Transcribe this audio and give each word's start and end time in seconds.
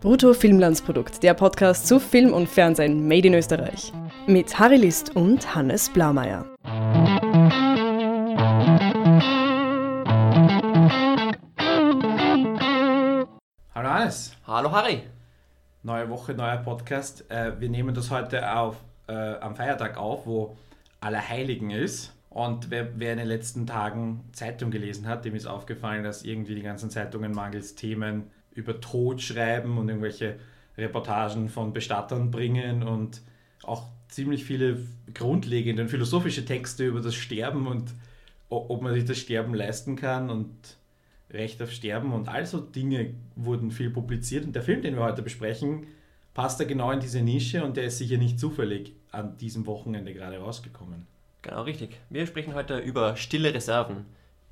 Brutto 0.00 0.32
Filmlandsprodukt, 0.32 1.22
der 1.22 1.34
Podcast 1.34 1.86
zu 1.86 2.00
Film 2.00 2.32
und 2.32 2.48
Fernsehen 2.48 3.06
made 3.06 3.28
in 3.28 3.34
Österreich. 3.34 3.92
Mit 4.26 4.58
Harry 4.58 4.76
List 4.76 5.14
und 5.14 5.54
Hannes 5.54 5.90
Blaumeier. 5.90 6.46
Hallo 13.74 13.88
Hannes. 13.90 14.34
Hallo 14.46 14.72
Harry. 14.72 15.02
Neue 15.82 16.08
Woche, 16.08 16.32
neuer 16.32 16.56
Podcast. 16.56 17.30
Äh, 17.30 17.60
wir 17.60 17.68
nehmen 17.68 17.94
das 17.94 18.10
heute 18.10 18.56
auf, 18.56 18.76
äh, 19.06 19.12
am 19.12 19.54
Feiertag 19.54 19.98
auf, 19.98 20.24
wo 20.24 20.56
Allerheiligen 21.02 21.68
ist. 21.68 22.14
Und 22.30 22.70
wer, 22.70 22.98
wer 22.98 23.12
in 23.12 23.18
den 23.18 23.28
letzten 23.28 23.66
Tagen 23.66 24.24
Zeitung 24.32 24.70
gelesen 24.70 25.06
hat, 25.06 25.26
dem 25.26 25.34
ist 25.34 25.46
aufgefallen, 25.46 26.04
dass 26.04 26.22
irgendwie 26.22 26.54
die 26.54 26.62
ganzen 26.62 26.88
Zeitungen 26.88 27.32
mangels 27.32 27.74
Themen 27.74 28.30
über 28.52 28.80
Tod 28.80 29.20
schreiben 29.22 29.78
und 29.78 29.88
irgendwelche 29.88 30.38
Reportagen 30.76 31.48
von 31.48 31.72
Bestattern 31.72 32.30
bringen 32.30 32.82
und 32.82 33.20
auch 33.62 33.84
ziemlich 34.08 34.44
viele 34.44 34.78
grundlegende 35.14 35.82
und 35.82 35.88
philosophische 35.88 36.44
Texte 36.44 36.86
über 36.86 37.00
das 37.00 37.14
Sterben 37.14 37.66
und 37.66 37.94
ob 38.48 38.82
man 38.82 38.94
sich 38.94 39.04
das 39.04 39.18
Sterben 39.18 39.54
leisten 39.54 39.96
kann 39.96 40.30
und 40.30 40.50
Recht 41.32 41.62
auf 41.62 41.70
Sterben 41.70 42.12
und 42.12 42.28
all 42.28 42.44
so 42.44 42.58
Dinge 42.58 43.14
wurden 43.36 43.70
viel 43.70 43.90
publiziert. 43.90 44.44
Und 44.44 44.54
der 44.56 44.62
Film, 44.62 44.82
den 44.82 44.96
wir 44.96 45.04
heute 45.04 45.22
besprechen, 45.22 45.86
passt 46.34 46.58
da 46.58 46.64
genau 46.64 46.90
in 46.90 46.98
diese 46.98 47.20
Nische 47.20 47.64
und 47.64 47.76
der 47.76 47.84
ist 47.84 47.98
sicher 47.98 48.16
nicht 48.16 48.40
zufällig 48.40 48.94
an 49.12 49.36
diesem 49.38 49.66
Wochenende 49.66 50.12
gerade 50.12 50.38
rausgekommen. 50.38 51.06
Genau, 51.42 51.62
richtig. 51.62 52.00
Wir 52.10 52.26
sprechen 52.26 52.54
heute 52.54 52.78
über 52.78 53.16
stille 53.16 53.54
Reserven, 53.54 54.06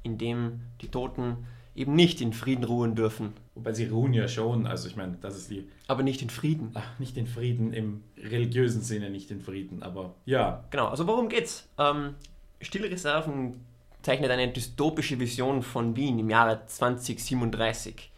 in 0.04 0.18
dem 0.18 0.60
die 0.80 0.88
Toten 0.88 1.46
eben 1.74 1.94
nicht 1.94 2.20
in 2.20 2.32
Frieden 2.32 2.64
ruhen 2.64 2.94
dürfen. 2.94 3.32
Wobei 3.58 3.72
sie 3.72 3.86
ruhen 3.86 4.14
ja 4.14 4.28
schon, 4.28 4.68
also 4.68 4.86
ich 4.86 4.94
meine, 4.94 5.18
das 5.20 5.36
ist 5.36 5.50
die. 5.50 5.68
Aber 5.88 6.04
nicht 6.04 6.22
in 6.22 6.30
Frieden. 6.30 6.70
Ach, 6.74 6.98
nicht 7.00 7.16
in 7.16 7.26
Frieden 7.26 7.72
im 7.72 8.04
religiösen 8.16 8.82
Sinne, 8.82 9.10
nicht 9.10 9.32
in 9.32 9.40
Frieden, 9.40 9.82
aber 9.82 10.14
ja. 10.26 10.64
Genau, 10.70 10.86
also 10.86 11.08
worum 11.08 11.28
geht's? 11.28 11.68
Ähm, 11.76 12.14
stille 12.60 12.88
Reserven 12.88 13.64
zeichnet 14.02 14.30
eine 14.30 14.46
dystopische 14.46 15.18
Vision 15.18 15.62
von 15.62 15.96
Wien 15.96 16.20
im 16.20 16.30
Jahre 16.30 16.66
2037. 16.66 18.12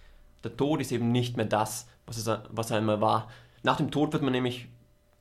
Der 0.44 0.55
Tod 0.58 0.82
ist 0.82 0.92
eben 0.92 1.10
nicht 1.10 1.38
mehr 1.38 1.47
das, 1.47 1.88
was, 2.04 2.19
es, 2.19 2.30
was 2.50 2.70
er 2.70 2.77
einmal 2.77 3.00
war. 3.00 3.30
Nach 3.62 3.78
dem 3.78 3.91
Tod 3.91 4.12
wird 4.12 4.22
man 4.22 4.32
nämlich 4.32 4.69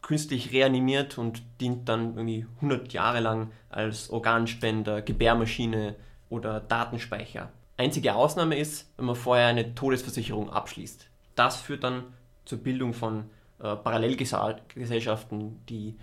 künstlich 0.01 0.51
reanimiert 0.51 1.17
und 1.17 1.43
dient 1.61 1.87
dann 1.87 2.17
irgendwie 2.17 2.45
100 2.57 2.91
Jahre 2.91 3.21
lang 3.21 3.51
als 3.69 4.09
Organspender, 4.09 5.01
Gebärmaschine 5.01 5.95
oder 6.29 6.59
Datenspeicher. 6.59 7.53
Einzige 7.79 8.13
Ausnahme 8.13 8.57
ist, 8.57 8.91
wenn 8.97 9.05
man 9.05 9.15
vorher 9.15 9.47
eine 9.47 9.73
Todesversicherung 9.73 10.49
abschließt. 10.49 11.07
Das 11.35 11.61
führt 11.61 11.85
dann 11.85 12.03
zur 12.43 12.57
Bildung 12.57 12.93
von 12.93 13.29
äh, 13.59 13.73
Parallelgesellschaften. 13.73 15.65
Die 15.67 15.95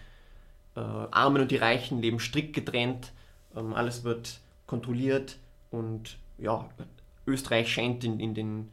äh, 0.74 0.80
Armen 0.80 1.42
und 1.42 1.50
die 1.50 1.58
Reichen 1.58 2.00
leben 2.00 2.18
strikt 2.18 2.54
getrennt. 2.54 3.12
Ähm, 3.54 3.74
alles 3.74 4.04
wird 4.04 4.40
kontrolliert 4.66 5.36
und 5.70 6.16
ja, 6.38 6.66
Österreich 7.26 7.70
scheint 7.70 8.04
in, 8.04 8.20
in, 8.20 8.32
den, 8.32 8.72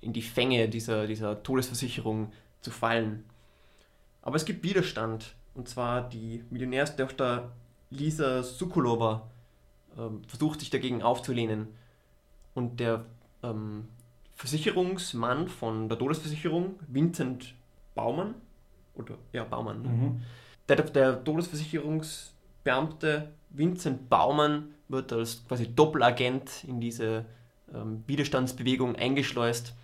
in 0.00 0.12
die 0.12 0.22
Fänge 0.22 0.68
dieser, 0.68 1.08
dieser 1.08 1.42
Todesversicherung 1.42 2.32
zu 2.60 2.70
fallen. 2.70 3.24
Aber 4.22 4.36
es 4.36 4.44
gibt 4.44 4.62
Widerstand. 4.62 5.34
Und 5.54 5.68
zwar 5.68 6.08
die 6.08 6.44
Millionärstochter 6.50 7.50
Lisa 7.90 8.44
Sukulova 8.44 9.28
äh, 9.96 10.28
versucht 10.28 10.60
sich 10.60 10.70
dagegen 10.70 11.02
aufzulehnen 11.02 11.81
und 12.54 12.80
der 12.80 13.04
ähm, 13.42 13.88
Versicherungsmann 14.34 15.48
von 15.48 15.88
der 15.88 15.98
Todesversicherung, 15.98 16.74
Vincent 16.88 17.54
Baumann, 17.94 18.34
oder 18.94 19.16
ja, 19.32 19.44
Baumann, 19.44 19.82
ne? 19.82 19.88
mhm. 19.88 20.20
der, 20.68 20.82
der 20.82 21.24
Todesversicherungsbeamte 21.24 23.30
Vincent 23.50 24.08
Baumann 24.08 24.74
wird 24.88 25.12
als 25.12 25.44
quasi 25.46 25.74
Doppelagent 25.74 26.64
in 26.64 26.80
diese 26.80 27.26
ähm, 27.74 28.04
Widerstandsbewegung 28.06 28.96
eingeschleust. 28.96 29.74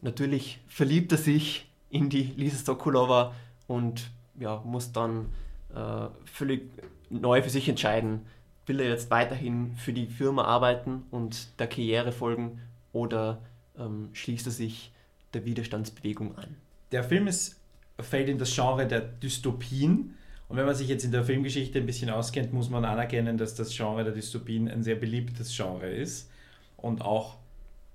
Natürlich 0.00 0.60
verliebt 0.68 1.12
er 1.12 1.18
sich 1.18 1.68
in 1.90 2.08
die 2.08 2.32
Lisa 2.36 2.64
Sokolova 2.64 3.34
und 3.66 4.10
ja, 4.38 4.62
muss 4.64 4.92
dann 4.92 5.26
äh, 5.74 6.06
völlig 6.24 6.70
neu 7.10 7.42
für 7.42 7.50
sich 7.50 7.68
entscheiden, 7.68 8.26
will 8.68 8.80
er 8.80 8.88
jetzt 8.88 9.10
weiterhin 9.10 9.74
für 9.76 9.92
die 9.92 10.06
Firma 10.06 10.44
arbeiten 10.44 11.04
und 11.10 11.58
der 11.58 11.66
Karriere 11.66 12.12
folgen 12.12 12.60
oder 12.92 13.42
ähm, 13.78 14.10
schließt 14.12 14.46
er 14.46 14.52
sich 14.52 14.92
der 15.34 15.44
Widerstandsbewegung 15.44 16.36
an? 16.36 16.56
Der 16.92 17.04
Film 17.04 17.26
ist, 17.26 17.60
fällt 18.00 18.28
in 18.28 18.38
das 18.38 18.54
Genre 18.54 18.86
der 18.86 19.00
Dystopien. 19.00 20.14
Und 20.48 20.56
wenn 20.56 20.64
man 20.64 20.74
sich 20.74 20.88
jetzt 20.88 21.04
in 21.04 21.12
der 21.12 21.24
Filmgeschichte 21.24 21.78
ein 21.78 21.86
bisschen 21.86 22.08
auskennt, 22.08 22.52
muss 22.52 22.70
man 22.70 22.84
anerkennen, 22.84 23.36
dass 23.36 23.54
das 23.54 23.76
Genre 23.76 24.04
der 24.04 24.14
Dystopien 24.14 24.68
ein 24.68 24.82
sehr 24.82 24.96
beliebtes 24.96 25.54
Genre 25.54 25.88
ist 25.88 26.30
und 26.78 27.02
auch 27.02 27.36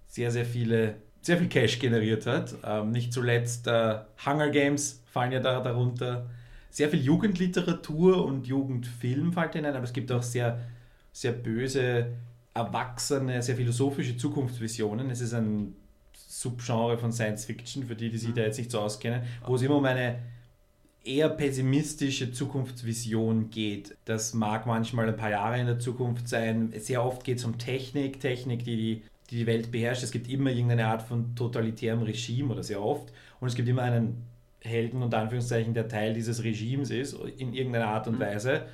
sehr, 0.07 0.29
sehr 0.29 0.45
viele, 0.45 0.95
sehr 1.21 1.37
viel 1.37 1.47
Cash 1.47 1.79
generiert 1.79 2.27
hat. 2.27 2.53
Ähm, 2.63 2.91
nicht 2.91 3.11
zuletzt 3.11 3.65
äh, 3.65 3.99
Hunger 4.23 4.49
Games 4.49 5.01
fallen 5.11 5.31
ja 5.31 5.39
da 5.39 5.61
darunter 5.61 6.29
sehr 6.73 6.89
viel 6.89 7.01
Jugendliteratur 7.01 8.25
und 8.25 8.47
Jugendfilm 8.47 9.31
fällt 9.31 9.53
hinein, 9.53 9.75
aber 9.75 9.83
es 9.83 9.93
gibt 9.93 10.11
auch 10.11 10.23
sehr, 10.23 10.59
sehr 11.11 11.31
böse, 11.31 12.07
erwachsene, 12.55 13.43
sehr 13.43 13.55
philosophische 13.55 14.17
Zukunftsvisionen. 14.17 15.11
Es 15.11 15.21
ist 15.21 15.35
ein 15.35 15.75
Subgenre 16.15 16.97
von 16.97 17.11
Science 17.11 17.45
Fiction, 17.45 17.83
für 17.83 17.95
die, 17.95 18.09
die 18.09 18.17
sich 18.17 18.29
mhm. 18.29 18.35
da 18.35 18.41
jetzt 18.41 18.57
nicht 18.57 18.71
so 18.71 18.79
auskennen, 18.79 19.21
wo 19.45 19.53
es 19.53 19.61
immer 19.61 19.75
um 19.75 19.85
eine 19.85 20.17
eher 21.03 21.29
pessimistische 21.29 22.31
Zukunftsvision 22.31 23.51
geht. 23.51 23.95
Das 24.05 24.33
mag 24.33 24.65
manchmal 24.65 25.07
ein 25.07 25.15
paar 25.15 25.29
Jahre 25.29 25.59
in 25.59 25.67
der 25.67 25.77
Zukunft 25.77 26.27
sein. 26.27 26.73
Sehr 26.79 27.05
oft 27.05 27.23
geht 27.23 27.37
es 27.37 27.45
um 27.45 27.59
Technik, 27.59 28.19
Technik, 28.19 28.63
die 28.63 28.75
die, 28.75 29.03
die 29.29 29.35
die 29.35 29.45
Welt 29.45 29.71
beherrscht. 29.71 30.01
Es 30.01 30.11
gibt 30.11 30.27
immer 30.27 30.49
irgendeine 30.49 30.87
Art 30.87 31.03
von 31.03 31.35
totalitärem 31.35 32.01
Regime 32.01 32.51
oder 32.51 32.63
sehr 32.63 32.81
oft. 32.81 33.13
Und 33.39 33.49
es 33.49 33.53
gibt 33.53 33.69
immer 33.69 33.83
einen 33.83 34.32
Helden 34.63 35.03
und 35.03 35.13
Anführungszeichen 35.13 35.73
der 35.73 35.87
Teil 35.87 36.13
dieses 36.13 36.43
Regimes 36.43 36.89
ist, 36.89 37.13
in 37.37 37.53
irgendeiner 37.53 37.87
Art 37.87 38.07
und 38.07 38.15
mhm. 38.15 38.21
Weise. 38.21 38.65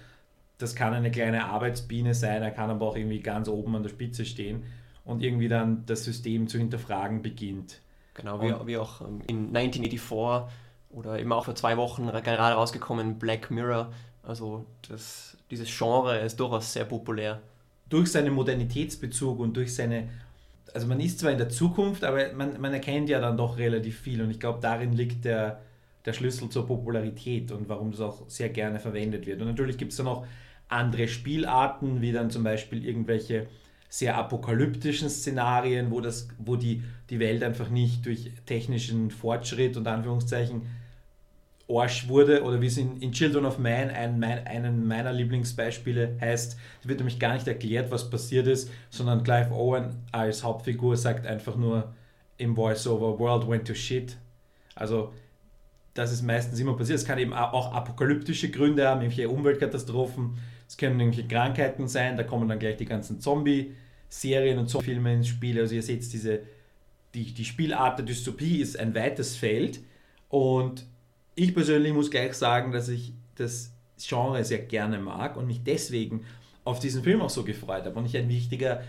Das 0.58 0.76
kann 0.76 0.94
eine 0.94 1.12
kleine 1.12 1.46
Arbeitsbiene 1.46 2.14
sein, 2.14 2.42
er 2.42 2.52
kann 2.52 2.70
aber 2.70 2.88
auch 2.88 2.96
irgendwie 2.96 3.22
ganz 3.22 3.48
oben 3.48 3.76
an 3.76 3.84
der 3.84 3.90
Spitze 3.90 4.26
stehen 4.26 4.64
und 5.06 5.24
irgendwie 5.24 5.48
dann 5.48 5.86
das 5.86 6.04
System 6.04 6.48
zu 6.48 6.58
hinterfragen 6.58 7.22
beginnt. 7.22 7.82
Genau, 8.14 8.42
wie, 8.42 8.68
wie 8.68 8.78
auch 8.78 9.02
ähm, 9.02 9.22
in 9.28 9.56
1984 9.56 10.54
oder 10.92 11.20
eben 11.20 11.32
auch 11.32 11.46
vor 11.46 11.56
zwei 11.56 11.78
Wochen 11.78 12.08
gerade 12.08 12.56
rausgekommen 12.56 13.20
Black 13.20 13.52
Mirror. 13.52 13.94
Also 14.24 14.66
das, 14.88 15.38
dieses 15.50 15.76
Genre 15.76 16.20
ist 16.20 16.40
durchaus 16.40 16.74
sehr 16.74 16.86
populär. 16.86 17.42
Durch 17.88 18.12
seinen 18.12 18.34
Modernitätsbezug 18.34 19.40
und 19.40 19.56
durch 19.56 19.74
seine 19.74 20.10
also 20.74 20.88
man 20.88 21.00
ist 21.00 21.20
zwar 21.20 21.32
in 21.32 21.38
der 21.38 21.50
Zukunft, 21.50 22.04
aber 22.04 22.34
man, 22.34 22.60
man 22.60 22.74
erkennt 22.74 23.10
ja 23.10 23.20
dann 23.20 23.38
doch 23.38 23.58
relativ 23.58 24.00
viel 24.00 24.22
und 24.22 24.30
ich 24.30 24.40
glaube, 24.40 24.60
darin 24.62 24.94
liegt 24.94 25.26
der, 25.26 25.62
der 26.10 26.14
Schlüssel 26.14 26.50
zur 26.50 26.66
Popularität 26.66 27.52
und 27.52 27.70
warum 27.70 27.92
das 27.92 28.02
auch 28.02 28.28
sehr 28.28 28.50
gerne 28.50 28.80
verwendet 28.80 29.28
wird. 29.28 29.42
Und 29.42 29.48
natürlich 29.48 29.78
gibt 29.78 29.92
es 29.92 29.98
dann 29.98 30.08
auch 30.08 30.26
andere 30.68 31.08
Spielarten, 31.08 32.02
wie 32.02 32.12
dann 32.12 32.32
zum 32.32 32.44
Beispiel 32.44 32.86
irgendwelche 32.86 33.48
sehr 33.90 34.18
apokalyptischen 34.18 35.10
Szenarien, 35.10 35.92
wo, 35.92 36.02
das, 36.02 36.28
wo 36.38 36.56
die, 36.56 36.84
die 37.10 37.20
Welt 37.20 37.44
einfach 37.44 37.70
nicht 37.70 38.06
durch 38.06 38.32
technischen 38.46 39.12
Fortschritt 39.12 39.78
und 39.78 39.88
Anführungszeichen 39.88 40.64
Arsch 41.68 42.08
wurde 42.08 42.44
oder 42.44 42.60
wie 42.62 42.68
es 42.68 42.78
in, 42.78 43.00
in 43.00 43.12
Children 43.12 43.46
of 43.46 43.60
Man 43.60 43.90
ein, 43.90 44.20
mein, 44.20 44.46
einen 44.48 44.88
meiner 44.88 45.14
Lieblingsbeispiele 45.14 46.18
heißt. 46.20 46.58
Wird 46.84 47.00
nämlich 47.00 47.20
gar 47.20 47.34
nicht 47.34 47.48
erklärt, 47.48 47.92
was 47.92 48.10
passiert 48.10 48.48
ist, 48.48 48.72
sondern 48.90 49.24
Clive 49.24 49.52
Owen 49.52 49.96
als 50.12 50.44
Hauptfigur 50.44 50.98
sagt 50.98 51.28
einfach 51.28 51.56
nur 51.56 51.94
im 52.38 52.58
Voiceover 52.58 53.20
World 53.20 53.48
went 53.48 53.68
to 53.68 53.76
shit. 53.76 54.18
Also 54.74 55.14
das 55.94 56.12
ist 56.12 56.22
meistens 56.22 56.60
immer 56.60 56.76
passiert. 56.76 57.00
Es 57.00 57.06
kann 57.06 57.20
eben 57.20 57.34
auch 57.34 57.74
apokalyptische 57.74 58.50
Gründe 58.50 58.88
haben, 58.88 59.02
irgendwelche 59.02 59.30
Umweltkatastrophen, 59.30 60.38
es 60.68 60.78
können 60.78 61.00
irgendwelche 61.00 61.28
Krankheiten 61.28 61.88
sein, 61.88 62.16
da 62.16 62.24
kommen 62.24 62.48
dann 62.48 62.60
gleich 62.60 62.78
die 62.78 62.86
ganzen 62.86 63.20
Zombie-Serien 63.20 64.60
und 64.60 64.68
Zombie-Filme 64.68 65.14
ins 65.16 65.28
Spiel. 65.28 65.60
Also 65.60 65.76
ihr 65.76 65.84
seht, 65.84 66.12
diese, 66.14 66.42
die, 67.14 67.34
die 67.34 67.46
Spielart 67.46 67.98
der 67.98 68.06
Dystopie 68.06 68.62
ist 68.62 68.78
ein 68.80 68.94
weites 68.94 69.36
Feld 69.36 69.80
und 70.30 70.86
ich 71.36 71.54
persönlich 71.54 71.94
muss 71.94 72.12
gleich 72.12 72.34
sagen, 72.34 72.72
dass 72.72 72.88
ich 72.90 73.14
das 73.36 73.72
Genre 73.98 74.44
sehr 74.44 74.60
gerne 74.60 75.00
mag 75.00 75.38
und 75.38 75.48
mich 75.48 75.64
deswegen 75.64 76.26
auf 76.66 76.80
diesen 76.80 77.04
Film 77.04 77.22
auch 77.22 77.30
so 77.30 77.44
gefreut 77.44 77.86
habe 77.86 77.98
und 77.98 78.06
ich 78.06 78.16
ein 78.16 78.30
wichtiger, 78.30 78.84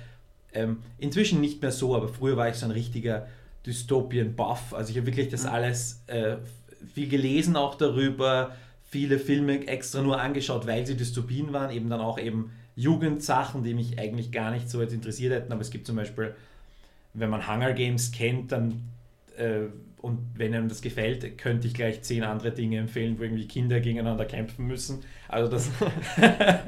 ähm, 0.53 0.79
inzwischen 0.99 1.41
nicht 1.41 1.63
mehr 1.63 1.73
so, 1.73 1.97
aber 1.97 2.09
früher 2.09 2.37
war 2.37 2.49
ich 2.49 2.57
so 2.57 2.67
ein 2.67 2.73
richtiger 2.73 3.27
Dystopien-Buff. 3.67 4.75
Also 4.75 4.91
ich 4.91 4.97
habe 4.97 5.07
wirklich 5.07 5.29
das 5.29 5.45
mhm. 5.45 5.51
alles 5.51 6.03
äh, 6.07 6.37
viel 6.95 7.09
gelesen 7.09 7.57
auch 7.57 7.75
darüber, 7.75 8.57
viele 8.85 9.19
Filme 9.19 9.67
extra 9.67 10.03
nur 10.03 10.21
angeschaut, 10.21 10.67
weil 10.67 10.87
sie 10.87 10.97
Dystopien 10.97 11.53
waren, 11.53 11.71
eben 11.71 11.89
dann 11.89 12.01
auch 12.01 12.19
eben 12.19 12.53
Jugendsachen, 12.77 13.63
die 13.63 13.75
mich 13.75 13.99
eigentlich 13.99 14.33
gar 14.33 14.51
nicht 14.51 14.71
so 14.71 14.81
jetzt 14.81 14.93
interessiert 14.93 15.33
hätten, 15.33 15.53
aber 15.53 15.61
es 15.61 15.71
gibt 15.71 15.87
zum 15.87 15.97
Beispiel, 15.97 16.35
wenn 17.15 17.31
man 17.31 17.47
Hunger 17.47 17.73
Games 17.73 18.13
kennt, 18.13 18.53
dann 18.53 18.83
äh, 19.37 19.67
und 20.03 20.19
wenn 20.35 20.55
einem 20.55 20.69
das 20.69 20.81
gefällt, 20.81 21.37
könnte 21.37 21.67
ich 21.67 21.75
gleich 21.75 22.01
zehn 22.03 22.25
andere 22.25 22.53
Dinge 22.53 22.79
empfehlen, 22.79 23.19
wo 23.19 23.23
irgendwie 23.23 23.47
Kinder 23.47 23.81
gegeneinander 23.81 24.25
kämpfen 24.25 24.67
müssen. 24.67 25.05
Also 25.29 25.51
das, 25.51 25.69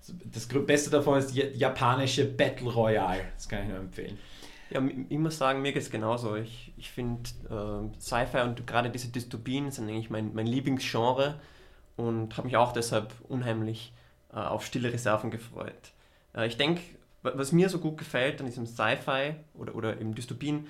das 0.32 0.46
Beste 0.46 0.90
davon 0.90 1.18
ist 1.18 1.34
japanische 1.34 2.24
Battle 2.24 2.70
Royale. 2.70 3.22
Das 3.34 3.48
kann 3.48 3.64
ich 3.64 3.68
nur 3.68 3.78
empfehlen. 3.78 4.16
Ja, 4.72 4.82
ich 5.08 5.18
muss 5.18 5.36
sagen, 5.36 5.60
mir 5.60 5.72
geht 5.72 5.82
es 5.82 5.90
genauso. 5.90 6.34
Ich, 6.36 6.72
ich 6.78 6.90
finde 6.90 7.28
äh, 7.50 8.00
Sci-Fi 8.00 8.38
und 8.38 8.66
gerade 8.66 8.88
diese 8.88 9.08
Dystopien 9.08 9.70
sind 9.70 9.88
eigentlich 9.88 10.08
mein, 10.08 10.32
mein 10.34 10.46
Lieblingsgenre 10.46 11.38
und 11.96 12.36
habe 12.36 12.46
mich 12.46 12.56
auch 12.56 12.72
deshalb 12.72 13.12
unheimlich 13.28 13.92
äh, 14.32 14.36
auf 14.36 14.64
Stille 14.64 14.90
Reserven 14.90 15.30
gefreut. 15.30 15.92
Äh, 16.34 16.46
ich 16.46 16.56
denke, 16.56 16.80
was 17.22 17.52
mir 17.52 17.68
so 17.68 17.80
gut 17.80 17.98
gefällt 17.98 18.40
an 18.40 18.46
diesem 18.46 18.66
Sci-Fi 18.66 19.34
oder, 19.54 19.74
oder 19.74 19.98
im 19.98 20.14
Dystopien, 20.14 20.66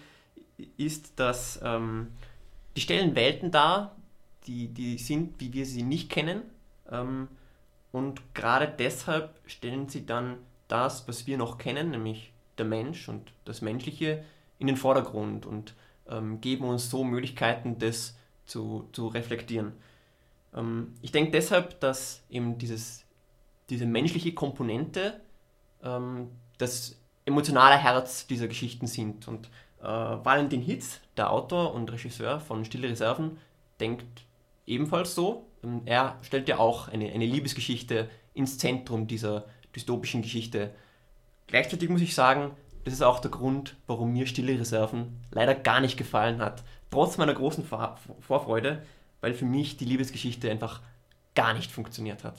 ist, 0.77 1.19
dass 1.21 1.61
ähm, 1.63 2.09
die 2.77 2.81
stellen 2.81 3.15
Welten 3.15 3.53
dar, 3.53 3.95
die, 4.47 4.69
die 4.69 4.99
sind, 4.99 5.41
wie 5.41 5.53
wir 5.53 5.65
sie 5.65 5.85
nicht 5.85 6.11
kennen. 6.11 6.43
Ähm, 6.91 7.29
und 7.93 8.35
gerade 8.35 8.67
deshalb 8.67 9.31
stellen 9.47 9.89
sie 9.89 10.05
dann 10.05 10.39
das, 10.67 11.07
was 11.07 11.27
wir 11.27 11.39
noch 11.39 11.59
kennen, 11.59 11.91
nämlich 11.91 12.32
der 12.63 12.69
Mensch 12.69 13.09
und 13.09 13.33
das 13.45 13.61
Menschliche, 13.61 14.25
in 14.59 14.69
den 14.69 14.77
Vordergrund 14.77 15.45
und 15.45 15.75
ähm, 16.09 16.41
geben 16.41 16.65
uns 16.65 16.89
so 16.89 17.03
Möglichkeiten, 17.03 17.79
das 17.79 18.17
zu, 18.47 18.89
zu 18.93 19.09
reflektieren. 19.09 19.73
Ähm, 20.55 20.95
ich 21.03 21.11
denke 21.11 21.33
deshalb, 21.33 21.81
dass 21.81 22.23
eben 22.31 22.59
dieses, 22.59 23.05
diese 23.71 23.87
menschliche 23.87 24.33
Komponente 24.35 25.21
ähm, 25.83 26.29
das 26.59 26.97
emotionale 27.25 27.77
Herz 27.77 28.27
dieser 28.29 28.47
Geschichten 28.47 28.87
sind. 28.87 29.27
Und 29.27 29.49
äh, 29.81 29.85
Valentin 29.85 30.63
Hitz, 30.63 31.01
der 31.17 31.33
Autor 31.33 31.75
und 31.75 31.91
Regisseur 31.91 32.39
von 32.39 32.65
Stille 32.65 32.89
Reserven, 32.89 33.39
denkt 33.81 34.25
ebenfalls 34.65 35.17
so. 35.17 35.47
Ähm, 35.65 35.83
er 35.87 36.19
stellt 36.23 36.49
ja 36.49 36.59
auch 36.59 36.87
eine, 36.87 37.11
eine 37.11 37.27
Liebesgeschichte 37.27 38.09
ins 38.35 38.59
Zentrum 38.59 39.09
dieser 39.09 39.47
dystopischen 39.75 40.23
Geschichte. 40.23 40.73
Gleichzeitig 41.53 41.91
muss 41.91 42.01
ich 42.01 42.15
sagen, 42.15 42.53
das 42.85 42.95
ist 42.95 43.03
auch 43.03 43.21
der 43.21 43.31
Grund, 43.31 43.77
warum 43.87 44.15
mir 44.15 44.27
Stille 44.27 44.59
Reserven 44.59 45.21
leider 45.31 45.55
gar 45.55 45.83
nicht 45.83 45.99
gefallen 45.99 46.41
hat. 46.41 46.65
Trotz 46.91 47.19
meiner 47.19 47.35
großen 47.35 47.63
Vor 47.63 47.99
Vorfreude, 48.21 48.83
weil 49.21 49.35
für 49.35 49.45
mich 49.45 49.77
die 49.77 49.85
Liebesgeschichte 49.85 50.51
einfach 50.51 50.81
gar 51.35 51.53
nicht 51.53 51.71
funktioniert 51.71 52.25
hat. 52.25 52.39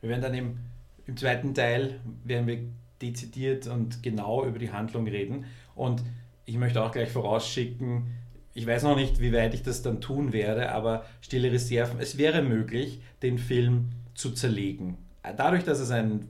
Wir 0.00 0.10
werden 0.10 0.22
dann 0.22 0.34
im, 0.34 0.60
im 1.04 1.16
zweiten 1.16 1.52
Teil 1.52 1.98
werden 2.22 2.46
wir 2.46 2.60
dezidiert 3.02 3.66
und 3.66 4.04
genau 4.04 4.44
über 4.44 4.60
die 4.60 4.70
Handlung 4.70 5.08
reden. 5.08 5.46
Und 5.74 6.04
ich 6.44 6.56
möchte 6.56 6.80
auch 6.80 6.92
gleich 6.92 7.10
vorausschicken, 7.10 8.06
ich 8.54 8.68
weiß 8.68 8.84
noch 8.84 8.94
nicht, 8.94 9.18
wie 9.18 9.32
weit 9.32 9.52
ich 9.54 9.64
das 9.64 9.82
dann 9.82 10.00
tun 10.00 10.32
werde, 10.32 10.70
aber 10.70 11.04
Stille 11.22 11.50
Reserven, 11.50 11.98
es 11.98 12.18
wäre 12.18 12.40
möglich, 12.40 13.00
den 13.20 13.38
Film 13.38 13.90
zu 14.14 14.30
zerlegen. 14.30 14.96
Dadurch, 15.36 15.64
dass 15.64 15.80
es 15.80 15.90
ein, 15.90 16.28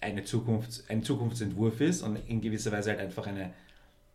eine 0.00 0.22
Zukunfts-, 0.22 0.88
ein 0.88 1.02
Zukunftsentwurf 1.02 1.80
ist 1.80 2.02
und 2.02 2.16
in 2.28 2.40
gewisser 2.40 2.72
Weise 2.72 2.90
halt 2.90 3.00
einfach 3.00 3.26
eine, 3.26 3.52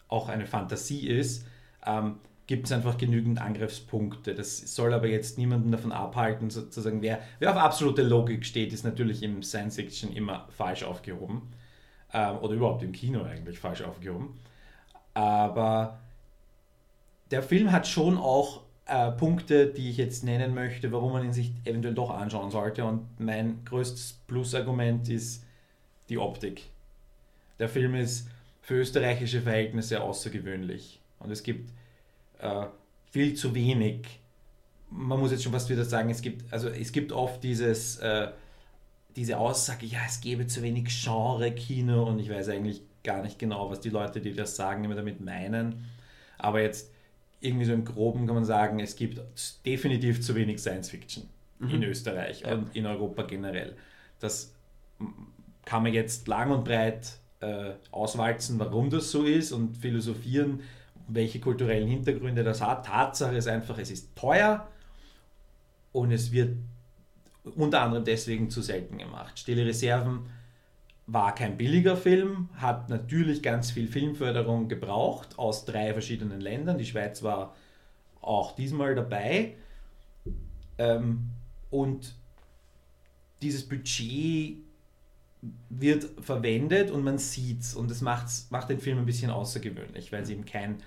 auch 0.07 0.29
eine 0.29 0.45
Fantasie 0.45 1.07
ist, 1.07 1.45
ähm, 1.85 2.15
gibt 2.47 2.65
es 2.65 2.71
einfach 2.71 2.97
genügend 2.97 3.39
Angriffspunkte. 3.39 4.35
Das 4.35 4.75
soll 4.75 4.93
aber 4.93 5.07
jetzt 5.07 5.37
niemanden 5.37 5.71
davon 5.71 5.91
abhalten, 5.91 6.49
sozusagen, 6.49 7.01
wer, 7.01 7.19
wer 7.39 7.51
auf 7.51 7.57
absolute 7.57 8.03
Logik 8.03 8.45
steht, 8.45 8.73
ist 8.73 8.83
natürlich 8.83 9.23
im 9.23 9.41
Science 9.41 9.75
Fiction 9.75 10.11
immer 10.11 10.47
falsch 10.49 10.83
aufgehoben. 10.83 11.53
Ähm, 12.13 12.37
oder 12.39 12.55
überhaupt 12.55 12.83
im 12.83 12.91
Kino 12.91 13.23
eigentlich 13.23 13.59
falsch 13.59 13.81
aufgehoben. 13.81 14.39
Aber 15.13 15.99
der 17.31 17.41
Film 17.41 17.71
hat 17.71 17.87
schon 17.87 18.17
auch 18.17 18.63
äh, 18.85 19.11
Punkte, 19.11 19.67
die 19.67 19.89
ich 19.89 19.97
jetzt 19.97 20.23
nennen 20.23 20.53
möchte, 20.53 20.91
warum 20.91 21.13
man 21.13 21.23
ihn 21.23 21.33
sich 21.33 21.53
eventuell 21.63 21.93
doch 21.93 22.09
anschauen 22.09 22.51
sollte. 22.51 22.83
Und 22.83 23.07
mein 23.19 23.63
größtes 23.63 24.23
Plusargument 24.27 25.07
ist 25.07 25.45
die 26.11 26.17
Optik. 26.17 26.63
Der 27.57 27.69
Film 27.69 27.95
ist 27.95 28.27
für 28.61 28.75
österreichische 28.75 29.41
Verhältnisse 29.41 30.01
außergewöhnlich. 30.01 30.99
Und 31.19 31.31
es 31.31 31.41
gibt 31.41 31.71
äh, 32.39 32.65
viel 33.11 33.33
zu 33.33 33.55
wenig. 33.55 34.19
Man 34.89 35.19
muss 35.19 35.31
jetzt 35.31 35.43
schon 35.43 35.53
fast 35.53 35.69
wieder 35.69 35.85
sagen, 35.85 36.09
es 36.09 36.21
gibt, 36.21 36.51
also 36.53 36.69
es 36.69 36.91
gibt 36.91 37.11
oft 37.11 37.43
dieses, 37.43 37.97
äh, 37.97 38.29
diese 39.15 39.37
Aussage, 39.37 39.85
ja, 39.85 39.99
es 40.05 40.21
gäbe 40.21 40.47
zu 40.47 40.61
wenig 40.61 40.87
Genre-Kino 40.89 42.03
und 42.03 42.19
ich 42.19 42.29
weiß 42.29 42.49
eigentlich 42.49 42.81
gar 43.03 43.23
nicht 43.23 43.39
genau, 43.39 43.69
was 43.69 43.79
die 43.79 43.89
Leute, 43.89 44.21
die 44.21 44.33
das 44.33 44.55
sagen, 44.55 44.83
immer 44.83 44.95
damit 44.95 45.21
meinen. 45.21 45.85
Aber 46.37 46.61
jetzt 46.61 46.91
irgendwie 47.39 47.65
so 47.65 47.73
im 47.73 47.85
Groben 47.85 48.25
kann 48.27 48.35
man 48.35 48.45
sagen, 48.45 48.79
es 48.79 48.95
gibt 48.95 49.19
definitiv 49.65 50.21
zu 50.21 50.35
wenig 50.35 50.59
Science 50.59 50.89
Fiction 50.89 51.23
mhm. 51.59 51.69
in 51.69 51.83
Österreich 51.83 52.41
ja. 52.41 52.53
und 52.53 52.75
in 52.75 52.85
Europa 52.85 53.23
generell. 53.23 53.75
Das 54.19 54.53
kann 55.65 55.83
man 55.83 55.93
jetzt 55.93 56.27
lang 56.27 56.51
und 56.51 56.63
breit 56.63 57.17
äh, 57.39 57.71
auswalzen, 57.91 58.59
warum 58.59 58.89
das 58.89 59.11
so 59.11 59.23
ist 59.23 59.51
und 59.51 59.77
philosophieren, 59.77 60.61
welche 61.07 61.39
kulturellen 61.39 61.87
Hintergründe 61.87 62.43
das 62.43 62.61
hat. 62.61 62.85
Tatsache 62.85 63.35
ist 63.35 63.47
einfach, 63.47 63.77
es 63.77 63.91
ist 63.91 64.15
teuer 64.15 64.67
und 65.91 66.11
es 66.11 66.31
wird 66.31 66.55
unter 67.55 67.81
anderem 67.81 68.05
deswegen 68.05 68.49
zu 68.49 68.61
selten 68.61 68.97
gemacht. 68.97 69.39
Stille 69.39 69.65
Reserven 69.65 70.27
war 71.07 71.35
kein 71.35 71.57
billiger 71.57 71.97
Film, 71.97 72.49
hat 72.55 72.89
natürlich 72.89 73.41
ganz 73.41 73.71
viel 73.71 73.87
Filmförderung 73.87 74.69
gebraucht 74.69 75.37
aus 75.37 75.65
drei 75.65 75.93
verschiedenen 75.93 76.39
Ländern. 76.39 76.77
Die 76.77 76.85
Schweiz 76.85 77.23
war 77.23 77.55
auch 78.21 78.55
diesmal 78.55 78.95
dabei. 78.95 79.55
Ähm, 80.77 81.29
und 81.69 82.13
dieses 83.41 83.67
Budget 83.67 84.57
wird 85.69 86.07
verwendet 86.23 86.91
und 86.91 87.03
man 87.03 87.17
sieht 87.17 87.61
es 87.61 87.73
und 87.73 87.89
das 87.89 88.01
macht 88.01 88.69
den 88.69 88.79
Film 88.79 88.99
ein 88.99 89.05
bisschen 89.05 89.31
außergewöhnlich, 89.31 90.11
weil 90.11 90.21
es 90.21 90.29
eben 90.29 90.45
kein 90.45 90.77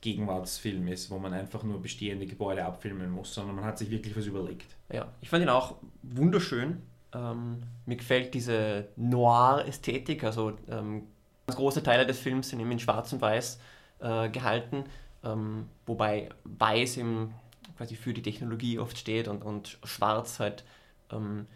Gegenwartsfilm 0.00 0.88
ist, 0.88 1.10
wo 1.10 1.18
man 1.18 1.32
einfach 1.32 1.62
nur 1.62 1.80
bestehende 1.80 2.26
Gebäude 2.26 2.64
abfilmen 2.64 3.10
muss, 3.10 3.32
sondern 3.32 3.56
man 3.56 3.64
hat 3.64 3.78
sich 3.78 3.90
wirklich 3.90 4.16
was 4.16 4.26
überlegt. 4.26 4.76
Ja, 4.92 5.06
ich 5.20 5.30
fand 5.30 5.42
ihn 5.42 5.48
auch 5.48 5.76
wunderschön. 6.02 6.82
Ähm, 7.14 7.62
mir 7.86 7.96
gefällt 7.96 8.34
diese 8.34 8.88
Noir-Ästhetik, 8.96 10.24
also 10.24 10.58
ähm, 10.68 11.04
ganz 11.46 11.56
große 11.56 11.82
Teile 11.82 12.04
des 12.04 12.18
Films 12.18 12.50
sind 12.50 12.60
eben 12.60 12.72
in 12.72 12.80
Schwarz 12.80 13.12
und 13.12 13.22
Weiß 13.22 13.58
äh, 14.00 14.28
gehalten, 14.28 14.84
ähm, 15.22 15.68
wobei 15.86 16.28
Weiß 16.44 16.96
eben 16.96 17.32
quasi 17.76 17.96
für 17.96 18.12
die 18.12 18.22
Technologie 18.22 18.78
oft 18.78 18.98
steht 18.98 19.28
und, 19.28 19.42
und 19.42 19.78
Schwarz 19.84 20.38
halt 20.38 20.64
ähm, 21.12 21.46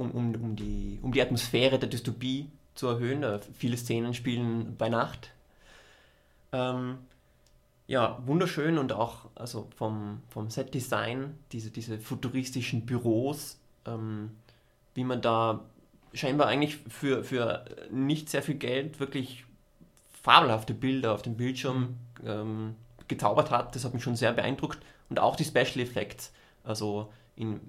um, 0.00 0.10
um, 0.12 0.34
um, 0.34 0.56
die, 0.56 0.98
um 1.02 1.12
die 1.12 1.22
Atmosphäre 1.22 1.78
der 1.78 1.88
Dystopie 1.88 2.50
zu 2.74 2.88
erhöhen. 2.88 3.22
Äh, 3.22 3.40
viele 3.54 3.76
Szenen 3.76 4.14
spielen 4.14 4.76
bei 4.76 4.88
Nacht. 4.88 5.30
Ähm, 6.52 6.98
ja, 7.86 8.18
wunderschön 8.24 8.78
und 8.78 8.92
auch 8.92 9.26
also 9.34 9.68
vom, 9.76 10.22
vom 10.28 10.48
Set-Design, 10.48 11.36
diese, 11.52 11.70
diese 11.70 11.98
futuristischen 11.98 12.86
Büros, 12.86 13.58
ähm, 13.84 14.30
wie 14.94 15.04
man 15.04 15.20
da 15.20 15.60
scheinbar 16.14 16.48
eigentlich 16.48 16.78
für, 16.88 17.22
für 17.22 17.64
nicht 17.90 18.28
sehr 18.30 18.42
viel 18.42 18.56
Geld 18.56 19.00
wirklich 19.00 19.44
fabelhafte 20.22 20.74
Bilder 20.74 21.12
auf 21.12 21.22
dem 21.22 21.36
Bildschirm 21.36 21.96
mhm. 22.22 22.28
ähm, 22.28 22.74
gezaubert 23.08 23.50
hat. 23.50 23.74
Das 23.74 23.84
hat 23.84 23.94
mich 23.94 24.02
schon 24.02 24.16
sehr 24.16 24.32
beeindruckt. 24.32 24.78
Und 25.08 25.18
auch 25.18 25.36
die 25.36 25.44
Special 25.44 25.80
Effects, 25.80 26.32
also 26.62 27.12
in, 27.34 27.60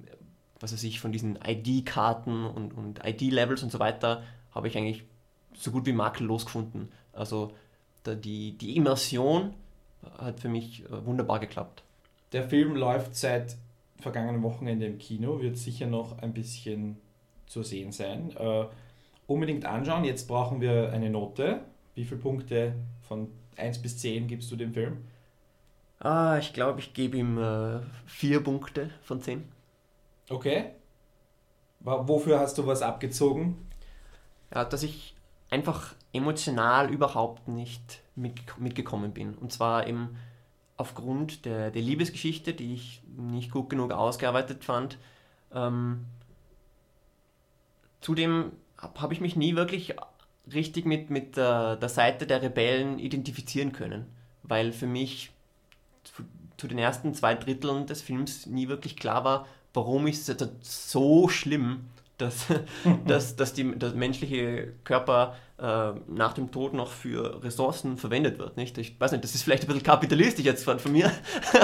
was 0.61 0.73
weiß 0.73 0.83
ich, 0.83 0.99
von 0.99 1.11
diesen 1.11 1.37
ID-Karten 1.45 2.45
und, 2.45 2.73
und 2.73 3.05
ID-Levels 3.05 3.63
und 3.63 3.71
so 3.71 3.79
weiter, 3.79 4.23
habe 4.51 4.67
ich 4.67 4.77
eigentlich 4.77 5.03
so 5.53 5.71
gut 5.71 5.85
wie 5.85 5.93
makellos 5.93 6.45
gefunden. 6.45 6.89
Also 7.13 7.51
die, 8.05 8.57
die 8.57 8.75
Immersion 8.77 9.53
hat 10.17 10.39
für 10.39 10.49
mich 10.49 10.85
äh, 10.85 11.05
wunderbar 11.05 11.39
geklappt. 11.39 11.83
Der 12.31 12.47
Film 12.47 12.75
läuft 12.75 13.15
seit 13.15 13.57
vergangenen 13.99 14.41
Wochenende 14.41 14.85
im 14.85 14.97
Kino, 14.97 15.41
wird 15.41 15.57
sicher 15.57 15.87
noch 15.87 16.19
ein 16.19 16.33
bisschen 16.33 16.97
zu 17.45 17.63
sehen 17.63 17.91
sein. 17.91 18.31
Äh, 18.37 18.65
unbedingt 19.27 19.65
anschauen. 19.65 20.03
Jetzt 20.03 20.27
brauchen 20.27 20.61
wir 20.61 20.91
eine 20.91 21.09
Note. 21.09 21.61
Wie 21.95 22.05
viele 22.05 22.21
Punkte 22.21 22.73
von 23.01 23.27
1 23.57 23.79
bis 23.81 23.97
10 23.97 24.27
gibst 24.27 24.51
du 24.51 24.55
dem 24.55 24.73
Film? 24.73 24.97
Ah, 25.99 26.37
ich 26.39 26.53
glaube, 26.53 26.79
ich 26.79 26.93
gebe 26.93 27.17
ihm 27.17 27.37
äh, 27.37 27.79
vier 28.05 28.41
Punkte 28.43 28.89
von 29.03 29.21
10. 29.21 29.43
Okay. 30.31 30.71
Wofür 31.79 32.39
hast 32.39 32.57
du 32.57 32.67
was 32.67 32.81
abgezogen? 32.81 33.67
Ja, 34.53 34.65
dass 34.65 34.83
ich 34.83 35.15
einfach 35.49 35.95
emotional 36.13 36.91
überhaupt 36.91 37.47
nicht 37.47 38.01
mitgekommen 38.15 39.13
bin. 39.13 39.33
Und 39.35 39.51
zwar 39.51 39.87
eben 39.87 40.17
aufgrund 40.77 41.45
der, 41.45 41.71
der 41.71 41.81
Liebesgeschichte, 41.81 42.53
die 42.53 42.73
ich 42.73 43.01
nicht 43.17 43.51
gut 43.51 43.69
genug 43.69 43.91
ausgearbeitet 43.91 44.63
fand. 44.63 44.97
Ähm, 45.53 46.05
Zudem 48.01 48.53
habe 48.77 49.13
ich 49.13 49.21
mich 49.21 49.35
nie 49.35 49.55
wirklich 49.55 49.95
richtig 50.51 50.85
mit, 50.85 51.11
mit 51.11 51.37
der, 51.37 51.75
der 51.75 51.89
Seite 51.89 52.25
der 52.25 52.41
Rebellen 52.41 52.97
identifizieren 52.97 53.71
können, 53.71 54.07
weil 54.41 54.71
für 54.71 54.87
mich 54.87 55.31
zu, 56.03 56.23
zu 56.57 56.67
den 56.67 56.79
ersten 56.79 57.13
zwei 57.13 57.35
Dritteln 57.35 57.85
des 57.85 58.01
Films 58.01 58.47
nie 58.47 58.67
wirklich 58.67 58.97
klar 58.97 59.23
war, 59.23 59.47
warum 59.73 60.07
ist 60.07 60.21
es 60.21 60.39
jetzt 60.39 60.91
so 60.91 61.29
schlimm, 61.29 61.85
dass, 62.17 62.47
dass, 63.05 63.35
dass 63.35 63.53
die, 63.53 63.77
der 63.77 63.91
menschliche 63.91 64.73
Körper 64.83 65.35
äh, 65.57 65.91
nach 66.07 66.33
dem 66.33 66.51
Tod 66.51 66.73
noch 66.73 66.91
für 66.91 67.43
Ressourcen 67.43 67.97
verwendet 67.97 68.39
wird. 68.39 68.57
Nicht? 68.57 68.77
Ich 68.77 68.99
weiß 68.99 69.11
nicht, 69.11 69.23
das 69.23 69.35
ist 69.35 69.43
vielleicht 69.43 69.63
ein 69.63 69.67
bisschen 69.67 69.83
kapitalistisch 69.83 70.45
jetzt 70.45 70.63
von, 70.63 70.79
von 70.79 70.91
mir, 70.91 71.11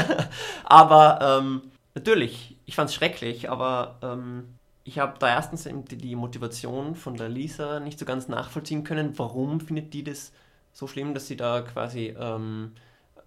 aber 0.64 1.20
ähm, 1.22 1.62
natürlich, 1.96 2.58
ich 2.66 2.76
fand 2.76 2.90
es 2.90 2.96
schrecklich, 2.96 3.50
aber 3.50 3.98
ähm, 4.02 4.46
ich 4.84 5.00
habe 5.00 5.20
da 5.20 5.28
erstens 5.28 5.68
die, 5.90 5.98
die 5.98 6.16
Motivation 6.16 6.96
von 6.96 7.16
der 7.16 7.30
Lisa 7.30 7.80
nicht 7.80 8.00
so 8.00 8.06
ganz 8.06 8.30
nachvollziehen 8.30 8.86
können. 8.86 9.18
Warum 9.18 9.60
findet 9.60 9.94
die 9.94 10.04
das 10.04 10.32
so 10.72 10.88
schlimm, 10.88 11.14
dass 11.14 11.28
sie 11.28 11.36
da 11.36 11.62
quasi 11.62 12.16
ähm, 12.18 12.72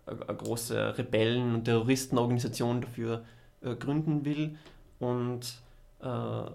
eine 0.07 0.37
große 0.37 0.97
Rebellen- 0.97 1.57
und 1.57 1.65
Terroristenorganisation 1.65 2.81
dafür 2.81 3.17
äh, 3.17 3.40
gründen 3.63 4.25
will? 4.25 4.57
Und 4.99 5.61
äh, 6.01 6.51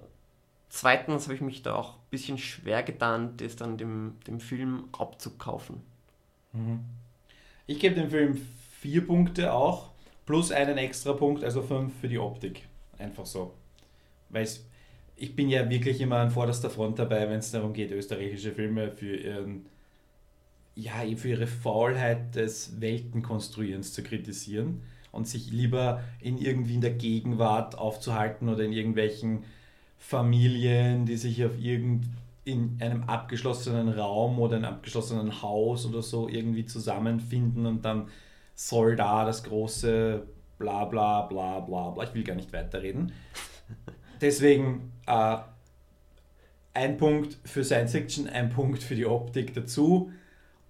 zweitens 0.69 1.23
habe 1.25 1.35
ich 1.35 1.41
mich 1.41 1.61
da 1.61 1.75
auch 1.75 1.95
ein 1.95 2.09
bisschen 2.09 2.37
schwer 2.37 2.83
getan, 2.83 3.37
das 3.37 3.55
dann 3.55 3.77
dem, 3.77 4.15
dem 4.27 4.39
Film 4.39 4.85
abzukaufen. 4.97 5.81
Mhm. 6.53 6.79
Ich 7.67 7.79
gebe 7.79 7.95
dem 7.95 8.09
Film 8.09 8.39
vier 8.79 9.05
Punkte 9.05 9.53
auch, 9.53 9.89
plus 10.25 10.51
einen 10.51 10.77
extra 10.77 11.13
Punkt, 11.13 11.43
also 11.43 11.61
fünf 11.61 11.93
für 11.99 12.07
die 12.07 12.19
Optik. 12.19 12.67
Einfach 12.97 13.25
so. 13.25 13.53
Weil 14.29 14.47
ich 15.15 15.35
bin 15.35 15.49
ja 15.49 15.69
wirklich 15.69 16.01
immer 16.01 16.17
an 16.17 16.31
vorderster 16.31 16.69
Front 16.69 16.99
dabei, 16.99 17.29
wenn 17.29 17.39
es 17.39 17.51
darum 17.51 17.73
geht, 17.73 17.91
österreichische 17.91 18.51
Filme 18.51 18.91
für 18.91 19.15
ihren 19.15 19.65
ja, 20.77 21.05
für 21.15 21.29
ihre 21.29 21.47
Faulheit 21.47 22.35
des 22.35 22.81
Weltenkonstruierens 22.81 23.93
zu 23.93 24.03
kritisieren 24.03 24.81
und 25.15 25.27
sich 25.27 25.51
lieber 25.51 26.01
in 26.19 26.37
irgendwie 26.37 26.75
in 26.75 26.81
der 26.81 26.93
Gegenwart 26.93 27.77
aufzuhalten 27.77 28.49
oder 28.49 28.63
in 28.63 28.73
irgendwelchen 28.73 29.43
Familien, 29.97 31.05
die 31.05 31.17
sich 31.17 31.43
auf 31.43 31.57
irgend 31.59 32.05
in 32.43 32.77
einem 32.79 33.03
abgeschlossenen 33.05 33.89
Raum 33.89 34.37
oder 34.39 34.57
einem 34.57 34.65
abgeschlossenen 34.65 35.41
Haus 35.41 35.85
oder 35.85 36.03
so 36.03 36.29
irgendwie 36.29 36.65
zusammenfinden 36.65 37.65
und 37.65 37.83
dann 37.83 38.07
soll 38.53 38.95
da 38.95 39.25
das 39.25 39.43
große 39.43 40.23
bla 40.59 40.85
bla 40.85 41.23
bla 41.23 41.59
bla 41.61 41.89
bla. 41.89 42.03
Ich 42.03 42.13
will 42.13 42.23
gar 42.23 42.35
nicht 42.35 42.53
weiterreden. 42.53 43.11
Deswegen 44.21 44.91
äh, 45.07 45.37
ein 46.73 46.97
Punkt 46.97 47.37
für 47.43 47.63
Science 47.63 47.93
Fiction, 47.93 48.29
ein 48.29 48.49
Punkt 48.49 48.83
für 48.83 48.95
die 48.95 49.05
Optik 49.05 49.53
dazu 49.53 50.11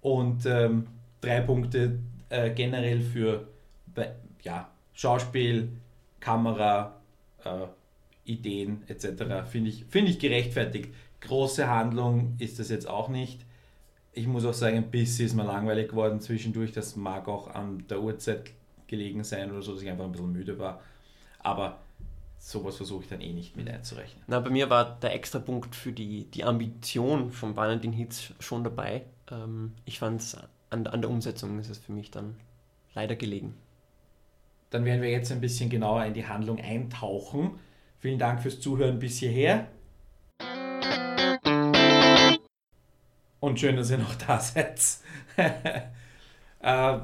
und 0.00 0.46
ähm, 0.46 0.86
drei 1.20 1.40
Punkte 1.40 1.98
äh, 2.30 2.50
generell 2.50 3.00
für 3.00 3.48
ja, 4.46 4.70
Schauspiel, 4.94 5.68
Kamera, 6.20 6.94
äh, 7.44 7.66
Ideen 8.24 8.82
etc. 8.86 9.48
Finde 9.50 9.70
ich, 9.70 9.84
find 9.86 10.08
ich 10.08 10.18
gerechtfertigt. 10.18 10.94
Große 11.20 11.68
Handlung 11.68 12.36
ist 12.38 12.58
das 12.58 12.68
jetzt 12.68 12.88
auch 12.88 13.08
nicht. 13.08 13.44
Ich 14.12 14.26
muss 14.26 14.46
auch 14.46 14.54
sagen, 14.54 14.76
ein 14.76 14.90
bisschen 14.90 15.26
ist 15.26 15.34
mir 15.34 15.44
langweilig 15.44 15.90
geworden 15.90 16.20
zwischendurch. 16.20 16.72
Das 16.72 16.96
mag 16.96 17.28
auch 17.28 17.48
an 17.48 17.84
der 17.90 18.00
Uhrzeit 18.00 18.52
gelegen 18.86 19.24
sein 19.24 19.50
oder 19.50 19.62
so, 19.62 19.74
dass 19.74 19.82
ich 19.82 19.90
einfach 19.90 20.04
ein 20.04 20.12
bisschen 20.12 20.32
müde 20.32 20.58
war. 20.58 20.80
Aber 21.40 21.78
sowas 22.38 22.76
versuche 22.76 23.02
ich 23.02 23.08
dann 23.08 23.20
eh 23.20 23.32
nicht 23.32 23.56
mit 23.56 23.68
einzurechnen. 23.68 24.22
Na, 24.28 24.38
bei 24.38 24.50
mir 24.50 24.70
war 24.70 24.98
der 25.00 25.12
extra 25.14 25.40
Punkt 25.40 25.74
für 25.74 25.92
die, 25.92 26.24
die 26.24 26.44
Ambition 26.44 27.32
von 27.32 27.56
Valentin 27.56 27.92
Hitz 27.92 28.32
schon 28.38 28.62
dabei. 28.62 29.02
Ähm, 29.30 29.72
ich 29.84 29.98
fand 29.98 30.20
es 30.20 30.36
an, 30.70 30.86
an 30.86 31.00
der 31.00 31.10
Umsetzung 31.10 31.58
ist 31.58 31.68
es 31.68 31.78
für 31.78 31.92
mich 31.92 32.12
dann 32.12 32.36
leider 32.94 33.16
gelegen. 33.16 33.54
Dann 34.70 34.84
werden 34.84 35.02
wir 35.02 35.10
jetzt 35.10 35.30
ein 35.32 35.40
bisschen 35.40 35.70
genauer 35.70 36.04
in 36.04 36.14
die 36.14 36.26
Handlung 36.26 36.58
eintauchen. 36.58 37.58
Vielen 37.98 38.18
Dank 38.18 38.42
fürs 38.42 38.60
Zuhören 38.60 38.98
bis 38.98 39.18
hierher. 39.18 39.68
Und 43.40 43.60
schön, 43.60 43.76
dass 43.76 43.90
ihr 43.90 43.98
noch 43.98 44.14
da 44.16 44.40
seid. 44.40 44.80
äh, 46.60 46.98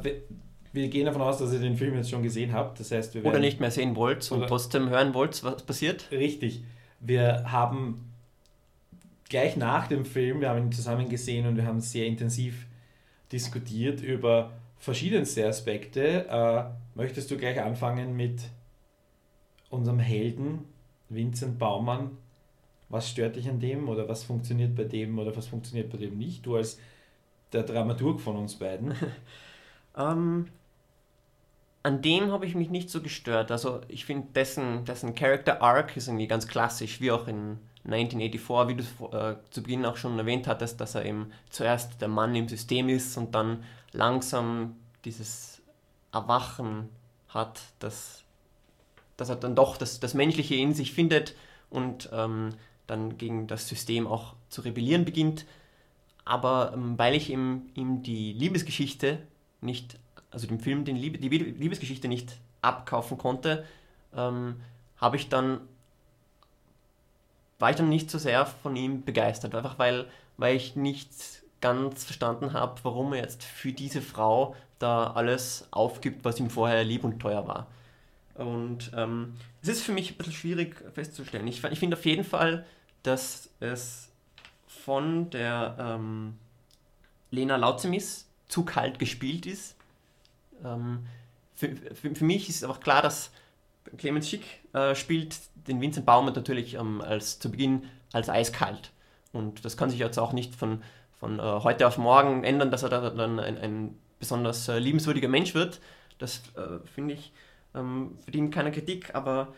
wir 0.73 0.89
gehen 0.89 1.07
davon 1.07 1.23
aus, 1.23 1.39
dass 1.39 1.53
ihr 1.53 1.61
den 1.61 1.77
Film 1.77 1.95
jetzt 1.95 2.11
schon 2.11 2.23
gesehen 2.23 2.53
habt. 2.53 2.81
Das 2.81 2.91
heißt, 2.91 3.15
wir 3.15 3.25
oder 3.25 3.39
nicht 3.39 3.61
mehr 3.61 3.71
sehen 3.71 3.95
wollt 3.95 4.31
und 4.33 4.47
trotzdem 4.49 4.89
hören 4.89 5.15
wollt, 5.15 5.45
was 5.45 5.63
passiert. 5.63 6.11
Richtig. 6.11 6.65
Wir 7.01 7.45
haben 7.51 8.13
gleich 9.29 9.57
nach 9.57 9.87
dem 9.87 10.05
Film, 10.05 10.41
wir 10.41 10.49
haben 10.49 10.59
ihn 10.67 10.73
zusammen 10.73 11.09
gesehen 11.09 11.47
und 11.47 11.57
wir 11.57 11.67
haben 11.67 11.81
sehr 11.81 12.07
intensiv 12.07 12.67
diskutiert 13.31 14.01
über 14.01 14.53
verschiedenste 14.83 15.47
Aspekte. 15.47 16.27
Äh, 16.29 16.65
möchtest 16.99 17.31
du 17.31 17.37
gleich 17.39 17.61
anfangen 17.61 18.17
mit 18.17 18.43
unserem 19.71 20.01
Helden 20.01 20.65
Vincent 21.09 21.59
Baumann? 21.59 22.19
Was 22.89 23.09
stört 23.09 23.37
dich 23.37 23.49
an 23.49 23.61
dem 23.61 23.89
oder 23.89 24.09
was 24.09 24.25
funktioniert 24.25 24.75
bei 24.75 24.85
dem 24.85 25.19
oder 25.19 25.35
was 25.37 25.47
funktioniert 25.47 25.89
bei 25.91 25.99
dem 25.99 26.19
nicht? 26.19 26.45
Du 26.45 26.57
als 26.57 26.81
der 27.53 27.63
Dramaturg 27.63 28.21
von 28.21 28.37
uns 28.37 28.57
beiden. 28.57 28.95
ähm, 29.97 30.49
an 31.85 32.03
dem 32.03 32.33
habe 32.33 32.45
ich 32.45 32.57
mich 32.57 32.69
nicht 32.69 32.91
so 32.91 33.01
gestört. 33.01 33.53
Also 33.53 33.83
ich 33.87 34.05
finde 34.05 34.27
dessen, 34.35 34.85
dessen 34.85 35.15
Character 35.15 35.63
Arc 35.63 35.97
ist 35.97 36.09
irgendwie 36.09 36.27
ganz 36.27 36.49
klassisch, 36.49 37.01
wie 37.01 37.13
auch 37.13 37.29
in 37.29 37.59
1984, 37.85 38.69
wie 38.69 38.83
du 38.83 39.17
äh, 39.17 39.37
zu 39.51 39.63
Beginn 39.63 39.85
auch 39.85 39.97
schon 39.97 40.19
erwähnt 40.19 40.47
hattest, 40.47 40.81
dass 40.81 40.95
er 40.95 41.05
eben 41.05 41.33
zuerst 41.51 42.01
der 42.01 42.09
Mann 42.09 42.35
im 42.35 42.49
System 42.49 42.89
ist 42.89 43.17
und 43.17 43.35
dann 43.35 43.65
langsam 43.93 44.77
dieses 45.05 45.61
Erwachen 46.13 46.89
hat, 47.29 47.61
dass, 47.81 48.23
dass 49.17 49.29
er 49.29 49.37
dann 49.37 49.57
doch 49.57 49.77
das, 49.77 50.01
das 50.01 50.15
Menschliche 50.15 50.55
in 50.55 50.75
sich 50.75 50.93
findet 50.93 51.35
und 51.71 52.09
ähm, 52.13 52.51
dann 52.87 53.19
gegen 53.19 53.47
das 53.47 53.69
System 53.69 54.07
auch 54.07 54.35
zu 54.49 54.61
rebellieren 54.61 55.05
beginnt. 55.05 55.47
Aber 56.25 56.73
ähm, 56.75 56.99
weil 56.99 57.15
ich 57.15 57.31
ihm, 57.31 57.63
ihm 57.75 58.03
die 58.03 58.33
Liebesgeschichte 58.33 59.19
nicht 59.61 59.99
also 60.33 60.47
dem 60.47 60.59
Film 60.59 60.85
den 60.85 60.97
Liebe, 60.97 61.19
die 61.19 61.29
Liebesgeschichte 61.29 62.09
nicht 62.09 62.39
abkaufen 62.63 63.19
konnte, 63.19 63.65
ähm, 64.17 64.57
habe 64.97 65.17
ich 65.17 65.29
dann 65.29 65.61
war 67.63 67.71
ich 67.71 67.77
dann 67.77 67.89
nicht 67.89 68.11
so 68.11 68.19
sehr 68.19 68.45
von 68.45 68.75
ihm 68.75 69.05
begeistert, 69.05 69.55
einfach 69.55 69.79
weil, 69.79 70.07
weil 70.37 70.57
ich 70.57 70.75
nicht 70.75 71.09
ganz 71.61 72.03
verstanden 72.03 72.55
habe, 72.55 72.81
warum 72.83 73.13
er 73.13 73.21
jetzt 73.21 73.45
für 73.45 73.73
diese 73.73 74.03
Frau 74.03 74.57
da 74.81 75.13
alles 75.13 75.69
aufgibt, 75.71 76.25
was 76.25 76.41
ihm 76.41 76.51
vorher 76.51 76.83
lieb 76.83 77.05
und 77.05 77.21
teuer 77.21 77.47
war. 77.47 77.69
Und 78.35 78.91
ähm, 78.97 79.35
es 79.63 79.69
ist 79.69 79.83
für 79.85 79.93
mich 79.93 80.11
ein 80.11 80.17
bisschen 80.17 80.33
schwierig 80.33 80.75
festzustellen. 80.93 81.47
Ich, 81.47 81.63
ich 81.63 81.79
finde 81.79 81.97
auf 81.97 82.05
jeden 82.05 82.25
Fall, 82.25 82.67
dass 83.05 83.49
es 83.61 84.09
von 84.67 85.31
der 85.31 85.77
ähm, 85.79 86.35
Lena 87.31 87.55
Lautzemis 87.55 88.27
zu 88.49 88.65
kalt 88.65 88.99
gespielt 88.99 89.47
ist. 89.47 89.77
Ähm, 90.65 91.07
für, 91.55 91.77
für, 91.95 92.13
für, 92.13 92.25
mich 92.25 92.49
ist 92.49 92.65
einfach 92.65 92.81
klar, 92.81 93.03
dass 93.03 93.31
Clemens 93.99 94.29
Schick 94.29 94.43
äh, 94.73 94.97
spielt 94.97 95.37
den 95.67 95.81
Vincent 95.81 96.07
Baumann 96.07 96.35
natürlich 96.35 96.75
ähm, 96.75 97.01
als, 97.01 97.39
zu 97.39 97.51
Beginn 97.51 97.85
als 98.13 98.29
eiskalt. 98.29 98.91
Und 99.33 99.65
das 99.65 99.77
kann 99.77 99.91
sich 99.91 99.99
jetzt 99.99 100.19
auch 100.19 100.33
nicht 100.33 100.55
von, 100.55 100.83
von 101.19 101.39
äh, 101.39 101.43
heute 101.43 101.87
auf 101.87 101.99
morgen 101.99 102.45
ändern, 102.45 102.71
dass 102.71 102.83
er 102.83 102.91
da 102.91 103.11
dann 103.11 103.39
ein, 103.39 103.59
ein 103.59 103.99
besonders 104.19 104.69
äh, 104.69 104.79
liebenswürdiger 104.79 105.29
Mensch 105.29 105.55
wird. 105.55 105.81
Das 106.19 106.43
äh, 106.57 106.87
finde 106.95 107.15
ich 107.15 107.33
ähm, 107.75 108.17
verdient 108.23 108.55
keine 108.55 108.71
Kritik, 108.71 109.15
aber 109.15 109.49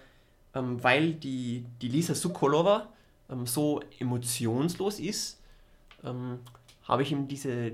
ähm, 0.55 0.83
weil 0.83 1.15
die, 1.15 1.65
die 1.83 1.89
Lisa 1.89 2.15
Sukolova 2.15 2.89
ähm, 3.31 3.47
so 3.47 3.81
emotionslos 3.99 5.01
ist, 5.01 5.41
ähm, 6.05 6.39
habe 6.85 7.03
ich 7.03 7.13
ihm 7.13 7.29
diese 7.29 7.73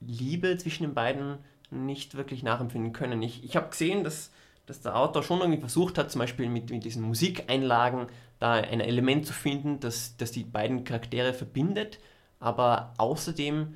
Liebe 0.00 0.56
zwischen 0.58 0.84
den 0.84 0.94
beiden 0.94 1.38
nicht 1.70 2.16
wirklich 2.16 2.42
nachempfinden 2.42 2.92
können. 2.92 3.22
Ich, 3.22 3.44
ich 3.44 3.56
habe 3.56 3.68
gesehen, 3.68 4.04
dass, 4.04 4.30
dass 4.66 4.80
der 4.80 4.96
Autor 4.96 5.22
schon 5.22 5.40
irgendwie 5.40 5.60
versucht 5.60 5.96
hat, 5.98 6.10
zum 6.10 6.20
Beispiel 6.20 6.48
mit, 6.48 6.70
mit 6.70 6.84
diesen 6.84 7.02
Musikeinlagen 7.02 8.06
da 8.38 8.52
ein 8.54 8.80
Element 8.80 9.26
zu 9.26 9.32
finden, 9.32 9.80
das, 9.80 10.16
das 10.16 10.32
die 10.32 10.44
beiden 10.44 10.84
Charaktere 10.84 11.32
verbindet, 11.32 11.98
aber 12.40 12.92
außerdem 12.98 13.74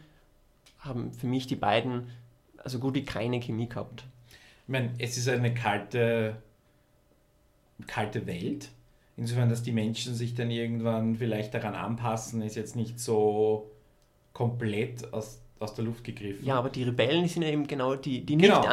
haben 0.81 1.13
für 1.13 1.27
mich 1.27 1.47
die 1.47 1.57
beiden 1.57 2.09
also 2.59 2.79
gut 2.79 2.95
wie 2.95 3.05
keine 3.05 3.41
Chemie 3.41 3.69
gehabt. 3.69 4.05
Ich 4.67 4.69
meine, 4.69 4.91
es 4.99 5.17
ist 5.17 5.29
eine 5.29 5.55
kalte, 5.55 6.37
kalte 7.87 8.27
Welt. 8.27 8.71
Insofern, 9.17 9.49
dass 9.49 9.63
die 9.63 9.73
Menschen 9.73 10.15
sich 10.15 10.35
dann 10.35 10.51
irgendwann 10.51 11.17
vielleicht 11.17 11.55
daran 11.55 11.75
anpassen, 11.75 12.43
ist 12.43 12.57
jetzt 12.57 12.77
nicht 12.77 13.01
so 13.01 13.71
komplett 14.33 15.13
aus 15.13 15.41
aus 15.61 15.75
der 15.75 15.85
Luft 15.85 16.05
gegriffen. 16.05 16.45
Ja, 16.45 16.57
aber 16.57 16.71
die 16.71 16.83
Rebellen 16.83 17.29
sind 17.29 17.43
ja 17.43 17.49
eben 17.49 17.67
genau 17.67 17.95
die, 17.95 18.25
die 18.25 18.37
nicht 18.37 18.49
genau. 18.49 18.65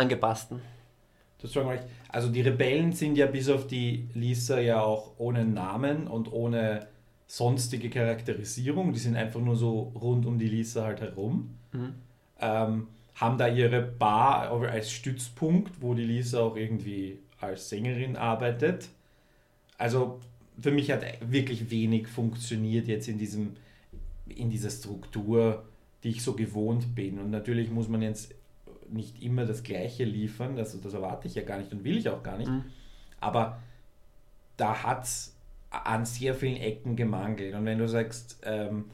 Das 1.41 1.53
sagen 1.53 1.69
recht. 1.69 1.83
Also 2.09 2.29
die 2.29 2.41
Rebellen 2.41 2.93
sind 2.93 3.17
ja 3.17 3.27
bis 3.27 3.49
auf 3.49 3.67
die 3.67 4.07
Lisa 4.13 4.59
ja 4.59 4.81
auch 4.81 5.11
ohne 5.17 5.45
Namen 5.45 6.07
und 6.07 6.31
ohne 6.31 6.87
sonstige 7.27 7.89
Charakterisierung. 7.89 8.93
Die 8.93 8.99
sind 8.99 9.15
einfach 9.15 9.39
nur 9.39 9.55
so 9.55 9.91
rund 9.95 10.25
um 10.25 10.39
die 10.39 10.47
Lisa 10.47 10.83
halt 10.83 11.01
herum. 11.01 11.55
Mhm. 11.73 11.93
Ähm, 12.39 12.87
haben 13.15 13.37
da 13.37 13.47
ihre 13.47 13.81
Bar 13.81 14.51
als 14.51 14.91
Stützpunkt, 14.91 15.81
wo 15.81 15.93
die 15.93 16.03
Lisa 16.03 16.39
auch 16.39 16.55
irgendwie 16.55 17.19
als 17.39 17.69
Sängerin 17.69 18.15
arbeitet. 18.15 18.89
Also 19.77 20.19
für 20.59 20.71
mich 20.71 20.91
hat 20.91 21.03
wirklich 21.21 21.69
wenig 21.69 22.07
funktioniert 22.07 22.87
jetzt 22.87 23.07
in 23.07 23.17
diesem 23.17 23.53
in 24.27 24.49
dieser 24.49 24.69
Struktur, 24.69 25.63
die 26.03 26.09
ich 26.09 26.23
so 26.23 26.33
gewohnt 26.33 26.95
bin. 26.95 27.19
Und 27.19 27.31
natürlich 27.31 27.71
muss 27.71 27.87
man 27.87 28.01
jetzt 28.01 28.33
nicht 28.89 29.21
immer 29.21 29.45
das 29.45 29.63
Gleiche 29.63 30.03
liefern, 30.03 30.57
also 30.57 30.77
das 30.77 30.93
erwarte 30.93 31.27
ich 31.27 31.35
ja 31.35 31.43
gar 31.43 31.57
nicht 31.57 31.71
und 31.71 31.83
will 31.83 31.97
ich 31.97 32.09
auch 32.09 32.23
gar 32.23 32.37
nicht. 32.37 32.49
Mhm. 32.49 32.65
Aber 33.19 33.59
da 34.57 34.83
hat 34.83 35.03
es 35.03 35.35
an 35.69 36.05
sehr 36.05 36.33
vielen 36.33 36.57
Ecken 36.57 36.95
gemangelt. 36.95 37.53
Und 37.53 37.65
wenn 37.65 37.77
du 37.77 37.87
sagst, 37.87 38.39
ähm, 38.43 38.85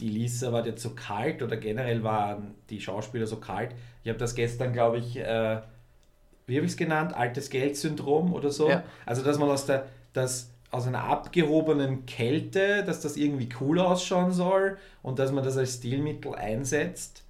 die 0.00 0.08
Lisa 0.08 0.52
war 0.52 0.66
jetzt 0.66 0.82
so 0.82 0.90
kalt 0.94 1.42
oder 1.42 1.56
generell 1.56 2.02
waren 2.02 2.54
die 2.70 2.80
Schauspieler 2.80 3.26
so 3.26 3.36
kalt, 3.36 3.74
ich 4.02 4.08
habe 4.08 4.18
das 4.18 4.34
gestern, 4.34 4.72
glaube 4.72 4.98
ich, 4.98 5.16
äh, 5.16 5.60
wie 6.46 6.56
habe 6.56 6.66
ich 6.66 6.72
es 6.72 6.76
genannt, 6.76 7.14
altes 7.14 7.50
Geld-Syndrom 7.50 8.32
oder 8.32 8.50
so. 8.50 8.68
Ja. 8.68 8.82
Also, 9.06 9.22
dass 9.22 9.38
man 9.38 9.48
aus 9.48 9.66
der, 9.66 9.86
das 10.12 10.50
aus 10.70 10.86
einer 10.86 11.04
abgehobenen 11.04 12.06
Kälte, 12.06 12.82
dass 12.82 13.00
das 13.00 13.16
irgendwie 13.16 13.48
cool 13.60 13.78
ausschauen 13.78 14.32
soll 14.32 14.78
und 15.02 15.18
dass 15.18 15.30
man 15.30 15.44
das 15.44 15.56
als 15.56 15.74
Stilmittel 15.74 16.34
einsetzt. 16.34 17.21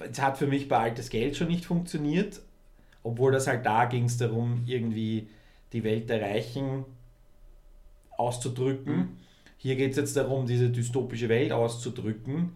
Es 0.00 0.20
hat 0.20 0.38
für 0.38 0.46
mich 0.46 0.68
bei 0.68 0.78
altes 0.78 1.10
Geld 1.10 1.36
schon 1.36 1.48
nicht 1.48 1.64
funktioniert, 1.64 2.40
obwohl 3.02 3.32
das 3.32 3.46
halt 3.46 3.64
da 3.66 3.84
ging 3.84 4.04
es 4.04 4.16
darum, 4.16 4.62
irgendwie 4.66 5.28
die 5.72 5.84
Welt 5.84 6.08
der 6.08 6.20
Reichen 6.20 6.84
auszudrücken. 8.16 8.96
Mhm. 8.96 9.08
Hier 9.56 9.76
geht 9.76 9.92
es 9.92 9.96
jetzt 9.96 10.16
darum, 10.16 10.46
diese 10.46 10.70
dystopische 10.70 11.28
Welt 11.28 11.52
auszudrücken 11.52 12.52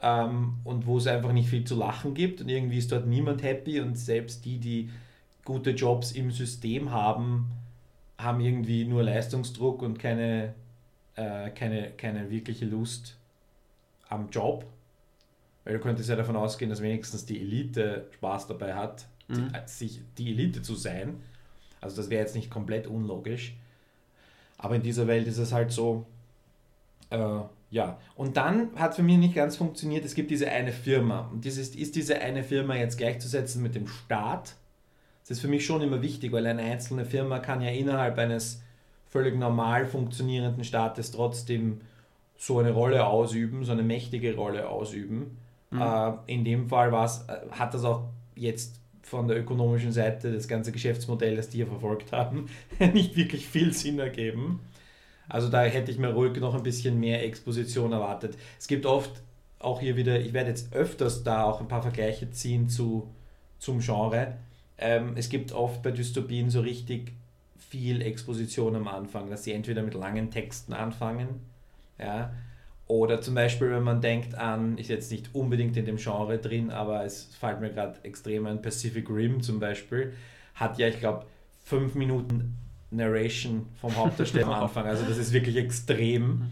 ähm, 0.00 0.54
und 0.64 0.86
wo 0.86 0.98
es 0.98 1.06
einfach 1.06 1.32
nicht 1.32 1.48
viel 1.48 1.64
zu 1.64 1.76
lachen 1.76 2.14
gibt 2.14 2.40
und 2.40 2.48
irgendwie 2.48 2.78
ist 2.78 2.90
dort 2.90 3.06
niemand 3.06 3.42
happy 3.42 3.80
und 3.80 3.96
selbst 3.96 4.44
die, 4.44 4.58
die 4.58 4.90
gute 5.44 5.70
Jobs 5.70 6.12
im 6.12 6.30
System 6.30 6.90
haben, 6.90 7.50
haben 8.18 8.40
irgendwie 8.40 8.84
nur 8.84 9.02
Leistungsdruck 9.02 9.82
und 9.82 9.98
keine, 9.98 10.54
äh, 11.16 11.50
keine, 11.50 11.90
keine 11.92 12.30
wirkliche 12.30 12.64
Lust 12.64 13.16
am 14.08 14.28
Job. 14.30 14.64
Weil 15.64 15.74
du 15.74 15.80
könntest 15.80 16.08
ja 16.08 16.16
davon 16.16 16.36
ausgehen, 16.36 16.70
dass 16.70 16.82
wenigstens 16.82 17.24
die 17.24 17.40
Elite 17.40 18.08
Spaß 18.14 18.48
dabei 18.48 18.74
hat, 18.74 19.06
mhm. 19.28 19.52
die, 19.52 19.70
sich 19.70 20.00
die 20.18 20.30
Elite 20.30 20.62
zu 20.62 20.74
sein. 20.74 21.20
Also 21.80 21.96
das 21.96 22.10
wäre 22.10 22.22
jetzt 22.22 22.34
nicht 22.34 22.50
komplett 22.50 22.86
unlogisch. 22.86 23.54
Aber 24.58 24.76
in 24.76 24.82
dieser 24.82 25.06
Welt 25.06 25.26
ist 25.26 25.38
es 25.38 25.52
halt 25.52 25.72
so, 25.72 26.06
äh, 27.10 27.40
ja. 27.70 27.98
Und 28.16 28.36
dann 28.36 28.70
hat 28.76 28.94
für 28.94 29.02
mich 29.02 29.18
nicht 29.18 29.34
ganz 29.34 29.56
funktioniert, 29.56 30.04
es 30.04 30.14
gibt 30.14 30.30
diese 30.30 30.48
eine 30.50 30.72
Firma. 30.72 31.28
Und 31.32 31.44
dieses, 31.44 31.74
ist 31.74 31.96
diese 31.96 32.20
eine 32.20 32.44
Firma 32.44 32.76
jetzt 32.76 32.98
gleichzusetzen 32.98 33.62
mit 33.62 33.74
dem 33.74 33.88
Staat? 33.88 34.56
Das 35.22 35.32
ist 35.32 35.40
für 35.40 35.48
mich 35.48 35.64
schon 35.64 35.82
immer 35.82 36.02
wichtig, 36.02 36.32
weil 36.32 36.46
eine 36.46 36.62
einzelne 36.62 37.04
Firma 37.04 37.38
kann 37.38 37.62
ja 37.62 37.70
innerhalb 37.70 38.18
eines 38.18 38.62
völlig 39.08 39.36
normal 39.36 39.86
funktionierenden 39.86 40.64
Staates 40.64 41.10
trotzdem 41.10 41.80
so 42.36 42.58
eine 42.58 42.72
Rolle 42.72 43.06
ausüben, 43.06 43.64
so 43.64 43.72
eine 43.72 43.82
mächtige 43.82 44.34
Rolle 44.34 44.68
ausüben. 44.68 45.38
Mhm. 45.72 45.80
Äh, 45.80 46.12
in 46.26 46.44
dem 46.44 46.68
Fall 46.68 46.92
äh, 46.92 47.50
hat 47.50 47.74
das 47.74 47.84
auch 47.84 48.04
jetzt 48.34 48.80
von 49.02 49.26
der 49.26 49.38
ökonomischen 49.38 49.92
Seite 49.92 50.32
das 50.32 50.46
ganze 50.46 50.72
Geschäftsmodell, 50.72 51.36
das 51.36 51.48
die 51.48 51.58
hier 51.58 51.66
verfolgt 51.66 52.12
haben, 52.12 52.48
nicht 52.92 53.16
wirklich 53.16 53.46
viel 53.46 53.72
Sinn 53.72 53.98
ergeben. 53.98 54.60
Also 55.28 55.48
da 55.48 55.64
hätte 55.64 55.90
ich 55.90 55.98
mir 55.98 56.10
ruhig 56.10 56.38
noch 56.40 56.54
ein 56.54 56.62
bisschen 56.62 57.00
mehr 57.00 57.24
Exposition 57.24 57.92
erwartet. 57.92 58.38
Es 58.58 58.68
gibt 58.68 58.86
oft 58.86 59.22
auch 59.58 59.80
hier 59.80 59.96
wieder, 59.96 60.20
ich 60.20 60.32
werde 60.32 60.50
jetzt 60.50 60.72
öfters 60.72 61.24
da 61.24 61.44
auch 61.44 61.60
ein 61.60 61.68
paar 61.68 61.82
Vergleiche 61.82 62.30
ziehen 62.30 62.68
zu, 62.68 63.08
zum 63.58 63.80
Genre 63.80 64.34
ähm, 64.82 65.12
es 65.16 65.28
gibt 65.28 65.52
oft 65.52 65.82
bei 65.82 65.92
Dystopien 65.92 66.50
so 66.50 66.60
richtig 66.60 67.12
viel 67.56 68.02
Exposition 68.02 68.74
am 68.74 68.88
Anfang, 68.88 69.30
dass 69.30 69.44
sie 69.44 69.52
entweder 69.52 69.82
mit 69.82 69.94
langen 69.94 70.30
Texten 70.30 70.72
anfangen, 70.72 71.40
ja, 71.98 72.32
oder 72.86 73.20
zum 73.20 73.34
Beispiel, 73.34 73.70
wenn 73.70 73.82
man 73.82 74.00
denkt 74.00 74.34
an, 74.34 74.76
ist 74.76 74.88
jetzt 74.88 75.10
nicht 75.10 75.34
unbedingt 75.34 75.76
in 75.76 75.84
dem 75.84 75.96
Genre 75.96 76.38
drin, 76.38 76.70
aber 76.70 77.04
es 77.04 77.34
fällt 77.38 77.60
mir 77.60 77.70
gerade 77.70 77.98
extrem 78.02 78.46
an, 78.46 78.60
Pacific 78.60 79.08
Rim 79.08 79.42
zum 79.42 79.60
Beispiel, 79.60 80.12
hat 80.54 80.78
ja, 80.78 80.88
ich 80.88 80.98
glaube, 80.98 81.26
fünf 81.64 81.94
Minuten 81.94 82.56
Narration 82.90 83.66
vom 83.80 83.96
Hauptdarsteller 83.96 84.46
am 84.48 84.52
Anfang. 84.64 84.86
Also 84.86 85.04
das 85.04 85.16
ist 85.16 85.32
wirklich 85.32 85.56
extrem. 85.56 86.22
Mhm. 86.26 86.50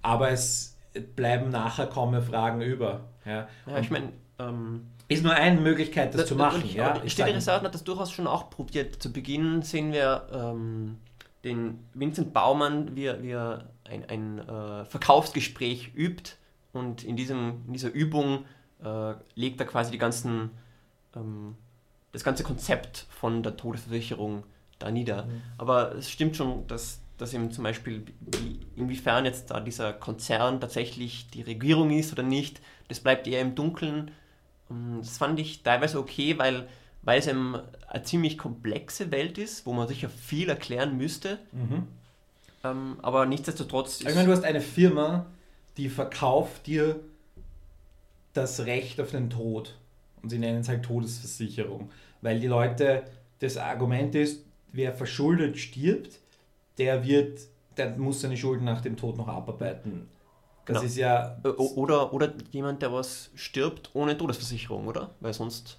Aber 0.00 0.30
es 0.30 0.76
bleiben 1.16 1.50
nachher 1.50 1.86
kaum 1.86 2.12
mehr 2.12 2.22
Fragen 2.22 2.62
über. 2.62 3.00
Ja, 3.24 3.48
ja 3.66 3.78
ich 3.78 3.90
meine, 3.90 4.12
ähm, 4.38 4.86
ist 5.08 5.22
nur 5.22 5.34
eine 5.34 5.60
Möglichkeit, 5.60 6.14
das, 6.14 6.22
das 6.22 6.28
zu 6.28 6.36
machen. 6.36 6.62
Ich, 6.64 6.74
ja? 6.74 7.00
Stille 7.06 7.34
Reserve 7.34 7.64
hat 7.64 7.74
das 7.74 7.84
durchaus 7.84 8.10
schon 8.10 8.26
auch 8.26 8.50
probiert. 8.50 9.02
Zu 9.02 9.12
Beginn 9.12 9.62
sehen 9.62 9.92
wir 9.92 10.26
ähm, 10.32 10.96
den 11.44 11.80
Vincent 11.94 12.32
Baumann, 12.32 12.96
wie 12.96 13.12
wie 13.20 13.30
er 13.30 13.71
ein, 13.88 14.08
ein 14.08 14.38
äh, 14.38 14.84
Verkaufsgespräch 14.84 15.92
übt 15.94 16.32
und 16.72 17.04
in, 17.04 17.16
diesem, 17.16 17.62
in 17.66 17.72
dieser 17.72 17.90
Übung 17.92 18.44
äh, 18.82 19.14
legt 19.34 19.60
er 19.60 19.66
quasi 19.66 19.90
die 19.90 19.98
ganzen, 19.98 20.50
ähm, 21.14 21.56
das 22.12 22.24
ganze 22.24 22.42
Konzept 22.42 23.06
von 23.10 23.42
der 23.42 23.56
Todesversicherung 23.56 24.44
da 24.78 24.90
nieder. 24.90 25.24
Mhm. 25.24 25.42
Aber 25.58 25.94
es 25.94 26.10
stimmt 26.10 26.36
schon, 26.36 26.66
dass, 26.66 27.00
dass 27.18 27.34
eben 27.34 27.50
zum 27.52 27.64
Beispiel, 27.64 28.04
wie, 28.20 28.60
inwiefern 28.76 29.24
jetzt 29.24 29.50
da 29.50 29.60
dieser 29.60 29.92
Konzern 29.92 30.60
tatsächlich 30.60 31.28
die 31.30 31.42
Regierung 31.42 31.90
ist 31.90 32.12
oder 32.12 32.22
nicht, 32.22 32.60
das 32.88 33.00
bleibt 33.00 33.26
eher 33.26 33.40
im 33.40 33.54
Dunkeln. 33.54 34.10
Ähm, 34.70 34.98
das 35.00 35.18
fand 35.18 35.38
ich 35.38 35.62
teilweise 35.62 35.98
okay, 35.98 36.38
weil, 36.38 36.68
weil 37.02 37.18
es 37.18 37.26
eben 37.26 37.56
eine 37.88 38.02
ziemlich 38.02 38.38
komplexe 38.38 39.10
Welt 39.10 39.38
ist, 39.38 39.66
wo 39.66 39.72
man 39.72 39.88
sicher 39.88 40.08
viel 40.08 40.48
erklären 40.48 40.96
müsste. 40.96 41.38
Mhm. 41.52 41.86
Ähm, 42.64 42.96
aber 43.02 43.26
nichtsdestotrotz. 43.26 44.00
Ich 44.00 44.06
meine, 44.06 44.24
du 44.24 44.32
hast 44.32 44.44
eine 44.44 44.60
Firma, 44.60 45.26
die 45.76 45.88
verkauft 45.88 46.66
dir 46.66 47.00
das 48.32 48.60
Recht 48.66 49.00
auf 49.00 49.10
den 49.10 49.30
Tod. 49.30 49.76
Und 50.22 50.30
sie 50.30 50.38
nennen 50.38 50.60
es 50.60 50.68
halt 50.68 50.84
Todesversicherung. 50.84 51.90
Weil 52.20 52.40
die 52.40 52.46
Leute, 52.46 53.02
das 53.40 53.56
Argument 53.56 54.14
ist, 54.14 54.44
wer 54.72 54.94
verschuldet 54.94 55.58
stirbt, 55.58 56.18
der 56.78 57.04
wird, 57.04 57.40
der 57.76 57.96
muss 57.96 58.20
seine 58.20 58.36
Schulden 58.36 58.64
nach 58.64 58.80
dem 58.80 58.96
Tod 58.96 59.16
noch 59.16 59.28
abarbeiten. 59.28 60.08
Das 60.64 60.76
genau. 60.76 60.86
ist 60.86 60.96
ja. 60.96 61.38
Oder, 61.44 62.12
oder 62.12 62.32
jemand, 62.52 62.82
der 62.82 62.92
was 62.92 63.30
stirbt 63.34 63.90
ohne 63.94 64.16
Todesversicherung, 64.16 64.86
oder? 64.86 65.10
Weil 65.20 65.34
sonst. 65.34 65.78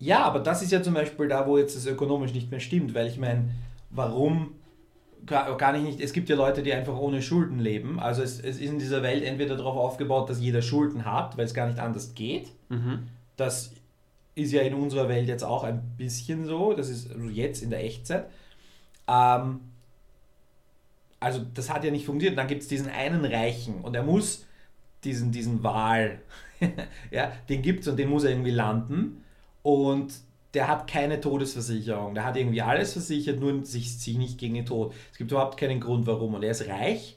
Ja, 0.00 0.24
aber 0.24 0.40
das 0.40 0.62
ist 0.62 0.72
ja 0.72 0.82
zum 0.82 0.94
Beispiel 0.94 1.28
da, 1.28 1.46
wo 1.46 1.56
jetzt 1.56 1.76
das 1.76 1.86
ökonomisch 1.86 2.34
nicht 2.34 2.50
mehr 2.50 2.58
stimmt, 2.58 2.92
weil 2.94 3.06
ich 3.06 3.18
meine, 3.18 3.50
warum 3.90 4.56
gar 5.26 5.72
nicht, 5.72 6.00
es 6.00 6.12
gibt 6.12 6.28
ja 6.28 6.36
Leute, 6.36 6.62
die 6.62 6.72
einfach 6.72 6.96
ohne 6.96 7.22
Schulden 7.22 7.58
leben. 7.58 8.00
Also 8.00 8.22
es, 8.22 8.38
es 8.38 8.58
ist 8.58 8.70
in 8.70 8.78
dieser 8.78 9.02
Welt 9.02 9.24
entweder 9.24 9.56
darauf 9.56 9.76
aufgebaut, 9.76 10.28
dass 10.28 10.40
jeder 10.40 10.62
Schulden 10.62 11.04
hat, 11.04 11.36
weil 11.36 11.44
es 11.44 11.54
gar 11.54 11.66
nicht 11.66 11.78
anders 11.78 12.14
geht. 12.14 12.50
Mhm. 12.68 13.08
Das 13.36 13.72
ist 14.34 14.52
ja 14.52 14.62
in 14.62 14.74
unserer 14.74 15.08
Welt 15.08 15.28
jetzt 15.28 15.44
auch 15.44 15.64
ein 15.64 15.94
bisschen 15.96 16.44
so, 16.44 16.72
das 16.72 16.88
ist 16.88 17.10
jetzt 17.30 17.62
in 17.62 17.70
der 17.70 17.84
Echtzeit. 17.84 18.26
Ähm, 19.06 19.60
also 21.20 21.44
das 21.54 21.72
hat 21.72 21.84
ja 21.84 21.90
nicht 21.90 22.06
funktioniert. 22.06 22.38
dann 22.38 22.48
gibt 22.48 22.62
es 22.62 22.68
diesen 22.68 22.90
einen 22.90 23.24
Reichen 23.24 23.80
und 23.82 23.94
er 23.94 24.02
muss 24.02 24.46
diesen, 25.04 25.32
diesen 25.32 25.62
Wahl, 25.62 26.20
ja, 27.10 27.32
den 27.48 27.62
gibt 27.62 27.80
es 27.80 27.88
und 27.88 27.96
den 27.96 28.08
muss 28.08 28.24
er 28.24 28.30
irgendwie 28.30 28.50
landen. 28.50 29.24
Und 29.62 30.14
der 30.54 30.68
hat 30.68 30.86
keine 30.86 31.20
Todesversicherung. 31.20 32.14
Der 32.14 32.24
hat 32.24 32.36
irgendwie 32.36 32.62
alles 32.62 32.92
versichert, 32.92 33.40
nur 33.40 33.64
sich 33.64 33.98
sie 33.98 34.18
nicht 34.18 34.38
gegen 34.38 34.54
den 34.54 34.66
Tod. 34.66 34.94
Es 35.10 35.18
gibt 35.18 35.30
überhaupt 35.30 35.58
keinen 35.58 35.80
Grund, 35.80 36.06
warum. 36.06 36.34
Und 36.34 36.42
er 36.42 36.50
ist 36.50 36.68
reich. 36.68 37.16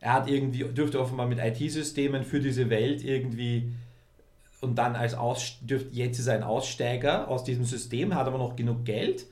Er 0.00 0.12
hat 0.12 0.28
irgendwie, 0.28 0.64
dürfte 0.64 1.00
offenbar 1.00 1.26
mit 1.26 1.38
IT-Systemen 1.38 2.24
für 2.24 2.40
diese 2.40 2.70
Welt 2.70 3.02
irgendwie 3.04 3.72
und 4.60 4.76
dann 4.76 4.96
als 4.96 5.14
Aus, 5.14 5.58
dürft, 5.60 5.92
jetzt 5.92 6.18
ist 6.18 6.28
er 6.28 6.34
ein 6.34 6.42
Aussteiger 6.42 7.28
aus 7.28 7.44
diesem 7.44 7.64
System, 7.64 8.14
hat 8.14 8.26
aber 8.26 8.38
noch 8.38 8.56
genug 8.56 8.84
Geld 8.84 9.26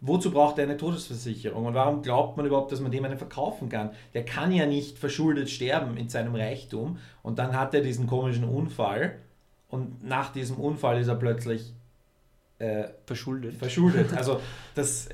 Wozu 0.00 0.30
braucht 0.30 0.58
er 0.58 0.64
eine 0.64 0.76
Todesversicherung? 0.76 1.66
Und 1.66 1.74
warum 1.74 2.02
glaubt 2.02 2.36
man 2.36 2.44
überhaupt, 2.44 2.70
dass 2.70 2.80
man 2.80 2.92
dem 2.92 3.04
einen 3.04 3.16
verkaufen 3.16 3.68
kann? 3.68 3.90
Der 4.12 4.24
kann 4.24 4.52
ja 4.52 4.66
nicht 4.66 4.98
verschuldet 4.98 5.48
sterben 5.48 5.96
in 5.96 6.08
seinem 6.08 6.34
Reichtum. 6.34 6.98
Und 7.22 7.38
dann 7.38 7.58
hat 7.58 7.72
er 7.74 7.80
diesen 7.80 8.06
komischen 8.06 8.44
Unfall. 8.44 9.16
Und 9.68 10.04
nach 10.04 10.32
diesem 10.32 10.58
Unfall 10.58 11.00
ist 11.00 11.08
er 11.08 11.16
plötzlich 11.16 11.72
äh, 12.58 12.88
verschuldet. 13.04 13.54
verschuldet. 13.54 14.12
Also 14.16 14.40
das 14.74 15.08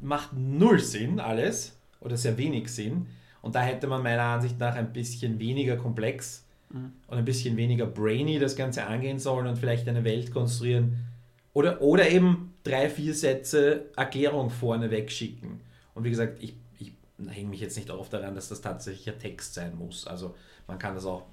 macht 0.00 0.32
null 0.34 0.78
Sinn 0.78 1.20
alles 1.20 1.78
oder 2.00 2.16
sehr 2.16 2.36
wenig 2.36 2.68
Sinn. 2.68 3.06
Und 3.42 3.54
da 3.54 3.62
hätte 3.62 3.86
man 3.86 4.02
meiner 4.02 4.22
Ansicht 4.22 4.58
nach 4.58 4.74
ein 4.74 4.92
bisschen 4.92 5.38
weniger 5.38 5.76
komplex 5.76 6.44
mhm. 6.70 6.92
und 7.06 7.18
ein 7.18 7.24
bisschen 7.24 7.56
weniger 7.56 7.86
brainy 7.86 8.38
das 8.38 8.56
Ganze 8.56 8.86
angehen 8.86 9.18
sollen 9.18 9.46
und 9.46 9.56
vielleicht 9.56 9.88
eine 9.88 10.04
Welt 10.04 10.32
konstruieren. 10.32 11.06
Oder, 11.52 11.80
oder 11.80 12.08
eben 12.08 12.54
drei, 12.64 12.90
vier 12.90 13.14
Sätze 13.14 13.86
Erklärung 13.96 14.50
vorne 14.50 14.90
wegschicken. 14.90 15.60
Und 15.94 16.04
wie 16.04 16.10
gesagt, 16.10 16.42
ich, 16.42 16.56
ich 16.78 16.92
hänge 17.28 17.48
mich 17.48 17.60
jetzt 17.60 17.76
nicht 17.76 17.90
auf 17.90 18.10
daran, 18.10 18.34
dass 18.34 18.48
das 18.48 18.60
tatsächlich 18.60 19.08
ein 19.08 19.18
Text 19.18 19.54
sein 19.54 19.76
muss. 19.76 20.06
Also 20.06 20.34
man 20.66 20.78
kann 20.78 20.94
das 20.94 21.06
auch 21.06 21.24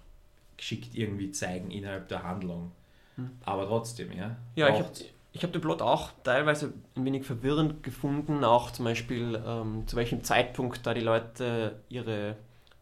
geschickt 0.56 0.96
irgendwie 0.96 1.32
zeigen 1.32 1.72
innerhalb 1.72 2.08
der 2.08 2.24
Handlung. 2.24 2.72
Hm. 3.16 3.32
Aber 3.44 3.68
trotzdem, 3.68 4.12
ja. 4.12 4.38
Ja, 4.56 4.70
ich 4.70 4.80
habe 4.80 4.92
ich 5.34 5.42
habe 5.42 5.52
den 5.52 5.62
Plot 5.62 5.82
auch 5.82 6.12
teilweise 6.24 6.74
ein 6.96 7.06
wenig 7.06 7.26
verwirrend 7.26 7.82
gefunden, 7.82 8.44
auch 8.44 8.72
zum 8.72 8.86
Beispiel 8.86 9.42
ähm, 9.46 9.88
zu 9.88 9.96
welchem 9.96 10.24
Zeitpunkt 10.24 10.86
da 10.86 10.94
die 10.94 11.02
Leute 11.02 11.82
ihre 11.90 12.36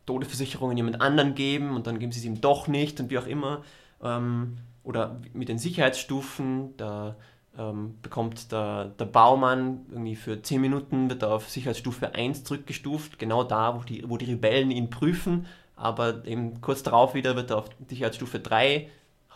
Todesversicherungen 0.06 0.76
jemand 0.76 1.00
anderen 1.00 1.34
geben 1.34 1.76
und 1.76 1.88
dann 1.88 1.98
geben 1.98 2.12
sie 2.12 2.20
es 2.20 2.26
ihm 2.26 2.42
doch 2.42 2.68
nicht 2.68 3.00
und 3.00 3.10
wie 3.10 3.18
auch 3.18 3.26
immer. 3.26 3.64
Ähm, 4.04 4.58
oder 4.84 5.22
mit 5.34 5.48
den 5.48 5.60
Sicherheitsstufen, 5.60 6.76
da 6.76 7.16
ähm, 7.58 7.98
bekommt 8.02 8.52
der, 8.52 8.86
der 9.00 9.06
Baumann 9.06 9.86
irgendwie 9.90 10.18
für 10.18 10.42
10 10.42 10.60
Minuten 10.60 11.10
wird 11.10 11.24
er 11.24 11.32
auf 11.32 11.50
Sicherheitsstufe 11.50 12.14
1 12.14 12.44
zurückgestuft, 12.44 13.18
genau 13.18 13.44
da, 13.46 13.78
wo 13.78 13.84
die, 13.84 14.04
wo 14.10 14.18
die 14.18 14.26
Rebellen 14.26 14.72
ihn 14.72 14.90
prüfen, 14.90 15.46
aber 15.78 16.26
eben 16.26 16.60
kurz 16.60 16.84
darauf 16.84 17.14
wieder 17.14 17.38
wird 17.38 17.52
er 17.52 17.60
auf 17.60 17.70
Sicherheitsstufe 17.88 18.40
3 18.40 18.90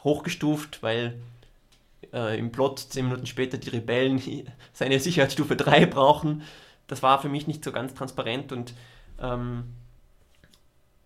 hochgestuft, 0.04 0.84
weil 0.84 1.16
äh, 2.16 2.40
im 2.40 2.52
Plot 2.52 2.80
zehn 2.80 3.06
Minuten 3.06 3.26
später 3.26 3.58
die 3.58 3.70
Rebellen 3.70 4.22
seine 4.74 5.00
Sicherheitsstufe 5.00 5.56
3 5.56 5.86
brauchen. 5.86 6.42
Das 6.88 7.04
war 7.04 7.22
für 7.22 7.30
mich 7.30 7.46
nicht 7.46 7.64
so 7.64 7.72
ganz 7.72 7.94
transparent 7.94 8.52
und 8.52 8.74
ähm, 9.20 9.66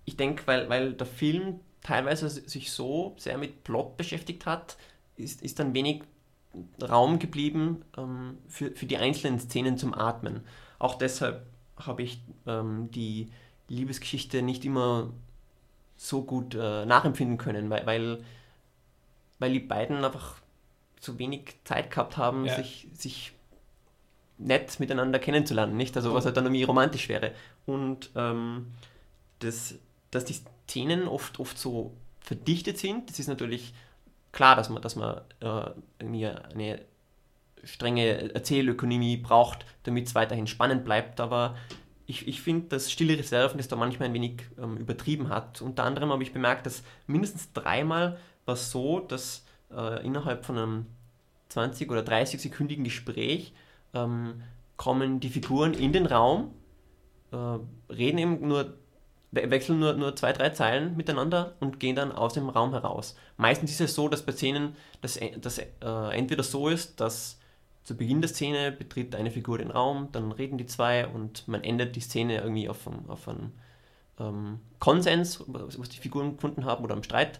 ich 0.05 0.15
denke, 0.15 0.43
weil, 0.45 0.69
weil 0.69 0.93
der 0.93 1.07
Film 1.07 1.59
teilweise 1.81 2.29
sich 2.29 2.71
so 2.71 3.15
sehr 3.17 3.37
mit 3.37 3.63
Plot 3.63 3.97
beschäftigt 3.97 4.45
hat, 4.45 4.77
ist, 5.15 5.41
ist 5.41 5.59
dann 5.59 5.73
wenig 5.73 6.03
Raum 6.81 7.19
geblieben 7.19 7.83
ähm, 7.97 8.37
für, 8.47 8.71
für 8.71 8.85
die 8.85 8.97
einzelnen 8.97 9.39
Szenen 9.39 9.77
zum 9.77 9.93
Atmen. 9.93 10.41
Auch 10.79 10.95
deshalb 10.95 11.45
habe 11.77 12.03
ich 12.03 12.21
ähm, 12.47 12.89
die 12.91 13.29
Liebesgeschichte 13.67 14.41
nicht 14.41 14.65
immer 14.65 15.11
so 15.95 16.23
gut 16.23 16.55
äh, 16.55 16.85
nachempfinden 16.85 17.37
können, 17.37 17.69
weil, 17.69 17.85
weil, 17.85 18.23
weil 19.37 19.53
die 19.53 19.59
beiden 19.59 20.03
einfach 20.03 20.38
zu 20.99 21.17
wenig 21.19 21.55
Zeit 21.63 21.91
gehabt 21.91 22.17
haben, 22.17 22.45
ja. 22.45 22.55
sich, 22.55 22.88
sich 22.93 23.33
nett 24.38 24.79
miteinander 24.79 25.19
kennenzulernen, 25.19 25.77
nicht? 25.77 25.95
Also 25.95 26.13
was 26.13 26.25
halt 26.25 26.38
dann 26.38 26.45
irgendwie 26.45 26.63
romantisch 26.63 27.09
wäre. 27.09 27.33
Und 27.65 28.09
ähm, 28.15 28.67
das, 29.39 29.75
dass 30.12 30.25
die 30.25 30.33
Szenen 30.33 31.07
oft, 31.07 31.39
oft 31.39 31.57
so 31.57 31.93
verdichtet 32.19 32.77
sind, 32.77 33.09
das 33.09 33.19
ist 33.19 33.27
natürlich 33.27 33.73
klar, 34.31 34.55
dass 34.55 34.69
man, 34.69 34.81
dass 34.81 34.95
man 34.95 35.21
äh, 35.41 35.71
irgendwie 35.99 36.27
eine 36.27 36.81
strenge 37.63 38.33
Erzählökonomie 38.33 39.17
braucht, 39.17 39.65
damit 39.83 40.07
es 40.07 40.15
weiterhin 40.15 40.47
spannend 40.47 40.85
bleibt, 40.85 41.19
aber 41.19 41.55
ich, 42.05 42.27
ich 42.27 42.41
finde, 42.41 42.69
dass 42.69 42.91
Stille 42.91 43.17
Reserven 43.17 43.57
das 43.57 43.67
da 43.67 43.75
manchmal 43.75 44.09
ein 44.09 44.13
wenig 44.15 44.41
ähm, 44.57 44.77
übertrieben 44.77 45.29
hat. 45.29 45.62
Unter 45.62 45.83
anderem 45.83 46.12
habe 46.12 46.23
ich 46.23 46.33
bemerkt, 46.33 46.65
dass 46.65 46.81
mindestens 47.05 47.53
dreimal 47.53 48.17
war 48.45 48.55
es 48.55 48.71
so, 48.71 48.99
dass 48.99 49.45
äh, 49.71 50.05
innerhalb 50.05 50.45
von 50.45 50.58
einem 50.58 50.86
20 51.49 51.89
oder 51.89 52.03
30 52.03 52.41
sekündigen 52.41 52.84
Gespräch 52.84 53.53
ähm, 53.93 54.41
kommen 54.77 55.19
die 55.19 55.29
Figuren 55.29 55.73
in 55.73 55.93
den 55.93 56.05
Raum, 56.05 56.53
äh, 57.32 57.93
reden 57.93 58.17
eben 58.17 58.47
nur, 58.47 58.73
we 59.32 59.49
wechseln 59.49 59.79
nur, 59.79 59.93
nur 59.93 60.15
zwei, 60.15 60.32
drei 60.34 60.49
Zeilen 60.49 60.95
miteinander 60.95 61.55
und 61.60 61.79
gehen 61.79 61.95
dann 61.95 62.12
aus 62.12 62.34
dem 62.34 62.49
Raum 62.49 62.71
heraus. 62.71 63.15
Meistens 63.38 63.71
ist 63.71 63.82
es 63.82 63.95
so, 63.95 64.08
dass 64.08 64.21
bei 64.21 64.32
Szenen 64.32 64.75
das, 65.01 65.19
das 65.41 65.58
äh, 65.58 65.67
entweder 66.12 66.43
so 66.43 66.69
ist, 66.69 66.99
dass 66.99 67.39
zu 67.84 67.97
Beginn 67.97 68.21
der 68.21 68.29
Szene 68.29 68.71
betritt 68.71 69.15
eine 69.15 69.32
Figur 69.32 69.58
den 69.58 69.71
Raum, 69.71 70.10
dann 70.12 70.32
reden 70.32 70.58
die 70.58 70.67
zwei 70.67 71.08
und 71.08 71.47
man 71.47 71.63
endet 71.63 71.95
die 71.95 72.01
Szene 72.01 72.38
irgendwie 72.41 72.69
auf, 72.69 72.88
auf 73.08 73.27
einen 73.27 73.51
ähm, 74.19 74.60
Konsens, 74.79 75.43
was 75.47 75.89
die 75.89 75.97
Figuren 75.97 76.36
gefunden 76.36 76.65
haben 76.65 76.84
oder 76.84 76.93
am 76.93 77.03
Streit. 77.03 77.39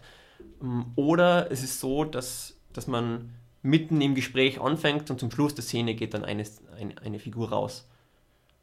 Ähm, 0.62 0.86
oder 0.96 1.50
es 1.50 1.62
ist 1.62 1.80
so, 1.80 2.04
dass, 2.04 2.58
dass 2.72 2.86
man 2.86 3.30
mitten 3.62 4.00
im 4.00 4.14
Gespräch 4.14 4.60
anfängt 4.60 5.10
und 5.10 5.20
zum 5.20 5.30
Schluss 5.30 5.54
der 5.54 5.64
Szene 5.64 5.94
geht 5.94 6.14
dann 6.14 6.24
eine, 6.24 6.44
eine, 6.78 6.94
eine 7.02 7.18
Figur 7.18 7.50
raus. 7.50 7.88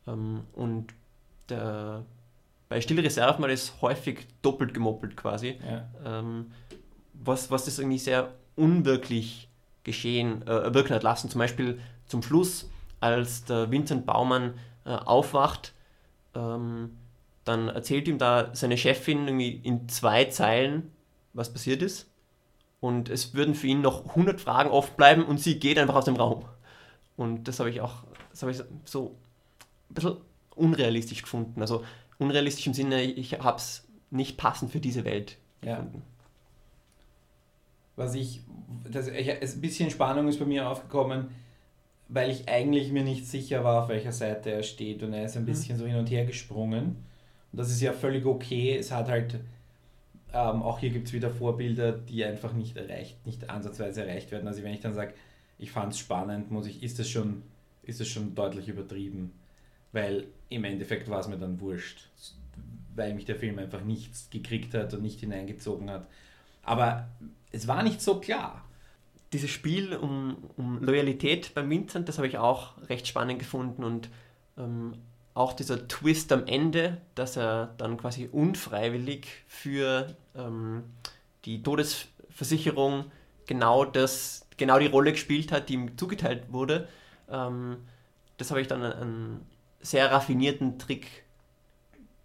Ähm, 0.07 0.41
und 0.53 0.87
der, 1.49 2.03
bei 2.69 2.81
Stille 2.81 3.03
Reserve 3.03 3.39
mal 3.39 3.49
ist 3.49 3.81
häufig 3.81 4.27
doppelt 4.41 4.73
gemoppelt 4.73 5.15
quasi, 5.15 5.59
ja. 5.65 5.87
ähm, 6.05 6.51
was, 7.13 7.51
was 7.51 7.65
das 7.65 7.79
irgendwie 7.79 7.99
sehr 7.99 8.33
unwirklich 8.55 9.49
geschehen, 9.83 10.41
äh, 10.47 10.73
wirken 10.73 10.93
hat 10.93 11.03
lassen. 11.03 11.29
Zum 11.29 11.39
Beispiel 11.39 11.79
zum 12.07 12.23
Schluss, 12.23 12.69
als 12.99 13.45
der 13.45 13.71
Vincent 13.71 14.05
Baumann 14.05 14.55
äh, 14.85 14.89
aufwacht, 14.89 15.73
ähm, 16.33 16.97
dann 17.43 17.69
erzählt 17.69 18.07
ihm 18.07 18.17
da 18.17 18.53
seine 18.53 18.77
Chefin 18.77 19.27
irgendwie 19.27 19.61
in 19.63 19.87
zwei 19.87 20.25
Zeilen, 20.25 20.91
was 21.38 21.54
passiert 21.54 21.82
ist 21.82 22.08
und 22.80 23.10
es 23.10 23.34
würden 23.34 23.56
für 23.56 23.67
ihn 23.67 23.82
noch 23.82 24.10
100 24.10 24.41
Fragen 24.41 24.69
offen 24.69 24.95
bleiben 24.97 25.23
und 25.23 25.39
sie 25.39 25.60
geht 25.60 25.78
einfach 25.78 25.95
aus 25.95 26.06
dem 26.06 26.15
Raum. 26.15 26.45
Und 27.15 27.47
das 27.47 27.60
habe 27.60 27.69
ich 27.69 27.82
auch 27.82 28.04
das 28.38 28.43
habe 28.43 28.52
ich 28.52 28.62
so 28.86 29.15
ein 29.89 29.93
bisschen 29.95 30.17
unrealistisch 30.56 31.23
gefunden. 31.23 31.60
Also 31.60 31.84
unrealistisch 32.19 32.67
im 32.67 32.76
Sinne, 32.76 33.02
ich 33.02 33.34
habe 33.39 33.58
es 33.58 33.88
nicht 34.12 34.38
passend 34.38 34.71
für 34.71 34.80
diese 34.80 35.06
Welt 35.06 35.38
gefunden. 35.62 35.95
Ja. 35.95 36.02
Was 37.95 38.13
ich, 38.13 38.41
das, 38.91 39.08
ich, 39.08 39.32
ein 39.32 39.62
bisschen 39.62 39.89
Spannung 39.89 40.28
ist 40.28 40.38
bei 40.38 40.45
mir 40.45 40.69
aufgekommen, 40.69 41.30
weil 42.10 42.30
ich 42.30 42.47
eigentlich 42.47 42.91
mir 42.91 43.04
nicht 43.04 43.26
sicher 43.26 43.63
war, 43.63 43.84
auf 43.84 43.89
welcher 43.89 44.12
Seite 44.12 44.52
er 44.52 44.62
steht 44.62 45.02
und 45.02 45.13
er 45.13 45.26
ist 45.26 45.36
ein 45.36 45.41
mhm. 45.41 45.47
bisschen 45.47 45.78
mhm. 45.78 45.80
so 45.80 45.88
hin 45.88 45.95
und 45.95 46.12
her 46.12 46.26
gesprungen. 46.26 47.04
Und 47.52 47.60
das 47.60 47.71
ist 47.71 47.82
ja 47.82 47.91
völlig 47.91 48.28
okay. 48.28 48.78
Es 48.78 48.91
hat 48.91 49.10
halt 49.10 49.39
ähm, 50.33 50.61
auch 50.61 50.79
hier 50.79 50.89
gibt 50.89 51.07
es 51.07 51.13
wieder 51.13 51.29
Vorbilder, 51.29 51.91
die 51.93 52.23
einfach 52.25 52.53
nicht 52.53 52.77
erreicht, 52.77 53.25
nicht 53.25 53.49
ansatzweise 53.49 54.05
erreicht 54.05 54.31
werden. 54.31 54.47
Also 54.47 54.63
wenn 54.63 54.73
ich 54.73 54.81
dann 54.81 54.93
sage, 54.93 55.13
ich 55.57 55.71
fand 55.71 55.93
es 55.93 55.99
spannend, 55.99 56.51
muss 56.51 56.67
ich, 56.67 56.83
ist 56.83 56.99
das 56.99 57.09
schon, 57.09 57.43
ist 57.83 57.99
das 57.99 58.07
schon 58.07 58.35
deutlich 58.35 58.67
übertrieben. 58.67 59.33
Weil 59.91 60.27
im 60.49 60.63
Endeffekt 60.65 61.09
war 61.09 61.19
es 61.19 61.27
mir 61.27 61.37
dann 61.37 61.59
wurscht. 61.59 62.09
Weil 62.95 63.13
mich 63.13 63.25
der 63.25 63.35
Film 63.35 63.57
einfach 63.57 63.83
nichts 63.83 64.29
gekriegt 64.29 64.73
hat 64.73 64.93
und 64.93 65.01
nicht 65.01 65.19
hineingezogen 65.19 65.89
hat. 65.89 66.07
Aber 66.63 67.07
es 67.51 67.67
war 67.67 67.81
nicht 67.83 68.01
so 68.01 68.19
klar. 68.19 68.65
Dieses 69.33 69.49
Spiel 69.49 69.95
um, 69.95 70.37
um 70.57 70.83
Loyalität 70.83 71.53
beim 71.53 71.69
Vincent, 71.69 72.07
das 72.09 72.17
habe 72.17 72.27
ich 72.27 72.37
auch 72.37 72.77
recht 72.89 73.07
spannend 73.07 73.39
gefunden 73.39 73.83
und 73.83 74.09
ähm, 74.57 74.93
auch 75.38 75.54
dieser 75.54 75.88
Twist 75.88 76.32
am 76.32 76.47
Ende, 76.47 77.00
dass 77.15 77.38
er 77.38 77.73
dann 77.78 77.97
quasi 77.97 78.28
unfreiwillig 78.32 79.28
für 79.47 80.15
ähm, 80.36 80.84
die 81.45 81.62
Todesversicherung 81.62 83.12
genau 83.45 83.86
das, 83.86 84.47
genau 84.58 84.80
die 84.80 84.88
Rolle 84.88 85.12
gespielt 85.12 85.52
hat, 85.52 85.69
die 85.69 85.76
ihm 85.76 85.97
zugeteilt 85.97 86.52
wurde. 86.52 86.88
Ähm, 87.30 87.78
das 88.38 88.50
habe 88.50 88.62
ich 88.62 88.67
dann 88.67 88.84
einen 88.84 89.45
sehr 89.80 90.12
raffinierten 90.12 90.80
Trick 90.80 91.08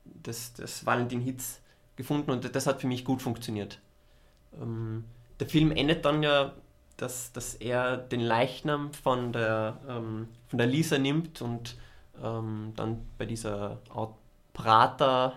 des, 0.04 0.54
des 0.54 0.86
Valentin 0.86 1.20
Hitz 1.20 1.60
gefunden 1.96 2.30
und 2.30 2.54
das 2.54 2.66
hat 2.66 2.80
für 2.80 2.86
mich 2.86 3.04
gut 3.04 3.20
funktioniert. 3.20 3.78
Ähm, 4.60 5.04
der 5.38 5.48
Film 5.48 5.70
endet 5.70 6.04
dann 6.06 6.22
ja, 6.22 6.54
dass, 6.96 7.32
dass 7.32 7.54
er 7.54 7.98
den 7.98 8.20
Leichnam 8.20 8.92
von 8.94 9.32
der, 9.32 9.80
ähm, 9.86 10.28
von 10.48 10.58
der 10.58 10.66
Lisa 10.66 10.96
nimmt 10.98 11.42
und 11.42 11.76
ähm, 12.22 12.72
dann 12.76 13.06
bei 13.18 13.26
dieser 13.26 13.80
Art 13.90 14.14
Prater, 14.52 15.36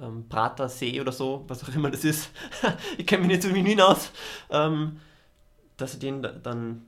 ähm, 0.00 0.28
Pratersee 0.28 1.00
oder 1.00 1.12
so, 1.12 1.44
was 1.48 1.62
auch 1.64 1.74
immer 1.74 1.90
das 1.90 2.04
ist, 2.04 2.30
ich 2.98 3.06
kenne 3.06 3.22
mich 3.22 3.32
nicht 3.32 3.42
so 3.42 3.48
in 3.48 3.64
Wien 3.64 3.80
aus, 3.80 4.10
ähm, 4.50 5.00
dass 5.76 5.94
er 5.94 6.00
den 6.00 6.22
dann 6.42 6.82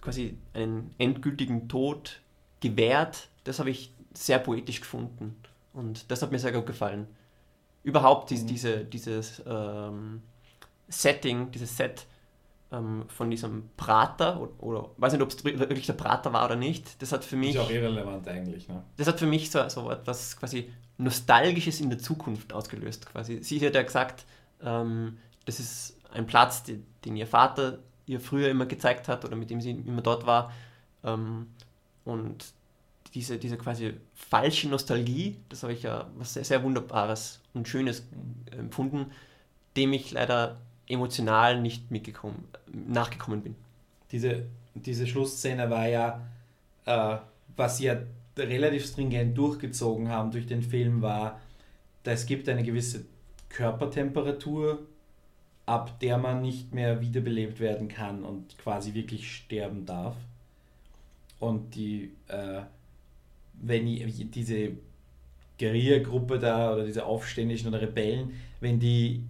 quasi 0.00 0.38
einen 0.54 0.94
endgültigen 0.98 1.68
Tod 1.68 2.20
gewährt, 2.60 3.28
das 3.44 3.58
habe 3.58 3.70
ich 3.70 3.92
sehr 4.12 4.38
poetisch 4.38 4.80
gefunden 4.80 5.36
und 5.72 6.10
das 6.10 6.22
hat 6.22 6.32
mir 6.32 6.38
sehr 6.38 6.52
gut 6.52 6.66
gefallen. 6.66 7.06
Überhaupt 7.82 8.30
mhm. 8.30 8.46
diese, 8.46 8.84
dieses 8.84 9.42
ähm, 9.46 10.22
Setting, 10.88 11.50
dieses 11.50 11.76
Set 11.76 12.06
ähm, 12.72 13.04
von 13.08 13.30
diesem 13.30 13.70
Prater 13.76 14.40
oder, 14.40 14.62
oder 14.62 14.90
weiß 14.96 15.12
nicht, 15.12 15.22
ob 15.22 15.30
es 15.30 15.44
wirklich 15.44 15.86
der 15.86 15.94
Prater 15.94 16.32
war 16.32 16.44
oder 16.44 16.56
nicht. 16.56 17.00
Das 17.02 17.12
hat 17.12 17.24
für 17.24 17.36
mich. 17.36 17.54
Ist 17.54 17.60
auch 17.60 17.70
irrelevant 17.70 18.28
eigentlich, 18.28 18.68
ne? 18.68 18.82
Das 18.96 19.06
hat 19.06 19.18
für 19.18 19.26
mich 19.26 19.50
so, 19.50 19.68
so 19.68 19.90
etwas 19.90 20.36
quasi 20.36 20.70
Nostalgisches 20.98 21.80
in 21.80 21.90
der 21.90 21.98
Zukunft 21.98 22.52
ausgelöst. 22.52 23.06
Quasi. 23.06 23.42
Sie 23.42 23.64
hat 23.64 23.74
ja 23.74 23.82
gesagt, 23.82 24.24
ähm, 24.62 25.18
das 25.46 25.58
ist 25.58 25.96
ein 26.12 26.26
Platz, 26.26 26.62
den, 26.62 26.86
den, 27.04 27.16
ihr 27.16 27.26
Vater 27.26 27.78
ihr 28.06 28.20
früher 28.20 28.48
immer 28.48 28.66
gezeigt 28.66 29.06
hat 29.08 29.24
oder 29.24 29.36
mit 29.36 29.50
dem 29.50 29.60
sie 29.60 29.70
immer 29.70 30.02
dort 30.02 30.26
war. 30.26 30.52
Ähm, 31.04 31.46
und 32.04 32.52
diese, 33.14 33.38
diese 33.38 33.56
quasi 33.56 33.94
falsche 34.14 34.68
Nostalgie, 34.68 35.36
das 35.48 35.62
habe 35.62 35.72
ich 35.72 35.82
ja 35.82 36.08
was 36.16 36.34
sehr, 36.34 36.44
sehr 36.44 36.62
Wunderbares 36.62 37.40
und 37.54 37.68
Schönes 37.68 38.04
empfunden, 38.50 39.12
dem 39.76 39.92
ich 39.92 40.10
leider 40.12 40.60
emotional 40.90 41.60
nicht 41.60 41.90
mitgekommen, 41.90 42.48
nachgekommen 42.72 43.42
bin. 43.42 43.56
Diese, 44.12 44.46
diese 44.74 45.06
Schlussszene 45.06 45.70
war 45.70 45.88
ja, 45.88 46.20
äh, 46.86 47.16
was 47.56 47.78
sie 47.78 47.84
ja 47.84 47.96
relativ 48.36 48.86
stringent 48.86 49.36
durchgezogen 49.36 50.08
haben 50.08 50.30
durch 50.30 50.46
den 50.46 50.62
Film, 50.62 51.02
war, 51.02 51.40
es 52.04 52.26
gibt 52.26 52.48
eine 52.48 52.62
gewisse 52.62 53.04
Körpertemperatur 53.48 54.86
ab 55.70 56.00
der 56.00 56.18
man 56.18 56.42
nicht 56.42 56.74
mehr 56.74 57.00
wiederbelebt 57.00 57.60
werden 57.60 57.86
kann 57.86 58.24
und 58.24 58.58
quasi 58.58 58.92
wirklich 58.92 59.32
sterben 59.32 59.86
darf. 59.86 60.16
Und 61.38 61.76
die, 61.76 62.10
äh, 62.26 62.62
wenn 63.54 63.86
ich, 63.86 64.30
diese 64.32 64.72
Guerilla-Gruppe 65.60 66.40
da 66.40 66.74
oder 66.74 66.84
diese 66.84 67.06
Aufständischen 67.06 67.68
oder 67.68 67.80
Rebellen, 67.80 68.32
wenn 68.58 68.80
die 68.80 69.22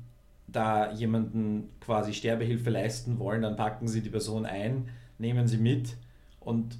da 0.52 0.92
jemanden 0.92 1.70
quasi 1.80 2.12
Sterbehilfe 2.12 2.70
leisten 2.70 3.18
wollen, 3.18 3.42
dann 3.42 3.56
packen 3.56 3.88
sie 3.88 4.02
die 4.02 4.10
Person 4.10 4.46
ein, 4.46 4.88
nehmen 5.18 5.48
sie 5.48 5.58
mit 5.58 5.96
und 6.40 6.78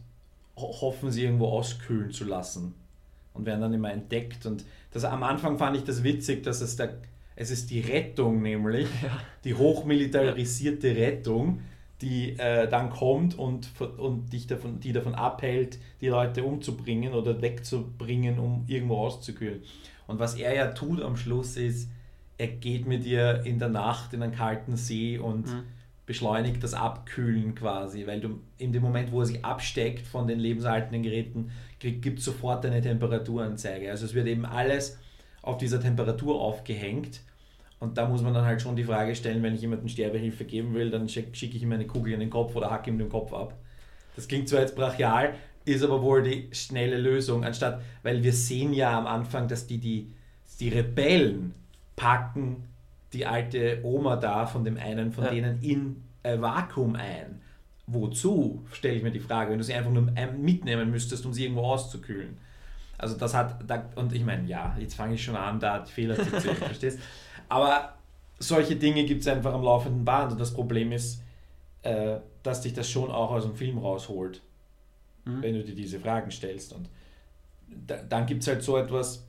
hoffen 0.57 1.11
sie 1.11 1.25
irgendwo 1.25 1.47
auskühlen 1.49 2.11
zu 2.11 2.25
lassen 2.25 2.75
und 3.35 3.47
werden 3.47 3.61
dann 3.61 3.75
immer 3.75 3.93
entdeckt. 3.93 4.47
Und 4.47 4.65
das, 4.93 5.05
am 5.05 5.23
Anfang 5.23 5.59
fand 5.59 5.77
ich 5.77 5.85
das 5.85 6.03
witzig, 6.03 6.43
dass 6.43 6.61
es 6.61 6.77
da, 6.77 6.89
es 7.37 7.51
ist 7.51 7.71
die 7.71 7.81
Rettung 7.81 8.43
nämlich, 8.43 8.89
ja. 9.03 9.19
die 9.45 9.55
hochmilitarisierte 9.55 10.97
Rettung, 10.97 11.61
die 12.03 12.39
äh, 12.39 12.69
dann 12.69 12.91
kommt 12.91 13.39
und, 13.39 13.69
und 13.99 14.33
dich 14.33 14.47
davon, 14.47 14.81
die 14.81 14.93
davon 14.93 15.15
abhält, 15.15 15.79
die 16.01 16.09
Leute 16.09 16.45
umzubringen 16.45 17.13
oder 17.13 17.43
wegzubringen, 17.43 18.39
um 18.39 18.65
irgendwo 18.67 18.97
auszukühlen. 18.97 19.63
Und 20.07 20.19
was 20.19 20.35
er 20.35 20.55
ja 20.55 20.69
tut 20.69 21.03
am 21.03 21.17
Schluss 21.17 21.57
ist, 21.57 21.91
er 22.41 22.47
geht 22.47 22.87
mit 22.87 23.05
ihr 23.05 23.43
in 23.45 23.59
der 23.59 23.69
Nacht 23.69 24.15
in 24.15 24.23
einen 24.23 24.33
kalten 24.33 24.75
See 24.75 25.19
und 25.19 25.47
mhm. 25.47 25.65
beschleunigt 26.07 26.65
das 26.65 26.73
Abkühlen 26.73 27.55
quasi, 27.55 28.07
weil 28.07 28.19
du 28.21 28.41
in 28.57 28.73
dem 28.73 28.83
Moment, 28.83 29.13
wo 29.13 29.21
er 29.21 29.27
sich 29.27 29.45
absteckt 29.45 30.07
von 30.07 30.27
den 30.27 30.41
lebenserhaltenden 30.41 31.03
Geräten, 31.03 31.51
gibt 31.79 32.19
es 32.19 32.25
sofort 32.25 32.65
eine 32.65 32.81
Temperaturanzeige. 32.81 33.91
Also 33.91 34.07
es 34.07 34.15
wird 34.15 34.27
eben 34.27 34.47
alles 34.47 34.99
auf 35.43 35.59
dieser 35.59 35.81
Temperatur 35.81 36.41
aufgehängt. 36.41 37.21
Und 37.79 37.99
da 37.99 38.09
muss 38.09 38.23
man 38.23 38.33
dann 38.33 38.47
halt 38.47 38.63
schon 38.63 38.75
die 38.75 38.85
Frage 38.85 39.15
stellen, 39.15 39.43
wenn 39.43 39.55
ich 39.55 39.61
jemandem 39.61 39.89
Sterbehilfe 39.89 40.47
geben 40.47 40.73
will, 40.73 40.91
dann 40.91 41.11
schicke 41.11 41.35
schick 41.35 41.55
ich 41.55 41.63
ihm 41.63 41.73
eine 41.73 41.87
Kugel 41.87 42.15
in 42.15 42.21
den 42.21 42.31
Kopf 42.31 42.57
oder 42.57 42.71
hacke 42.71 42.89
ihm 42.89 42.99
den 42.99 43.11
Kopf 43.11 43.35
ab. 43.35 43.55
Das 44.17 44.29
klingt 44.29 44.49
zwar 44.49 44.61
jetzt 44.61 44.77
brachial, 44.77 45.35
ist 45.67 45.85
aber 45.85 46.03
wohl 46.03 46.23
die 46.23 46.49
schnelle 46.53 46.97
Lösung, 46.97 47.45
anstatt, 47.45 47.83
weil 48.03 48.23
wir 48.23 48.33
sehen 48.33 48.73
ja 48.73 48.99
am 48.99 49.07
Anfang, 49.07 49.47
dass 49.47 49.67
die, 49.67 49.79
die, 49.79 50.11
die 50.59 50.71
Rebellen 50.71 51.55
packen 52.01 52.65
die 53.13 53.27
alte 53.27 53.81
Oma 53.83 54.17
da 54.17 54.47
von 54.47 54.65
dem 54.65 54.79
einen 54.79 55.13
von 55.13 55.25
ja. 55.25 55.31
denen 55.31 55.63
in 55.63 56.03
ein 56.23 56.41
Vakuum 56.41 56.97
ein. 56.97 57.43
Wozu, 57.87 58.65
stelle 58.73 58.95
ich 58.95 59.03
mir 59.03 59.11
die 59.11 59.21
Frage, 59.21 59.51
wenn 59.51 59.59
du 59.59 59.65
sie 59.65 59.75
einfach 59.75 59.91
nur 59.91 60.11
mitnehmen 60.39 60.91
müsstest, 60.91 61.27
um 61.27 61.35
sie 61.35 61.45
irgendwo 61.45 61.63
auszukühlen. 61.63 62.39
Also 62.97 63.17
das 63.17 63.35
hat, 63.35 63.69
da, 63.69 63.91
und 63.97 64.15
ich 64.15 64.25
meine, 64.25 64.47
ja, 64.47 64.77
jetzt 64.79 64.95
fange 64.95 65.15
ich 65.15 65.25
schon 65.25 65.37
an, 65.37 65.59
da 65.61 65.81
die 65.81 65.93
Fehler 65.93 66.17
zu 66.17 66.41
sehen, 66.41 66.57
verstehst? 66.57 67.01
Aber 67.49 67.97
solche 68.39 68.77
Dinge 68.77 69.05
gibt 69.05 69.23
es 69.23 69.27
einfach 69.27 69.53
am 69.53 69.63
laufenden 69.63 70.05
Band 70.05 70.33
und 70.33 70.41
das 70.41 70.55
Problem 70.55 70.93
ist, 70.93 71.23
äh, 71.83 72.19
dass 72.43 72.63
dich 72.63 72.73
das 72.73 72.89
schon 72.89 73.11
auch 73.11 73.31
aus 73.31 73.43
dem 73.43 73.55
Film 73.55 73.79
rausholt, 73.79 74.41
mhm. 75.25 75.43
wenn 75.43 75.55
du 75.55 75.65
dir 75.65 75.75
diese 75.75 76.01
Fragen 76.01 76.31
stellst. 76.31 76.73
Und 76.73 76.89
da, 77.67 77.97
dann 77.97 78.27
gibt 78.27 78.43
es 78.43 78.49
halt 78.49 78.63
so 78.63 78.77
etwas, 78.79 79.27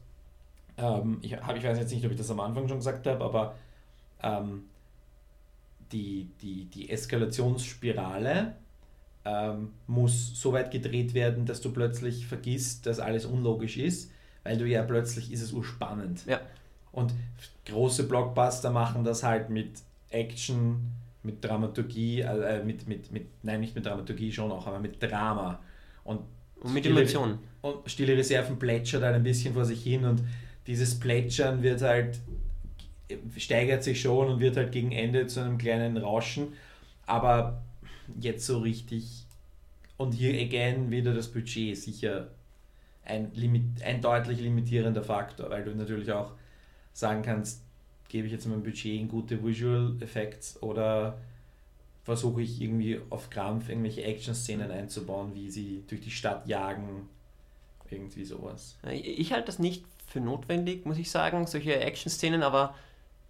ähm, 0.81 1.19
ich, 1.21 1.33
hab, 1.33 1.55
ich 1.55 1.63
weiß 1.63 1.77
jetzt 1.77 1.91
nicht, 1.91 2.05
ob 2.05 2.11
ich 2.11 2.17
das 2.17 2.31
am 2.31 2.39
Anfang 2.39 2.67
schon 2.67 2.77
gesagt 2.77 3.07
habe, 3.07 3.23
aber 3.23 3.55
ähm, 4.21 4.63
die, 5.91 6.29
die, 6.41 6.65
die 6.65 6.89
Eskalationsspirale 6.89 8.55
ähm, 9.25 9.73
muss 9.87 10.39
so 10.39 10.53
weit 10.53 10.71
gedreht 10.71 11.13
werden, 11.13 11.45
dass 11.45 11.61
du 11.61 11.71
plötzlich 11.71 12.25
vergisst, 12.25 12.85
dass 12.85 12.99
alles 12.99 13.25
unlogisch 13.25 13.77
ist, 13.77 14.11
weil 14.43 14.57
du 14.57 14.65
ja 14.65 14.83
plötzlich 14.83 15.31
ist 15.31 15.41
es 15.41 15.53
urspannend. 15.53 16.25
Ja. 16.25 16.39
Und 16.91 17.13
große 17.65 18.07
Blockbuster 18.07 18.71
machen 18.71 19.03
das 19.03 19.23
halt 19.23 19.49
mit 19.49 19.71
Action, 20.09 20.91
mit 21.23 21.43
Dramaturgie, 21.43 22.21
äh, 22.21 22.63
mit, 22.63 22.87
mit, 22.87 23.11
mit, 23.11 23.27
nein, 23.43 23.61
nicht 23.61 23.75
mit 23.75 23.85
Dramaturgie 23.85 24.31
schon 24.31 24.51
auch, 24.51 24.67
aber 24.67 24.79
mit 24.79 25.01
Drama. 25.01 25.59
Und, 26.03 26.21
und 26.61 26.73
mit 26.73 26.85
Emotionen. 26.85 27.39
Und 27.61 27.89
Stille 27.89 28.17
Reserven 28.17 28.57
plätschert 28.57 29.03
halt 29.03 29.15
ein 29.15 29.23
bisschen 29.23 29.53
vor 29.53 29.65
sich 29.65 29.83
hin 29.83 30.03
und 30.03 30.23
dieses 30.67 30.99
Plätschern 30.99 31.63
wird 31.63 31.81
halt, 31.81 32.19
steigert 33.37 33.83
sich 33.83 34.01
schon 34.01 34.27
und 34.27 34.39
wird 34.39 34.57
halt 34.57 34.71
gegen 34.71 34.91
Ende 34.91 35.27
zu 35.27 35.41
einem 35.41 35.57
kleinen 35.57 35.97
Rauschen, 35.97 36.53
aber 37.05 37.61
jetzt 38.19 38.45
so 38.45 38.59
richtig. 38.59 39.25
Und 39.97 40.13
hier 40.13 40.39
again 40.41 40.89
wieder 40.89 41.13
das 41.13 41.27
Budget 41.27 41.77
sicher 41.77 42.29
ein, 43.05 43.31
limit, 43.33 43.83
ein 43.83 44.01
deutlich 44.01 44.39
limitierender 44.39 45.03
Faktor, 45.03 45.49
weil 45.49 45.63
du 45.63 45.75
natürlich 45.75 46.11
auch 46.11 46.31
sagen 46.93 47.21
kannst, 47.21 47.61
gebe 48.09 48.27
ich 48.27 48.33
jetzt 48.33 48.47
mein 48.47 48.63
Budget 48.63 48.99
in 48.99 49.07
gute 49.07 49.43
Visual 49.43 49.95
Effects 50.01 50.61
oder 50.61 51.17
versuche 52.03 52.41
ich 52.41 52.61
irgendwie 52.61 52.99
auf 53.09 53.29
Krampf 53.29 53.69
irgendwelche 53.69 54.03
Action-Szenen 54.03 54.71
einzubauen, 54.71 55.33
wie 55.33 55.49
sie 55.49 55.83
durch 55.87 56.01
die 56.01 56.11
Stadt 56.11 56.47
jagen, 56.47 57.07
irgendwie 57.89 58.25
sowas. 58.25 58.77
Ich 58.91 59.31
halte 59.33 59.47
das 59.47 59.59
nicht 59.59 59.85
für 60.11 60.19
notwendig, 60.19 60.85
muss 60.85 60.97
ich 60.97 61.09
sagen, 61.09 61.47
solche 61.47 61.79
Action-Szenen, 61.79 62.43
aber 62.43 62.75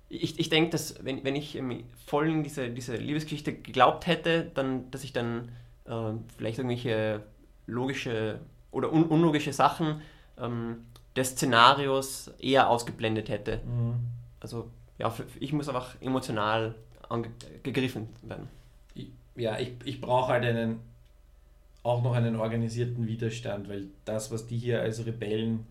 ich, 0.10 0.40
ich 0.40 0.50
denke, 0.50 0.72
dass 0.72 1.04
wenn, 1.04 1.24
wenn 1.24 1.36
ich 1.36 1.62
voll 2.06 2.30
in 2.30 2.44
diese, 2.44 2.70
diese 2.70 2.96
Liebesgeschichte 2.96 3.54
geglaubt 3.54 4.08
hätte, 4.08 4.52
dann, 4.54 4.92
dass 4.92 5.04
ich 5.04 5.14
dann 5.14 5.50
äh, 5.86 6.14
vielleicht 6.38 6.58
irgendwelche 6.58 7.24
logische 7.66 8.40
oder 8.72 8.92
un 8.92 9.06
unlogische 9.06 9.54
Sachen 9.54 10.02
ähm, 10.38 10.86
des 11.16 11.32
Szenarios 11.32 12.32
eher 12.40 12.70
ausgeblendet 12.70 13.30
hätte. 13.30 13.58
Mhm. 13.58 13.96
Also 14.40 14.70
ja, 14.98 15.14
ich 15.40 15.54
muss 15.54 15.70
einfach 15.70 15.96
emotional 16.02 16.76
gegriffen 17.64 18.10
werden. 18.22 18.48
Ja, 19.36 19.60
ich, 19.60 19.74
ich 19.84 20.02
brauche 20.02 20.32
halt 20.32 20.46
einen 20.46 20.80
auch 21.84 22.04
noch 22.04 22.14
einen 22.14 22.36
organisierten 22.36 23.08
Widerstand, 23.08 23.68
weil 23.68 23.88
das, 24.06 24.32
was 24.32 24.46
die 24.46 24.58
hier 24.58 24.82
als 24.82 25.06
Rebellen 25.06 25.66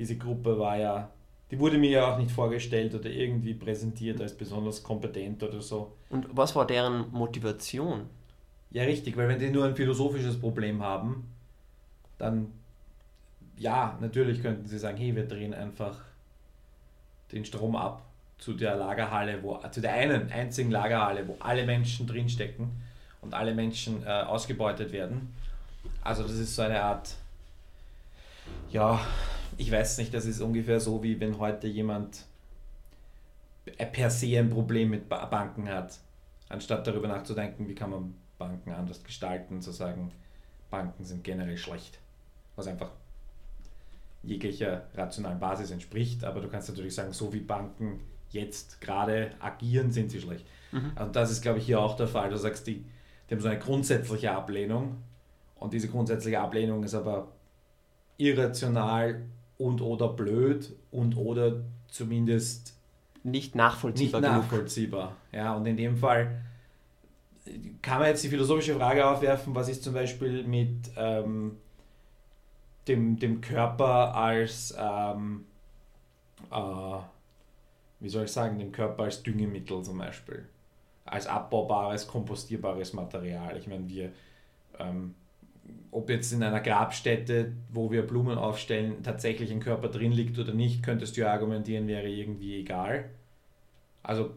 diese 0.00 0.16
Gruppe 0.16 0.58
war 0.58 0.78
ja, 0.78 1.10
die 1.50 1.58
wurde 1.58 1.76
mir 1.76 1.90
ja 1.90 2.12
auch 2.12 2.18
nicht 2.18 2.30
vorgestellt 2.30 2.94
oder 2.94 3.10
irgendwie 3.10 3.52
präsentiert 3.52 4.18
als 4.20 4.32
besonders 4.32 4.82
kompetent 4.82 5.42
oder 5.42 5.60
so. 5.60 5.92
Und 6.08 6.26
was 6.32 6.56
war 6.56 6.66
deren 6.66 7.10
Motivation? 7.12 8.06
Ja, 8.70 8.84
richtig, 8.84 9.16
weil 9.18 9.28
wenn 9.28 9.38
die 9.38 9.50
nur 9.50 9.66
ein 9.66 9.76
philosophisches 9.76 10.40
Problem 10.40 10.82
haben, 10.82 11.30
dann 12.16 12.50
ja, 13.58 13.98
natürlich 14.00 14.40
könnten 14.40 14.66
sie 14.66 14.78
sagen, 14.78 14.96
hey, 14.96 15.14
wir 15.14 15.28
drehen 15.28 15.52
einfach 15.52 15.98
den 17.30 17.44
Strom 17.44 17.76
ab 17.76 18.02
zu 18.38 18.54
der 18.54 18.76
Lagerhalle, 18.76 19.42
wo, 19.42 19.60
zu 19.70 19.82
der 19.82 19.92
einen 19.92 20.32
einzigen 20.32 20.70
Lagerhalle, 20.70 21.28
wo 21.28 21.36
alle 21.40 21.66
Menschen 21.66 22.06
drinstecken 22.06 22.70
und 23.20 23.34
alle 23.34 23.54
Menschen 23.54 24.02
äh, 24.06 24.08
ausgebeutet 24.08 24.92
werden. 24.92 25.34
Also 26.00 26.22
das 26.22 26.32
ist 26.32 26.56
so 26.56 26.62
eine 26.62 26.82
Art, 26.82 27.16
ja, 28.70 28.98
ich 29.60 29.70
weiß 29.70 29.98
nicht, 29.98 30.14
das 30.14 30.24
ist 30.24 30.40
ungefähr 30.40 30.80
so, 30.80 31.02
wie 31.02 31.20
wenn 31.20 31.38
heute 31.38 31.66
jemand 31.66 32.24
per 33.92 34.08
se 34.08 34.38
ein 34.38 34.48
Problem 34.48 34.88
mit 34.88 35.06
Banken 35.10 35.68
hat, 35.68 35.98
anstatt 36.48 36.86
darüber 36.86 37.08
nachzudenken, 37.08 37.68
wie 37.68 37.74
kann 37.74 37.90
man 37.90 38.14
Banken 38.38 38.72
anders 38.72 39.04
gestalten, 39.04 39.60
zu 39.60 39.70
sagen, 39.70 40.12
Banken 40.70 41.04
sind 41.04 41.24
generell 41.24 41.58
schlecht, 41.58 41.98
was 42.56 42.68
einfach 42.68 42.90
jeglicher 44.22 44.86
rationalen 44.94 45.38
Basis 45.38 45.70
entspricht, 45.70 46.24
aber 46.24 46.40
du 46.40 46.48
kannst 46.48 46.70
natürlich 46.70 46.94
sagen, 46.94 47.12
so 47.12 47.30
wie 47.34 47.40
Banken 47.40 48.00
jetzt 48.30 48.80
gerade 48.80 49.32
agieren, 49.40 49.90
sind 49.90 50.10
sie 50.10 50.22
schlecht. 50.22 50.46
Mhm. 50.72 50.92
Und 50.98 51.16
das 51.16 51.30
ist, 51.30 51.42
glaube 51.42 51.58
ich, 51.58 51.66
hier 51.66 51.80
auch 51.80 51.96
der 51.96 52.08
Fall. 52.08 52.30
Du 52.30 52.38
sagst, 52.38 52.66
die, 52.66 52.86
die 53.28 53.34
haben 53.34 53.42
so 53.42 53.48
eine 53.48 53.58
grundsätzliche 53.58 54.32
Ablehnung 54.32 55.02
und 55.56 55.74
diese 55.74 55.88
grundsätzliche 55.88 56.40
Ablehnung 56.40 56.82
ist 56.82 56.94
aber 56.94 57.28
irrational 58.16 59.22
und 59.60 59.82
oder 59.82 60.08
blöd 60.08 60.74
und 60.90 61.16
oder 61.16 61.60
zumindest 61.88 62.74
nicht 63.22 63.54
nachvollziehbar. 63.54 64.20
Nicht 64.20 64.30
nachvollziehbar. 64.30 65.16
Ja, 65.32 65.54
und 65.54 65.66
in 65.66 65.76
dem 65.76 65.96
Fall 65.96 66.42
kann 67.82 67.98
man 67.98 68.08
jetzt 68.08 68.24
die 68.24 68.28
philosophische 68.28 68.74
Frage 68.74 69.06
aufwerfen, 69.06 69.54
was 69.54 69.68
ist 69.68 69.84
zum 69.84 69.92
Beispiel 69.92 70.44
mit 70.44 70.90
ähm, 70.96 71.58
dem, 72.88 73.18
dem 73.18 73.40
Körper 73.42 74.14
als, 74.14 74.74
ähm, 74.78 75.44
äh, 76.50 76.98
wie 78.00 78.08
soll 78.08 78.24
ich 78.24 78.32
sagen, 78.32 78.58
dem 78.58 78.72
Körper 78.72 79.04
als 79.04 79.22
Düngemittel 79.22 79.82
zum 79.82 79.98
Beispiel, 79.98 80.48
als 81.04 81.26
abbaubares, 81.26 82.06
kompostierbares 82.06 82.94
Material. 82.94 83.56
Ich 83.58 83.66
meine, 83.66 83.86
wir 83.88 84.12
ähm, 84.78 85.14
ob 85.90 86.08
jetzt 86.10 86.32
in 86.32 86.42
einer 86.42 86.60
Grabstätte, 86.60 87.52
wo 87.70 87.90
wir 87.90 88.06
Blumen 88.06 88.38
aufstellen, 88.38 89.02
tatsächlich 89.02 89.50
ein 89.50 89.60
Körper 89.60 89.88
drin 89.88 90.12
liegt 90.12 90.38
oder 90.38 90.54
nicht, 90.54 90.82
könntest 90.82 91.16
du 91.16 91.28
argumentieren, 91.28 91.86
wäre 91.86 92.08
irgendwie 92.08 92.60
egal. 92.60 93.10
Also 94.02 94.30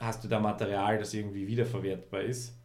hast 0.00 0.24
du 0.24 0.28
da 0.28 0.40
Material, 0.40 0.98
das 0.98 1.14
irgendwie 1.14 1.46
wiederverwertbar 1.46 2.22
ist. 2.22 2.56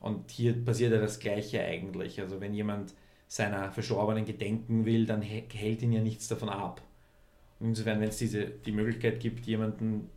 Und 0.00 0.30
hier 0.30 0.52
passiert 0.64 0.92
ja 0.92 1.00
das 1.00 1.18
Gleiche 1.18 1.62
eigentlich. 1.62 2.20
Also 2.20 2.40
wenn 2.40 2.54
jemand 2.54 2.94
seiner 3.28 3.70
Verstorbenen 3.72 4.24
gedenken 4.24 4.84
will, 4.84 5.06
dann 5.06 5.22
hält 5.22 5.82
ihn 5.82 5.92
ja 5.92 6.00
nichts 6.00 6.28
davon 6.28 6.48
ab. 6.48 6.82
Und 7.60 7.68
insofern, 7.68 8.00
wenn 8.00 8.08
es 8.08 8.18
diese, 8.18 8.46
die 8.46 8.72
Möglichkeit 8.72 9.20
gibt, 9.20 9.46
jemanden 9.46 10.10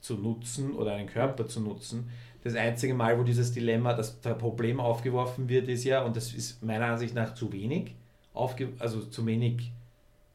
zu 0.00 0.14
nutzen 0.14 0.74
oder 0.74 0.94
einen 0.94 1.08
Körper 1.08 1.46
zu 1.46 1.60
nutzen. 1.60 2.10
Das 2.42 2.54
einzige 2.54 2.94
Mal, 2.94 3.18
wo 3.18 3.22
dieses 3.22 3.52
Dilemma, 3.52 3.92
das 3.92 4.12
Problem 4.12 4.80
aufgeworfen 4.80 5.48
wird, 5.48 5.68
ist 5.68 5.84
ja, 5.84 6.02
und 6.02 6.16
das 6.16 6.32
ist 6.32 6.62
meiner 6.62 6.86
Ansicht 6.86 7.14
nach 7.14 7.34
zu 7.34 7.52
wenig, 7.52 7.94
aufge 8.32 8.68
also 8.78 9.02
zu 9.02 9.26
wenig 9.26 9.72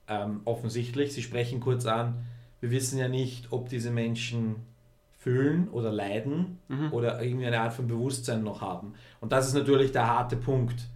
ähm, 0.07 0.41
offensichtlich. 0.45 1.13
Sie 1.13 1.23
sprechen 1.23 1.59
kurz 1.59 1.85
an, 1.85 2.25
wir 2.61 2.71
wissen 2.71 2.99
ja 2.99 3.07
nicht, 3.07 3.51
ob 3.51 3.69
diese 3.69 3.91
Menschen 3.91 4.55
fühlen 5.17 5.69
oder 5.69 5.91
leiden 5.91 6.59
mhm. 6.67 6.93
oder 6.93 7.21
irgendwie 7.21 7.47
eine 7.47 7.59
Art 7.59 7.73
von 7.73 7.87
Bewusstsein 7.87 8.43
noch 8.43 8.61
haben. 8.61 8.93
Und 9.21 9.31
das 9.31 9.47
ist 9.47 9.55
natürlich 9.55 9.91
der 9.91 10.07
harte 10.07 10.35
Punkt. 10.35 10.87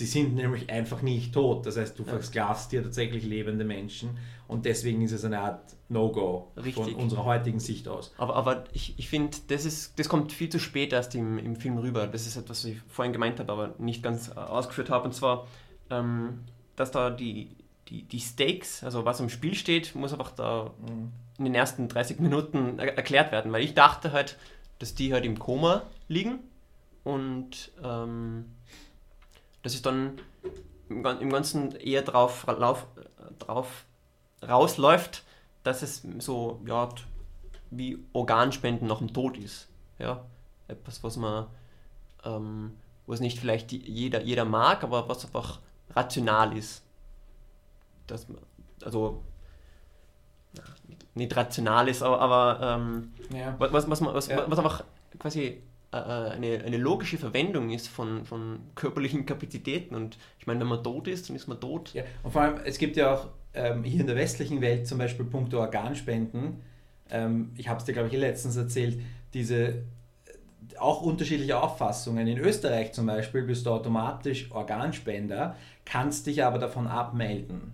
Sie 0.00 0.06
sind 0.06 0.34
nämlich 0.34 0.70
einfach 0.70 1.02
nicht 1.02 1.34
tot. 1.34 1.66
Das 1.66 1.76
heißt, 1.76 1.98
du 1.98 2.04
ja. 2.04 2.08
versklavst 2.08 2.72
dir 2.72 2.82
tatsächlich 2.82 3.22
lebende 3.22 3.66
Menschen 3.66 4.16
und 4.48 4.64
deswegen 4.64 5.02
ist 5.02 5.12
es 5.12 5.26
eine 5.26 5.40
Art 5.40 5.76
No-Go 5.90 6.52
von 6.72 6.94
unserer 6.94 7.26
heutigen 7.26 7.60
Sicht 7.60 7.86
aus. 7.86 8.14
Aber, 8.16 8.34
aber 8.34 8.64
ich, 8.72 8.98
ich 8.98 9.10
finde, 9.10 9.36
das, 9.48 9.92
das 9.94 10.08
kommt 10.08 10.32
viel 10.32 10.48
zu 10.48 10.58
spät 10.58 10.94
erst 10.94 11.14
im, 11.14 11.36
im 11.36 11.54
Film 11.54 11.76
rüber. 11.76 12.06
Das 12.06 12.26
ist 12.26 12.36
etwas, 12.36 12.64
was 12.64 12.70
ich 12.70 12.78
vorhin 12.88 13.12
gemeint 13.12 13.40
habe, 13.40 13.52
aber 13.52 13.74
nicht 13.76 14.02
ganz 14.02 14.28
äh, 14.28 14.38
ausgeführt 14.38 14.88
habe. 14.88 15.04
Und 15.04 15.12
zwar, 15.12 15.46
ähm, 15.90 16.44
dass 16.76 16.92
da 16.92 17.10
die, 17.10 17.54
die, 17.90 18.04
die 18.04 18.20
Stakes, 18.20 18.82
also 18.82 19.04
was 19.04 19.20
im 19.20 19.28
Spiel 19.28 19.54
steht, 19.54 19.94
muss 19.94 20.14
einfach 20.14 20.30
da 20.30 20.70
mhm. 20.80 21.12
in 21.36 21.44
den 21.44 21.54
ersten 21.54 21.88
30 21.88 22.20
Minuten 22.20 22.78
er 22.78 22.96
erklärt 22.96 23.32
werden. 23.32 23.52
Weil 23.52 23.64
ich 23.64 23.74
dachte 23.74 24.12
halt, 24.12 24.38
dass 24.78 24.94
die 24.94 25.12
halt 25.12 25.26
im 25.26 25.38
Koma 25.38 25.82
liegen 26.08 26.38
und 27.04 27.70
ähm, 27.84 28.46
dass 29.62 29.74
es 29.74 29.82
dann 29.82 30.20
im, 30.88 31.04
im 31.04 31.30
Ganzen 31.30 31.72
eher 31.76 32.02
drauf, 32.02 32.46
lauf, 32.46 32.86
drauf 33.38 33.84
rausläuft, 34.46 35.24
dass 35.62 35.82
es 35.82 36.02
so 36.18 36.60
ja, 36.66 36.88
wie 37.70 37.98
Organspenden 38.12 38.88
nach 38.88 38.98
dem 38.98 39.12
Tod 39.12 39.36
ist. 39.36 39.68
Ja? 39.98 40.24
Etwas, 40.68 41.02
was 41.04 41.16
man, 41.16 41.46
ähm, 42.24 42.76
was 43.06 43.20
nicht 43.20 43.38
vielleicht 43.38 43.72
jeder, 43.72 44.22
jeder 44.22 44.44
mag, 44.44 44.82
aber 44.82 45.08
was 45.08 45.24
einfach 45.24 45.60
rational 45.94 46.56
ist 46.56 46.82
dass 48.10 48.26
also 48.84 49.22
nicht 51.14 51.36
rational 51.36 51.88
ist, 51.88 52.02
aber, 52.02 52.20
aber 52.20 52.60
ähm, 52.62 53.12
ja. 53.32 53.54
was, 53.58 53.88
was, 53.88 54.00
was, 54.04 54.28
ja. 54.28 54.50
was 54.50 54.58
einfach 54.58 54.84
quasi 55.18 55.62
eine, 55.96 56.62
eine 56.64 56.76
logische 56.76 57.18
Verwendung 57.18 57.70
ist 57.70 57.88
von, 57.88 58.24
von 58.24 58.60
körperlichen 58.74 59.26
Kapazitäten. 59.26 59.94
Und 59.94 60.18
ich 60.38 60.46
meine, 60.46 60.60
wenn 60.60 60.68
man 60.68 60.84
tot 60.84 61.08
ist, 61.08 61.28
dann 61.28 61.36
ist 61.36 61.48
man 61.48 61.60
tot. 61.60 61.92
Ja, 61.94 62.04
und 62.22 62.30
vor 62.30 62.42
allem, 62.42 62.60
es 62.64 62.78
gibt 62.78 62.96
ja 62.96 63.14
auch 63.14 63.28
ähm, 63.54 63.82
hier 63.82 64.00
in 64.00 64.06
der 64.06 64.16
westlichen 64.16 64.60
Welt 64.60 64.86
zum 64.86 64.98
Beispiel 64.98 65.24
Punkte 65.24 65.58
Organspenden. 65.58 66.60
Ähm, 67.10 67.50
ich 67.56 67.68
habe 67.68 67.80
es 67.80 67.84
dir, 67.84 67.92
glaube 67.92 68.08
ich, 68.08 68.14
letztens 68.14 68.56
erzählt, 68.56 69.00
diese 69.34 69.68
äh, 69.68 69.74
auch 70.78 71.02
unterschiedliche 71.02 71.60
Auffassungen. 71.60 72.26
In 72.28 72.38
Österreich 72.38 72.92
zum 72.92 73.06
Beispiel 73.06 73.42
bist 73.42 73.66
du 73.66 73.70
automatisch 73.70 74.50
Organspender, 74.52 75.56
kannst 75.84 76.26
dich 76.26 76.44
aber 76.44 76.58
davon 76.58 76.86
abmelden. 76.86 77.72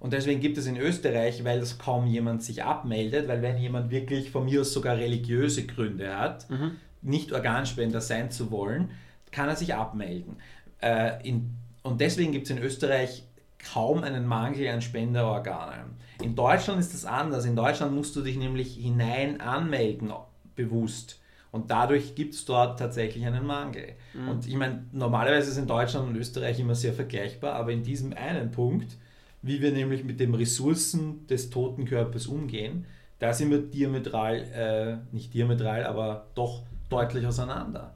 Und 0.00 0.12
deswegen 0.12 0.40
gibt 0.40 0.58
es 0.58 0.66
in 0.66 0.76
Österreich, 0.76 1.44
weil 1.44 1.60
es 1.60 1.78
kaum 1.78 2.08
jemand 2.08 2.42
sich 2.42 2.64
abmeldet, 2.64 3.28
weil 3.28 3.40
wenn 3.40 3.56
jemand 3.56 3.92
wirklich 3.92 4.32
von 4.32 4.46
mir 4.46 4.62
aus 4.62 4.72
sogar 4.72 4.96
religiöse 4.96 5.64
Gründe 5.64 6.18
hat, 6.18 6.50
mhm. 6.50 6.72
Nicht 7.02 7.32
Organspender 7.32 8.00
sein 8.00 8.30
zu 8.30 8.50
wollen, 8.50 8.90
kann 9.30 9.48
er 9.48 9.56
sich 9.56 9.74
abmelden. 9.74 10.36
Äh, 10.80 11.26
in, 11.28 11.54
und 11.82 12.00
deswegen 12.00 12.32
gibt 12.32 12.46
es 12.46 12.50
in 12.50 12.62
Österreich 12.62 13.24
kaum 13.72 14.02
einen 14.02 14.26
Mangel 14.26 14.68
an 14.68 14.82
Spenderorganen. 14.82 15.96
In 16.22 16.34
Deutschland 16.34 16.80
ist 16.80 16.94
das 16.94 17.04
anders. 17.04 17.44
In 17.44 17.56
Deutschland 17.56 17.94
musst 17.94 18.14
du 18.16 18.22
dich 18.22 18.36
nämlich 18.36 18.74
hinein 18.74 19.40
anmelden, 19.40 20.12
bewusst. 20.54 21.20
Und 21.50 21.70
dadurch 21.70 22.14
gibt 22.14 22.34
es 22.34 22.44
dort 22.44 22.78
tatsächlich 22.78 23.26
einen 23.26 23.46
Mangel. 23.46 23.94
Mhm. 24.14 24.28
Und 24.28 24.46
ich 24.46 24.54
meine, 24.54 24.86
normalerweise 24.92 25.52
sind 25.52 25.68
Deutschland 25.68 26.08
und 26.08 26.16
Österreich 26.16 26.58
immer 26.58 26.74
sehr 26.74 26.92
vergleichbar, 26.92 27.54
aber 27.54 27.72
in 27.72 27.82
diesem 27.82 28.12
einen 28.14 28.50
Punkt 28.50 28.96
wie 29.42 29.60
wir 29.60 29.72
nämlich 29.72 30.04
mit 30.04 30.20
den 30.20 30.34
Ressourcen 30.34 31.26
des 31.26 31.50
toten 31.50 31.84
Körpers 31.84 32.26
umgehen, 32.26 32.86
da 33.18 33.32
sind 33.32 33.50
wir 33.50 33.58
diametral, 33.58 34.36
äh, 34.54 35.14
nicht 35.14 35.34
diametral, 35.34 35.84
aber 35.84 36.28
doch 36.34 36.62
deutlich 36.92 37.26
auseinander. 37.26 37.94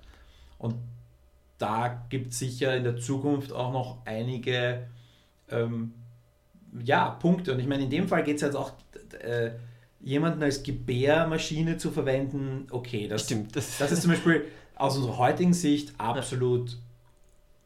Und 0.59 0.75
da 1.59 2.05
gibt 2.09 2.33
es 2.33 2.39
sicher 2.39 2.77
in 2.77 2.85
der 2.85 2.97
Zukunft 2.97 3.53
auch 3.53 3.73
noch 3.73 3.99
einige 4.05 4.87
ähm, 5.51 5.95
ja, 6.85 7.11
Punkte. 7.11 7.53
Und 7.53 7.61
ich 7.61 7.67
meine, 7.67 7.85
in 7.85 7.91
dem 7.91 8.09
Fall 8.09 8.25
geht 8.25 8.37
es 8.37 8.43
jetzt 8.43 8.57
auch, 8.57 8.73
äh, 9.21 9.51
jemanden 10.01 10.43
als 10.43 10.63
Gebärmaschine 10.63 11.79
zu 11.79 11.91
verwenden, 11.91 12.67
okay, 12.71 13.09
das, 13.09 13.25
Stimmt, 13.25 13.57
das, 13.57 13.79
das 13.79 13.93
ist 13.93 14.03
zum 14.03 14.11
Beispiel 14.13 14.45
aus 14.75 14.97
unserer 14.97 15.19
heutigen 15.19 15.55
Sicht 15.55 15.95
absolut 15.99 16.79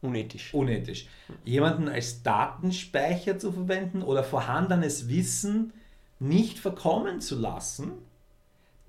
Unethisch. 0.01 0.53
Unethisch. 0.53 1.07
Jemanden 1.45 1.87
als 1.87 2.23
Datenspeicher 2.23 3.37
zu 3.37 3.51
verwenden 3.51 4.01
oder 4.01 4.23
vorhandenes 4.23 5.07
Wissen 5.09 5.73
nicht 6.19 6.57
verkommen 6.57 7.21
zu 7.21 7.37
lassen, 7.37 7.91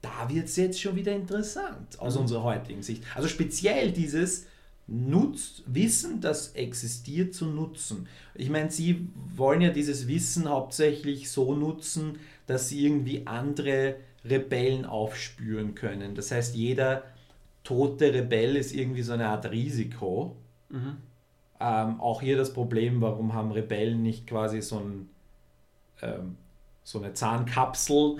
da 0.02 0.28
wird 0.28 0.46
es 0.46 0.56
jetzt 0.56 0.80
schon 0.80 0.96
wieder 0.96 1.12
interessant 1.14 1.98
aus 1.98 2.16
mhm. 2.16 2.22
unserer 2.22 2.42
heutigen 2.42 2.82
Sicht. 2.82 3.04
Also 3.14 3.28
speziell 3.28 3.92
dieses 3.92 4.46
Nutz, 4.86 5.62
Wissen, 5.66 6.20
das 6.20 6.52
existiert, 6.54 7.34
zu 7.34 7.46
nutzen. 7.46 8.08
Ich 8.34 8.50
meine, 8.50 8.70
Sie 8.70 9.08
wollen 9.34 9.60
ja 9.62 9.70
dieses 9.70 10.08
Wissen 10.08 10.48
hauptsächlich 10.48 11.30
so 11.30 11.54
nutzen, 11.54 12.18
dass 12.46 12.68
Sie 12.68 12.84
irgendwie 12.84 13.26
andere 13.26 13.96
Rebellen 14.24 14.84
aufspüren 14.84 15.74
können. 15.74 16.14
Das 16.14 16.30
heißt, 16.30 16.54
jeder 16.54 17.04
tote 17.64 18.12
Rebell 18.12 18.56
ist 18.56 18.74
irgendwie 18.74 19.02
so 19.02 19.12
eine 19.12 19.28
Art 19.28 19.50
Risiko 19.50 20.36
Mhm. 20.72 20.96
Ähm, 21.60 22.00
auch 22.00 22.22
hier 22.22 22.36
das 22.36 22.52
Problem, 22.52 23.00
warum 23.00 23.34
haben 23.34 23.52
Rebellen 23.52 24.02
nicht 24.02 24.26
quasi 24.26 24.60
so, 24.62 24.78
ein, 24.78 25.08
ähm, 26.00 26.36
so 26.84 26.98
eine 26.98 27.14
Zahnkapsel, 27.14 28.16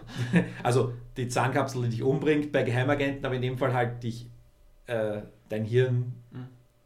also 0.62 0.92
die 1.16 1.28
Zahnkapsel, 1.28 1.82
die 1.84 1.88
dich 1.88 2.02
umbringt 2.02 2.52
bei 2.52 2.62
Geheimagenten, 2.62 3.24
aber 3.24 3.34
in 3.34 3.42
dem 3.42 3.58
Fall 3.58 3.72
halt 3.72 4.02
dich 4.02 4.28
äh, 4.86 5.22
dein 5.48 5.64
Hirn 5.64 6.12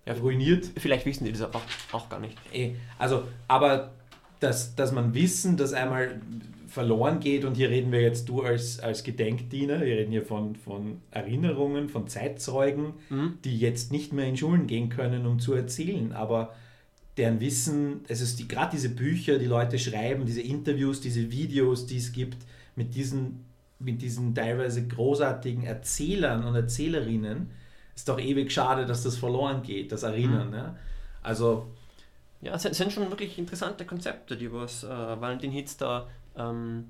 ja, 0.07 0.15
ruiniert. 0.15 0.71
Vielleicht 0.77 1.07
wissen 1.07 1.25
die 1.25 1.33
das 1.33 1.43
auch, 1.43 1.63
auch 1.93 2.09
gar 2.09 2.21
nicht. 2.21 2.37
Eh, 2.53 2.75
also, 2.99 3.25
aber 3.49 3.93
dass, 4.41 4.75
dass 4.75 4.93
man 4.93 5.15
Wissen, 5.15 5.57
das 5.57 5.73
einmal 5.73 6.21
verloren 6.67 7.21
geht. 7.21 7.45
Und 7.45 7.57
hier 7.57 7.69
reden 7.69 7.93
wir 7.93 8.01
jetzt 8.01 8.29
du 8.29 8.43
als, 8.43 8.81
als 8.81 9.03
Gedenkdiener, 9.05 9.81
wir 9.81 9.97
reden 9.97 10.13
hier 10.13 10.25
von, 10.25 10.57
von 10.57 11.03
Erinnerungen, 11.11 11.89
von 11.89 12.09
Zeitzeugen, 12.09 12.95
mhm. 13.11 13.39
die 13.45 13.59
jetzt 13.59 13.93
nicht 13.93 14.13
mehr 14.13 14.27
in 14.27 14.37
Schulen 14.37 14.67
gehen 14.67 14.89
können, 14.89 15.27
um 15.27 15.39
zu 15.39 15.53
erzählen. 15.53 16.13
Aber 16.13 16.55
deren 17.17 17.41
Wissen, 17.41 18.05
es 18.09 18.21
ist 18.21 18.39
die, 18.39 18.49
gerade 18.49 18.71
diese 18.73 18.89
Bücher, 18.89 19.39
die 19.39 19.47
Leute 19.47 19.79
schreiben, 19.79 20.27
diese 20.27 20.43
Interviews, 20.43 21.01
diese 21.01 21.31
Videos, 21.31 21.87
die 21.87 21.99
es 21.99 22.13
gibt, 22.13 22.39
mit 22.77 22.95
diesen, 22.95 23.45
mit 23.79 24.01
diesen 24.01 24.35
teilweise 24.35 24.87
großartigen 24.87 25.65
Erzählern 25.65 26.45
und 26.45 26.55
Erzählerinnen, 26.55 27.51
ist 27.95 28.09
doch 28.09 28.19
ewig 28.19 28.53
schade, 28.53 28.87
dass 28.87 29.03
das 29.03 29.17
verloren 29.17 29.63
geht, 29.63 29.93
das 29.93 30.03
Erinnern. 30.03 30.47
Mhm. 30.47 30.53
Ne? 30.53 30.77
Also 31.23 31.67
ja, 32.41 32.55
es 32.55 32.63
sind 32.63 32.93
schon 32.93 33.11
wirklich 33.11 33.39
interessante 33.39 33.85
Konzepte, 33.85 34.37
die 34.37 34.51
was 34.53 34.85
äh, 34.85 34.89
Valentin 34.89 35.51
Hitz 35.51 35.77
da 35.77 36.09
ähm, 36.37 36.87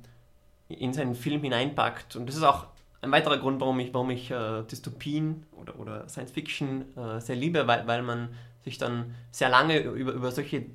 in 0.68 0.92
seinen 0.92 1.14
Film 1.14 1.42
hineinpackt. 1.42 2.14
Und 2.14 2.28
das 2.28 2.36
ist 2.36 2.44
auch 2.44 2.66
ein 3.02 3.10
weiterer 3.10 3.38
Grund, 3.38 3.60
warum 3.60 3.80
ich, 3.80 3.92
warum 3.92 4.10
ich 4.10 4.30
äh, 4.30 4.62
Dystopien 4.70 5.44
oder, 5.60 5.78
oder 5.80 6.08
Science 6.08 6.30
Fiction 6.30 6.84
äh, 6.96 7.20
sehr 7.20 7.36
liebe, 7.36 7.66
weil, 7.66 7.86
weil 7.86 8.02
man 8.02 8.28
sich 8.64 8.78
dann 8.78 9.14
sehr 9.30 9.48
lange 9.48 9.78
über, 9.78 10.12
über 10.12 10.30
solche 10.30 10.66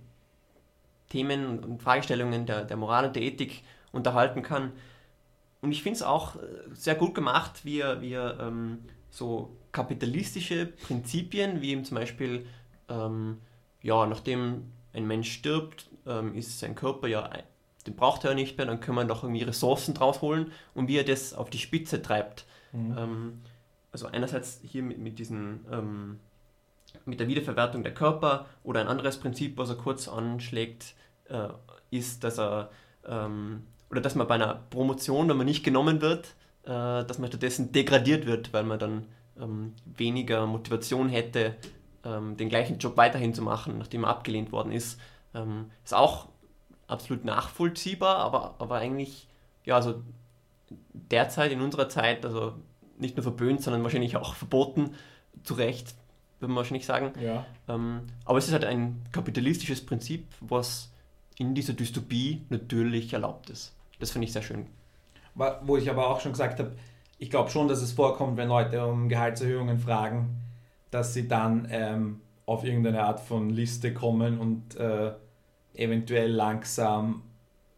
Themen 1.09 1.59
und 1.59 1.81
Fragestellungen 1.81 2.45
der, 2.45 2.65
der 2.65 2.77
Moral 2.77 3.05
und 3.05 3.15
der 3.15 3.23
Ethik 3.23 3.63
unterhalten 3.91 4.41
kann. 4.41 4.71
Und 5.61 5.71
ich 5.71 5.83
finde 5.83 5.97
es 5.97 6.03
auch 6.03 6.35
äh, 6.35 6.39
sehr 6.73 6.95
gut 6.95 7.15
gemacht, 7.15 7.63
wie 7.63 7.79
er, 7.79 8.01
wie 8.01 8.13
er 8.13 8.39
ähm, 8.39 8.79
so 9.09 9.55
kapitalistische 9.71 10.65
Prinzipien, 10.65 11.61
wie 11.61 11.71
eben 11.71 11.85
zum 11.85 11.95
Beispiel, 11.95 12.45
ähm, 12.89 13.39
ja, 13.81 14.05
nachdem 14.05 14.71
ein 14.93 15.07
Mensch 15.07 15.31
stirbt, 15.31 15.89
ähm, 16.05 16.35
ist 16.35 16.59
sein 16.59 16.75
Körper 16.75 17.07
ja 17.07 17.29
den 17.85 17.95
braucht 17.95 18.25
er 18.25 18.33
nicht 18.33 18.57
mehr, 18.57 18.65
dann 18.65 18.79
können 18.79 18.97
wir 18.97 19.03
noch 19.03 19.23
irgendwie 19.23 19.43
Ressourcen 19.43 19.93
draus 19.93 20.21
holen 20.21 20.51
und 20.73 20.87
wie 20.87 20.97
er 20.97 21.03
das 21.03 21.33
auf 21.33 21.49
die 21.49 21.59
Spitze 21.59 22.01
treibt. 22.01 22.45
Mhm. 22.71 22.97
Ähm, 22.97 23.41
also 23.91 24.07
einerseits 24.07 24.59
hier 24.63 24.83
mit, 24.83 24.97
mit 24.97 25.19
diesen 25.19 25.65
ähm, 25.71 26.19
mit 27.05 27.19
der 27.19 27.27
Wiederverwertung 27.27 27.83
der 27.83 27.93
Körper 27.93 28.47
oder 28.63 28.81
ein 28.81 28.87
anderes 28.87 29.19
Prinzip, 29.19 29.57
was 29.57 29.69
er 29.69 29.75
kurz 29.75 30.07
anschlägt, 30.07 30.95
äh, 31.29 31.49
ist, 31.91 32.23
dass 32.23 32.39
er 32.39 32.69
ähm, 33.07 33.63
oder 33.89 34.01
dass 34.01 34.15
man 34.15 34.27
bei 34.27 34.35
einer 34.35 34.61
Promotion, 34.69 35.29
wenn 35.29 35.37
man 35.37 35.45
nicht 35.45 35.63
genommen 35.63 36.01
wird, 36.01 36.35
äh, 36.63 37.05
dass 37.05 37.19
man 37.19 37.29
stattdessen 37.29 37.71
degradiert 37.71 38.25
wird, 38.25 38.53
weil 38.53 38.63
man 38.63 38.79
dann 38.79 39.05
ähm, 39.39 39.73
weniger 39.85 40.45
Motivation 40.47 41.09
hätte, 41.09 41.55
ähm, 42.03 42.37
den 42.37 42.49
gleichen 42.49 42.77
Job 42.79 42.97
weiterhin 42.97 43.33
zu 43.33 43.41
machen, 43.41 43.77
nachdem 43.77 44.03
er 44.03 44.09
abgelehnt 44.09 44.51
worden 44.51 44.71
ist. 44.71 44.99
Ähm, 45.33 45.71
ist 45.83 45.93
auch 45.93 46.29
absolut 46.87 47.25
nachvollziehbar, 47.25 48.17
aber, 48.17 48.55
aber 48.59 48.75
eigentlich, 48.75 49.27
ja, 49.63 49.75
also 49.75 50.01
derzeit 50.93 51.51
in 51.51 51.61
unserer 51.61 51.89
Zeit, 51.89 52.25
also 52.25 52.53
nicht 52.97 53.17
nur 53.17 53.23
verböhnt, 53.23 53.61
sondern 53.61 53.83
wahrscheinlich 53.83 54.15
auch 54.17 54.35
verboten, 54.35 54.95
zu 55.43 55.55
Recht, 55.55 55.95
würde 56.45 56.53
man 56.53 56.57
wahrscheinlich 56.57 56.85
sagen. 56.85 57.11
Ja. 57.21 57.45
Ähm, 57.67 58.01
aber 58.23 58.37
es 58.37 58.47
ist 58.47 58.53
halt 58.53 58.65
ein 58.65 59.01
kapitalistisches 59.11 59.85
Prinzip, 59.85 60.27
was 60.39 60.91
in 61.37 61.55
dieser 61.55 61.73
Dystopie 61.73 62.41
natürlich 62.49 63.11
erlaubt 63.13 63.49
ist. 63.49 63.73
Das 63.99 64.11
finde 64.11 64.27
ich 64.27 64.33
sehr 64.33 64.41
schön. 64.41 64.67
Wo 65.33 65.75
ich 65.75 65.89
aber 65.89 66.09
auch 66.09 66.21
schon 66.21 66.31
gesagt 66.31 66.59
habe, 66.59 66.75
ich 67.17 67.29
glaube 67.29 67.49
schon, 67.49 67.67
dass 67.67 67.81
es 67.81 67.91
vorkommt, 67.91 68.37
wenn 68.37 68.47
Leute 68.47 68.85
um 68.85 69.09
Gehaltserhöhungen 69.09 69.79
fragen, 69.79 70.37
dass 70.91 71.13
sie 71.13 71.27
dann 71.27 71.67
ähm, 71.69 72.21
auf 72.45 72.63
irgendeine 72.63 73.03
Art 73.03 73.19
von 73.19 73.49
Liste 73.49 73.93
kommen 73.93 74.39
und 74.39 74.75
äh, 74.75 75.11
eventuell 75.73 76.31
langsam 76.31 77.23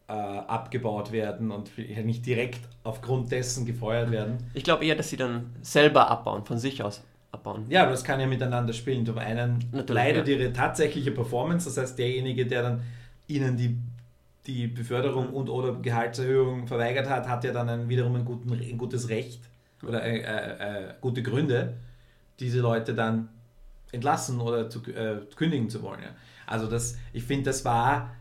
äh, 0.07 0.13
abgebaut 0.13 1.11
werden 1.11 1.51
und 1.51 1.75
nicht 1.77 2.25
direkt 2.25 2.61
aufgrund 2.83 3.31
dessen 3.31 3.65
gefeuert 3.65 4.11
werden. 4.11 4.37
Ich 4.53 4.63
glaube 4.63 4.85
eher, 4.85 4.95
dass 4.95 5.09
sie 5.09 5.17
dann 5.17 5.55
selber 5.61 6.09
abbauen, 6.09 6.45
von 6.45 6.57
sich 6.59 6.83
aus 6.83 7.03
abbauen. 7.47 7.65
Ja, 7.69 7.83
aber 7.83 7.91
das 7.91 8.03
kann 8.03 8.19
ja 8.19 8.27
miteinander 8.27 8.73
spielen. 8.73 9.05
Zum 9.05 9.17
einen 9.17 9.59
Natürlich, 9.71 9.89
leidet 9.89 10.27
ja. 10.27 10.35
ihre 10.35 10.53
tatsächliche 10.53 11.11
Performance, 11.11 11.65
das 11.65 11.77
heißt 11.77 11.97
derjenige, 11.97 12.45
der 12.45 12.61
dann 12.63 12.81
ihnen 13.27 13.57
die, 13.57 13.77
die 14.45 14.67
Beförderung 14.67 15.29
und 15.29 15.49
oder 15.49 15.73
Gehaltserhöhung 15.73 16.67
verweigert 16.67 17.09
hat, 17.09 17.27
hat 17.27 17.43
ja 17.43 17.51
dann 17.51 17.69
ein, 17.69 17.89
wiederum 17.89 18.15
ein, 18.15 18.25
guten, 18.25 18.51
ein 18.51 18.77
gutes 18.77 19.09
Recht 19.09 19.41
oder 19.83 20.03
äh, 20.03 20.19
äh, 20.19 20.89
äh, 20.89 20.93
gute 21.01 21.21
Gründe, 21.21 21.75
diese 22.39 22.59
Leute 22.59 22.93
dann 22.93 23.29
entlassen 23.91 24.41
oder 24.41 24.69
zu, 24.69 24.79
äh, 24.91 25.21
kündigen 25.35 25.69
zu 25.69 25.81
wollen. 25.81 26.01
Ja. 26.01 26.09
Also 26.45 26.67
das, 26.67 26.97
ich 27.13 27.23
finde, 27.23 27.45
das 27.45 27.65
war, 27.65 28.13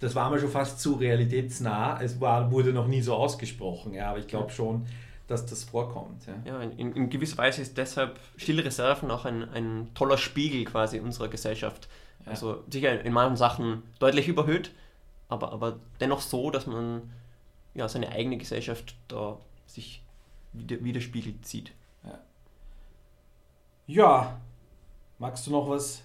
das 0.00 0.14
war 0.14 0.30
mir 0.30 0.38
schon 0.38 0.50
fast 0.50 0.80
zu 0.80 0.94
realitätsnah. 0.94 2.00
Es 2.00 2.20
war, 2.20 2.50
wurde 2.50 2.72
noch 2.72 2.86
nie 2.86 3.02
so 3.02 3.14
ausgesprochen, 3.14 3.94
ja, 3.94 4.10
aber 4.10 4.18
ich 4.18 4.26
glaube 4.26 4.50
schon, 4.50 4.86
dass 5.26 5.46
das 5.46 5.64
vorkommt. 5.64 6.26
Ja, 6.26 6.34
ja 6.44 6.60
in, 6.62 6.92
in, 6.92 7.10
gewisser 7.10 7.38
Weise 7.38 7.62
ist 7.62 7.76
deshalb 7.76 8.18
Stille 8.36 8.64
Reserven 8.64 9.10
auch 9.10 9.24
ein, 9.24 9.48
ein 9.50 9.90
toller 9.94 10.18
Spiegel 10.18 10.64
quasi 10.64 11.00
unserer 11.00 11.28
Gesellschaft. 11.28 11.88
Ja. 12.24 12.32
Also 12.32 12.62
sicher 12.70 13.04
in 13.04 13.12
manchen 13.12 13.36
Sachen 13.36 13.82
deutlich 13.98 14.28
überhöht, 14.28 14.72
aber, 15.28 15.52
aber 15.52 15.78
dennoch 16.00 16.20
so, 16.20 16.50
dass 16.50 16.66
man 16.66 17.10
ja, 17.74 17.88
seine 17.88 18.10
eigene 18.10 18.38
Gesellschaft 18.38 18.94
da 19.08 19.38
sich 19.66 20.02
widerspiegelt 20.52 21.44
sieht. 21.46 21.72
Ja. 22.04 22.18
ja, 23.86 24.40
magst 25.18 25.46
du 25.46 25.50
noch 25.50 25.68
was 25.68 26.02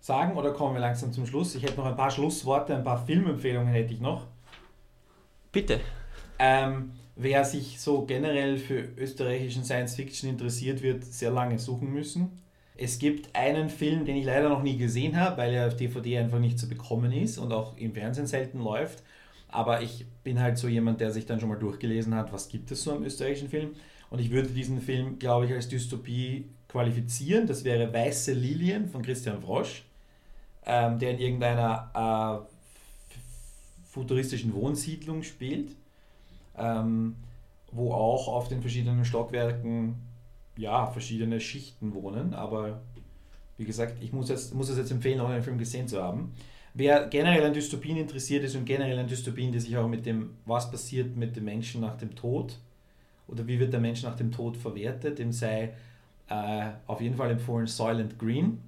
sagen 0.00 0.36
oder 0.36 0.52
kommen 0.52 0.74
wir 0.74 0.80
langsam 0.80 1.12
zum 1.12 1.26
Schluss? 1.26 1.54
Ich 1.54 1.62
hätte 1.62 1.76
noch 1.76 1.86
ein 1.86 1.96
paar 1.96 2.10
Schlussworte, 2.10 2.74
ein 2.74 2.84
paar 2.84 3.04
Filmempfehlungen 3.04 3.68
hätte 3.68 3.92
ich 3.92 4.00
noch. 4.00 4.24
Bitte. 5.52 5.80
Ähm, 6.38 6.97
wer 7.18 7.44
sich 7.44 7.80
so 7.80 8.06
generell 8.06 8.56
für 8.56 8.88
österreichischen 8.96 9.64
Science 9.64 9.96
Fiction 9.96 10.30
interessiert, 10.30 10.82
wird 10.82 11.04
sehr 11.04 11.30
lange 11.30 11.58
suchen 11.58 11.92
müssen. 11.92 12.30
Es 12.76 13.00
gibt 13.00 13.34
einen 13.34 13.68
Film, 13.68 14.04
den 14.04 14.16
ich 14.16 14.24
leider 14.24 14.48
noch 14.48 14.62
nie 14.62 14.78
gesehen 14.78 15.18
habe, 15.18 15.36
weil 15.36 15.52
er 15.52 15.66
auf 15.66 15.76
DVD 15.76 16.18
einfach 16.18 16.38
nicht 16.38 16.60
zu 16.60 16.68
bekommen 16.68 17.12
ist 17.12 17.36
und 17.38 17.52
auch 17.52 17.76
im 17.76 17.92
Fernsehen 17.92 18.28
selten 18.28 18.60
läuft. 18.60 19.02
Aber 19.48 19.82
ich 19.82 20.06
bin 20.22 20.40
halt 20.40 20.58
so 20.58 20.68
jemand, 20.68 21.00
der 21.00 21.10
sich 21.10 21.26
dann 21.26 21.40
schon 21.40 21.48
mal 21.48 21.58
durchgelesen 21.58 22.14
hat, 22.14 22.32
was 22.32 22.48
gibt 22.48 22.70
es 22.70 22.84
so 22.84 22.92
am 22.92 23.02
österreichischen 23.02 23.48
Film. 23.48 23.74
Und 24.10 24.20
ich 24.20 24.30
würde 24.30 24.50
diesen 24.50 24.80
Film, 24.80 25.18
glaube 25.18 25.46
ich, 25.46 25.52
als 25.52 25.68
Dystopie 25.68 26.44
qualifizieren. 26.68 27.48
Das 27.48 27.64
wäre 27.64 27.92
Weiße 27.92 28.32
Lilien 28.32 28.88
von 28.88 29.02
Christian 29.02 29.42
Frosch, 29.42 29.84
ähm, 30.64 31.00
der 31.00 31.10
in 31.12 31.18
irgendeiner 31.18 32.46
äh, 32.46 33.18
futuristischen 33.90 34.54
Wohnsiedlung 34.54 35.24
spielt, 35.24 35.74
ähm, 36.58 37.16
wo 37.72 37.92
auch 37.92 38.28
auf 38.28 38.48
den 38.48 38.60
verschiedenen 38.60 39.04
Stockwerken 39.04 39.96
ja, 40.56 40.86
verschiedene 40.86 41.40
Schichten 41.40 41.94
wohnen. 41.94 42.34
Aber 42.34 42.80
wie 43.56 43.64
gesagt, 43.64 44.02
ich 44.02 44.12
muss, 44.12 44.28
jetzt, 44.28 44.54
muss 44.54 44.68
es 44.68 44.78
jetzt 44.78 44.90
empfehlen, 44.90 45.20
auch 45.20 45.28
einen 45.28 45.42
Film 45.42 45.58
gesehen 45.58 45.88
zu 45.88 46.02
haben. 46.02 46.32
Wer 46.74 47.06
generell 47.08 47.44
an 47.44 47.52
Dystopien 47.52 47.96
interessiert 47.96 48.44
ist 48.44 48.54
und 48.54 48.64
generell 48.64 48.98
an 48.98 49.06
Dystopien, 49.06 49.52
die 49.52 49.60
sich 49.60 49.76
auch 49.76 49.88
mit 49.88 50.06
dem, 50.06 50.36
was 50.44 50.70
passiert 50.70 51.16
mit 51.16 51.34
dem 51.36 51.44
Menschen 51.44 51.80
nach 51.80 51.96
dem 51.96 52.14
Tod 52.14 52.58
oder 53.26 53.46
wie 53.46 53.58
wird 53.58 53.72
der 53.72 53.80
Mensch 53.80 54.02
nach 54.02 54.16
dem 54.16 54.30
Tod 54.30 54.56
verwertet, 54.56 55.18
dem 55.18 55.32
sei 55.32 55.74
äh, 56.28 56.66
auf 56.86 57.00
jeden 57.00 57.16
Fall 57.16 57.30
empfohlen 57.30 57.66
Soylent 57.66 58.18
Green. 58.18 58.62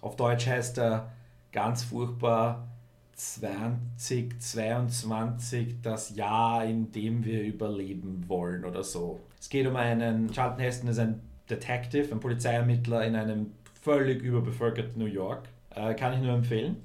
Auf 0.00 0.16
Deutsch 0.16 0.46
heißt 0.46 0.78
er 0.78 1.12
ganz 1.52 1.82
furchtbar 1.82 2.68
2022 3.16 5.76
das 5.82 6.16
Jahr, 6.16 6.64
in 6.64 6.92
dem 6.92 7.24
wir 7.24 7.42
überleben 7.42 8.24
wollen 8.28 8.64
oder 8.64 8.84
so. 8.84 9.20
Es 9.40 9.48
geht 9.48 9.66
um 9.66 9.74
einen, 9.76 10.30
Charlton 10.32 10.60
Heston 10.60 10.88
ist 10.88 10.98
ein 10.98 11.20
Detective, 11.48 12.12
ein 12.12 12.20
Polizeiermittler 12.20 13.04
in 13.04 13.16
einem 13.16 13.52
völlig 13.82 14.22
überbevölkerten 14.22 14.98
New 14.98 15.06
York. 15.06 15.48
Äh, 15.70 15.94
kann 15.94 16.12
ich 16.14 16.20
nur 16.20 16.32
empfehlen. 16.32 16.82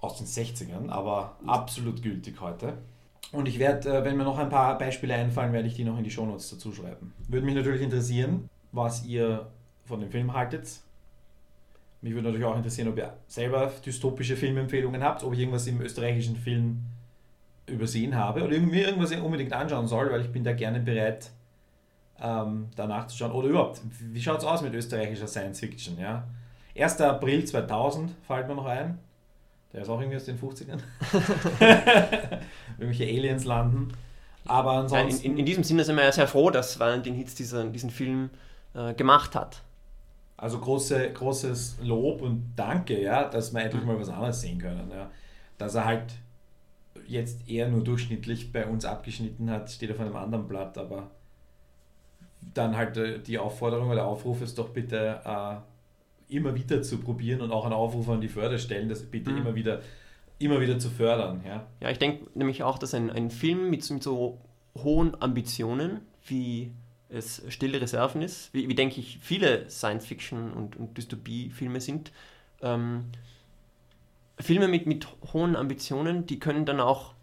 Aus 0.00 0.18
den 0.18 0.26
60ern, 0.26 0.90
aber 0.90 1.36
absolut 1.46 2.02
gültig 2.02 2.40
heute. 2.40 2.74
Und 3.32 3.48
ich 3.48 3.58
werde, 3.58 3.98
äh, 3.98 4.04
wenn 4.04 4.16
mir 4.16 4.24
noch 4.24 4.38
ein 4.38 4.48
paar 4.48 4.78
Beispiele 4.78 5.14
einfallen, 5.14 5.52
werde 5.52 5.68
ich 5.68 5.74
die 5.74 5.84
noch 5.84 5.98
in 5.98 6.04
die 6.04 6.10
Shownotes 6.10 6.50
dazu 6.50 6.72
schreiben. 6.72 7.12
Würde 7.28 7.46
mich 7.46 7.54
natürlich 7.54 7.82
interessieren, 7.82 8.48
was 8.72 9.04
ihr 9.04 9.46
von 9.84 10.00
dem 10.00 10.10
Film 10.10 10.32
haltet. 10.32 10.80
Mich 12.02 12.12
würde 12.12 12.28
natürlich 12.28 12.46
auch 12.46 12.56
interessieren, 12.56 12.88
ob 12.88 12.98
ihr 12.98 13.12
selber 13.26 13.72
dystopische 13.84 14.36
Filmempfehlungen 14.36 15.02
habt, 15.02 15.24
ob 15.24 15.32
ich 15.32 15.40
irgendwas 15.40 15.66
im 15.66 15.80
österreichischen 15.80 16.36
Film 16.36 16.82
übersehen 17.66 18.14
habe 18.14 18.44
oder 18.44 18.58
mir 18.58 18.86
irgendwas 18.86 19.12
unbedingt 19.12 19.52
anschauen 19.52 19.88
soll, 19.88 20.10
weil 20.12 20.20
ich 20.20 20.30
bin 20.30 20.44
da 20.44 20.52
gerne 20.52 20.80
bereit, 20.80 21.30
ähm, 22.20 22.68
danach 22.76 23.06
zu 23.08 23.16
schauen. 23.16 23.32
Oder 23.32 23.48
überhaupt, 23.48 23.80
wie 24.00 24.22
schaut 24.22 24.38
es 24.38 24.44
aus 24.44 24.62
mit 24.62 24.74
österreichischer 24.74 25.26
Science 25.26 25.60
Fiction? 25.60 25.98
Ja? 25.98 26.24
1. 26.78 27.00
April 27.00 27.44
2000 27.44 28.12
fällt 28.26 28.48
mir 28.48 28.54
noch 28.54 28.66
ein. 28.66 28.98
Der 29.72 29.82
ist 29.82 29.88
auch 29.88 30.00
irgendwie 30.00 30.16
aus 30.16 30.24
den 30.24 30.38
50ern. 30.38 30.78
Irgendwelche 32.78 33.04
Aliens 33.04 33.44
landen. 33.44 33.88
Aber 34.46 34.72
ansonsten. 34.72 35.24
In, 35.24 35.32
in, 35.32 35.38
in, 35.38 35.46
diesem 35.46 35.64
Sinne 35.64 35.84
sind 35.84 35.96
wir 35.96 36.04
ja 36.04 36.12
sehr 36.12 36.28
froh, 36.28 36.50
dass 36.50 36.78
Valentin 36.78 37.14
Hitz 37.14 37.34
diesen, 37.34 37.72
diesen 37.72 37.90
Film 37.90 38.30
äh, 38.74 38.94
gemacht 38.94 39.34
hat. 39.34 39.62
Also 40.36 40.58
große, 40.58 41.12
großes 41.12 41.78
Lob 41.82 42.20
und 42.22 42.52
Danke, 42.56 43.00
ja, 43.00 43.24
dass 43.24 43.54
wir 43.54 43.62
endlich 43.62 43.82
mhm. 43.82 43.88
mal 43.88 44.00
was 44.00 44.08
anderes 44.08 44.40
sehen 44.40 44.58
können. 44.58 44.90
Ja. 44.90 45.10
Dass 45.58 45.74
er 45.74 45.86
halt 45.86 46.12
jetzt 47.06 47.48
eher 47.48 47.68
nur 47.68 47.82
durchschnittlich 47.84 48.52
bei 48.52 48.66
uns 48.66 48.84
abgeschnitten 48.84 49.50
hat, 49.50 49.70
steht 49.70 49.90
auf 49.90 50.00
einem 50.00 50.16
anderen 50.16 50.48
Blatt, 50.48 50.76
aber 50.76 51.10
dann 52.54 52.76
halt 52.76 52.96
äh, 52.96 53.18
die 53.18 53.38
Aufforderung 53.38 53.90
oder 53.90 54.06
Aufruf 54.06 54.42
ist 54.42 54.58
doch 54.58 54.70
bitte 54.70 55.20
äh, 55.24 56.34
immer 56.34 56.54
wieder 56.54 56.82
zu 56.82 56.98
probieren 56.98 57.40
und 57.40 57.52
auch 57.52 57.64
einen 57.64 57.74
Aufruf 57.74 58.08
an 58.08 58.20
die 58.20 58.28
Förderstellen, 58.28 58.88
das 58.88 59.02
bitte 59.02 59.30
mhm. 59.30 59.38
immer 59.38 59.54
wieder 59.54 59.80
immer 60.38 60.60
wieder 60.60 60.78
zu 60.78 60.90
fördern. 60.90 61.42
Ja, 61.46 61.66
ja 61.80 61.90
ich 61.90 61.98
denke 61.98 62.26
nämlich 62.34 62.62
auch, 62.62 62.78
dass 62.78 62.94
ein, 62.94 63.10
ein 63.10 63.30
Film 63.30 63.70
mit, 63.70 63.88
mit 63.90 64.02
so 64.02 64.38
hohen 64.76 65.20
Ambitionen 65.20 66.00
wie 66.26 66.72
es 67.08 67.42
Stille 67.48 67.80
Reserven 67.80 68.22
ist, 68.22 68.52
wie, 68.52 68.68
wie 68.68 68.74
denke 68.74 69.00
ich 69.00 69.18
viele 69.20 69.68
Science-Fiction- 69.70 70.52
und, 70.52 70.76
und 70.76 70.96
Dystopie-Filme 70.96 71.80
sind. 71.80 72.12
Ähm, 72.62 73.06
Filme 74.38 74.68
mit, 74.68 74.86
mit 74.86 75.06
hohen 75.32 75.56
Ambitionen, 75.56 76.26
die 76.26 76.38
können 76.38 76.66
dann 76.66 76.80
auch 76.80 77.14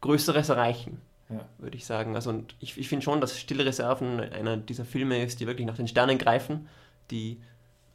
Größeres 0.00 0.48
erreichen, 0.48 1.00
ja. 1.28 1.46
würde 1.58 1.76
ich 1.76 1.86
sagen. 1.86 2.14
Also 2.14 2.30
und 2.30 2.54
ich, 2.60 2.76
ich 2.76 2.88
finde 2.88 3.04
schon, 3.04 3.20
dass 3.20 3.38
Stille 3.38 3.64
Reserven 3.64 4.20
einer 4.20 4.56
dieser 4.56 4.84
Filme 4.84 5.22
ist, 5.22 5.40
die 5.40 5.46
wirklich 5.46 5.66
nach 5.66 5.76
den 5.76 5.88
Sternen 5.88 6.18
greifen, 6.18 6.68
die 7.10 7.40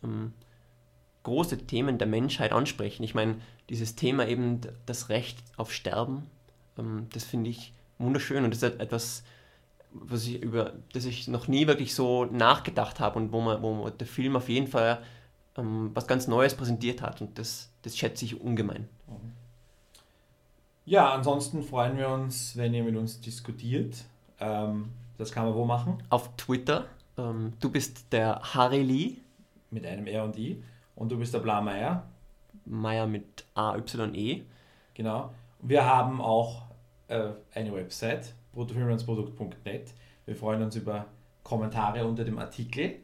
ähm, 0.03 0.33
große 1.23 1.65
Themen 1.67 1.97
der 1.97 2.07
Menschheit 2.07 2.53
ansprechen. 2.53 3.03
Ich 3.03 3.15
meine, 3.15 3.35
dieses 3.69 3.95
Thema 3.95 4.27
eben 4.27 4.61
das 4.85 5.09
Recht 5.09 5.39
auf 5.57 5.73
Sterben, 5.73 6.23
ähm, 6.77 7.07
das 7.13 7.23
finde 7.23 7.49
ich 7.49 7.73
wunderschön 7.97 8.43
und 8.43 8.51
das 8.51 8.63
ist 8.63 8.79
etwas, 8.79 9.23
was 10.01 10.27
ich 10.27 10.41
über 10.41 10.73
das 10.93 11.05
ich 11.05 11.27
noch 11.27 11.47
nie 11.47 11.67
wirklich 11.67 11.95
so 11.95 12.25
nachgedacht 12.25 12.99
habe 12.99 13.17
und 13.17 13.31
wo 13.31 13.41
man, 13.41 13.61
wo 13.61 13.89
der 13.89 14.07
Film 14.07 14.35
auf 14.35 14.49
jeden 14.49 14.67
Fall 14.67 15.01
ähm, 15.57 15.91
was 15.93 16.07
ganz 16.07 16.27
Neues 16.27 16.55
präsentiert 16.55 17.01
hat 17.01 17.21
und 17.21 17.39
das, 17.39 17.71
das 17.81 17.97
schätze 17.97 18.25
ich 18.25 18.39
ungemein. 18.39 18.87
Ja, 20.85 21.13
ansonsten 21.13 21.63
freuen 21.63 21.97
wir 21.97 22.09
uns, 22.09 22.55
wenn 22.57 22.73
ihr 22.73 22.83
mit 22.83 22.95
uns 22.95 23.19
diskutiert. 23.19 24.03
Ähm, 24.39 24.89
das 25.17 25.31
kann 25.31 25.45
man 25.45 25.55
wo 25.55 25.65
machen? 25.65 26.03
Auf 26.09 26.35
Twitter. 26.35 26.85
Ähm, 27.17 27.53
du 27.59 27.71
bist 27.71 28.11
der 28.11 28.39
Harry 28.53 28.83
Lee. 28.83 29.13
Mit 29.71 29.85
einem 29.85 30.05
R 30.05 30.23
und 30.23 30.37
I. 30.37 30.61
Und 30.95 31.11
du 31.11 31.17
bist 31.17 31.33
der 31.33 31.39
Blameyer. 31.39 32.03
Meier 32.65 33.07
mit 33.07 33.45
A-Y-E. 33.55 34.43
Genau. 34.93 35.31
Wir 35.61 35.85
haben 35.85 36.21
auch 36.21 36.63
äh, 37.07 37.29
eine 37.53 37.73
Website, 37.73 38.33
bruttofilmlandsprodukt.net. 38.55 39.93
Wir 40.25 40.35
freuen 40.35 40.63
uns 40.63 40.75
über 40.75 41.05
Kommentare 41.43 42.05
unter 42.05 42.23
dem 42.23 42.39
Artikel 42.39 42.95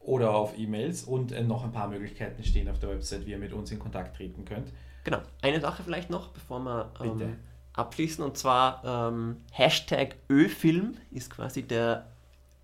oder 0.00 0.34
auf 0.34 0.58
E-Mails 0.58 1.04
und 1.04 1.32
äh, 1.32 1.42
noch 1.42 1.64
ein 1.64 1.72
paar 1.72 1.88
Möglichkeiten 1.88 2.44
stehen 2.44 2.68
auf 2.68 2.78
der 2.78 2.90
Website, 2.90 3.26
wie 3.26 3.30
ihr 3.30 3.38
mit 3.38 3.52
uns 3.52 3.70
in 3.70 3.78
Kontakt 3.78 4.16
treten 4.16 4.44
könnt. 4.44 4.72
Genau. 5.04 5.18
Eine 5.40 5.60
Sache 5.60 5.82
vielleicht 5.82 6.10
noch, 6.10 6.28
bevor 6.28 6.60
wir 6.60 6.92
ähm, 7.00 7.36
abschließen 7.72 8.22
und 8.22 8.36
zwar 8.36 8.82
ähm, 8.84 9.38
Hashtag 9.52 10.16
Öfilm 10.28 10.96
ist 11.10 11.30
quasi 11.30 11.62
der 11.62 12.06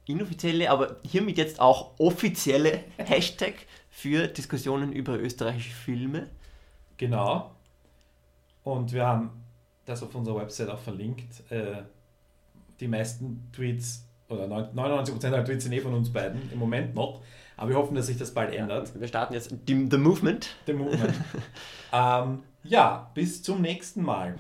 inoffizielle, 0.07 0.71
aber 0.71 0.97
hiermit 1.03 1.39
jetzt 1.39 1.61
auch 1.61 1.99
offizielle 1.99 2.81
Hashtag 2.99 3.55
für 3.89 4.27
Diskussionen 4.27 4.93
über 4.93 5.19
österreichische 5.19 5.75
Filme. 5.75 6.29
Genau. 6.97 7.51
Und 8.63 8.93
wir 8.93 9.07
haben 9.07 9.31
das 9.85 10.03
auf 10.03 10.15
unserer 10.15 10.41
Website 10.41 10.69
auch 10.69 10.79
verlinkt. 10.79 11.51
Äh, 11.51 11.83
die 12.81 12.89
meisten 12.89 13.49
Tweets 13.53 14.09
oder 14.29 14.47
99% 14.47 15.31
der 15.31 15.45
Tweets 15.45 15.65
sind 15.65 15.73
eh 15.73 15.81
von 15.81 15.95
uns 15.95 16.13
beiden 16.13 16.51
im 16.53 16.59
Moment 16.59 16.95
noch. 16.95 17.23
Aber 17.57 17.71
wir 17.71 17.77
hoffen, 17.77 17.95
dass 17.95 18.07
sich 18.07 18.17
das 18.17 18.35
bald 18.35 18.53
ändert. 18.53 18.99
Wir 18.99 19.07
starten 19.07 19.35
jetzt 19.35 19.55
die, 19.69 19.89
The 19.91 19.97
Movement. 19.97 20.57
The 20.67 20.73
Movement. 20.73 21.15
ähm, 21.93 22.43
ja, 22.65 23.11
bis 23.15 23.43
zum 23.43 23.61
nächsten 23.61 24.03
Mal. 24.03 24.37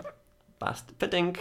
Passt, 0.59 0.99
bedenk. 0.99 1.39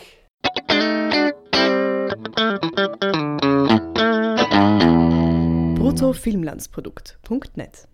bruttofilmlandsprodukt.net 5.75 7.87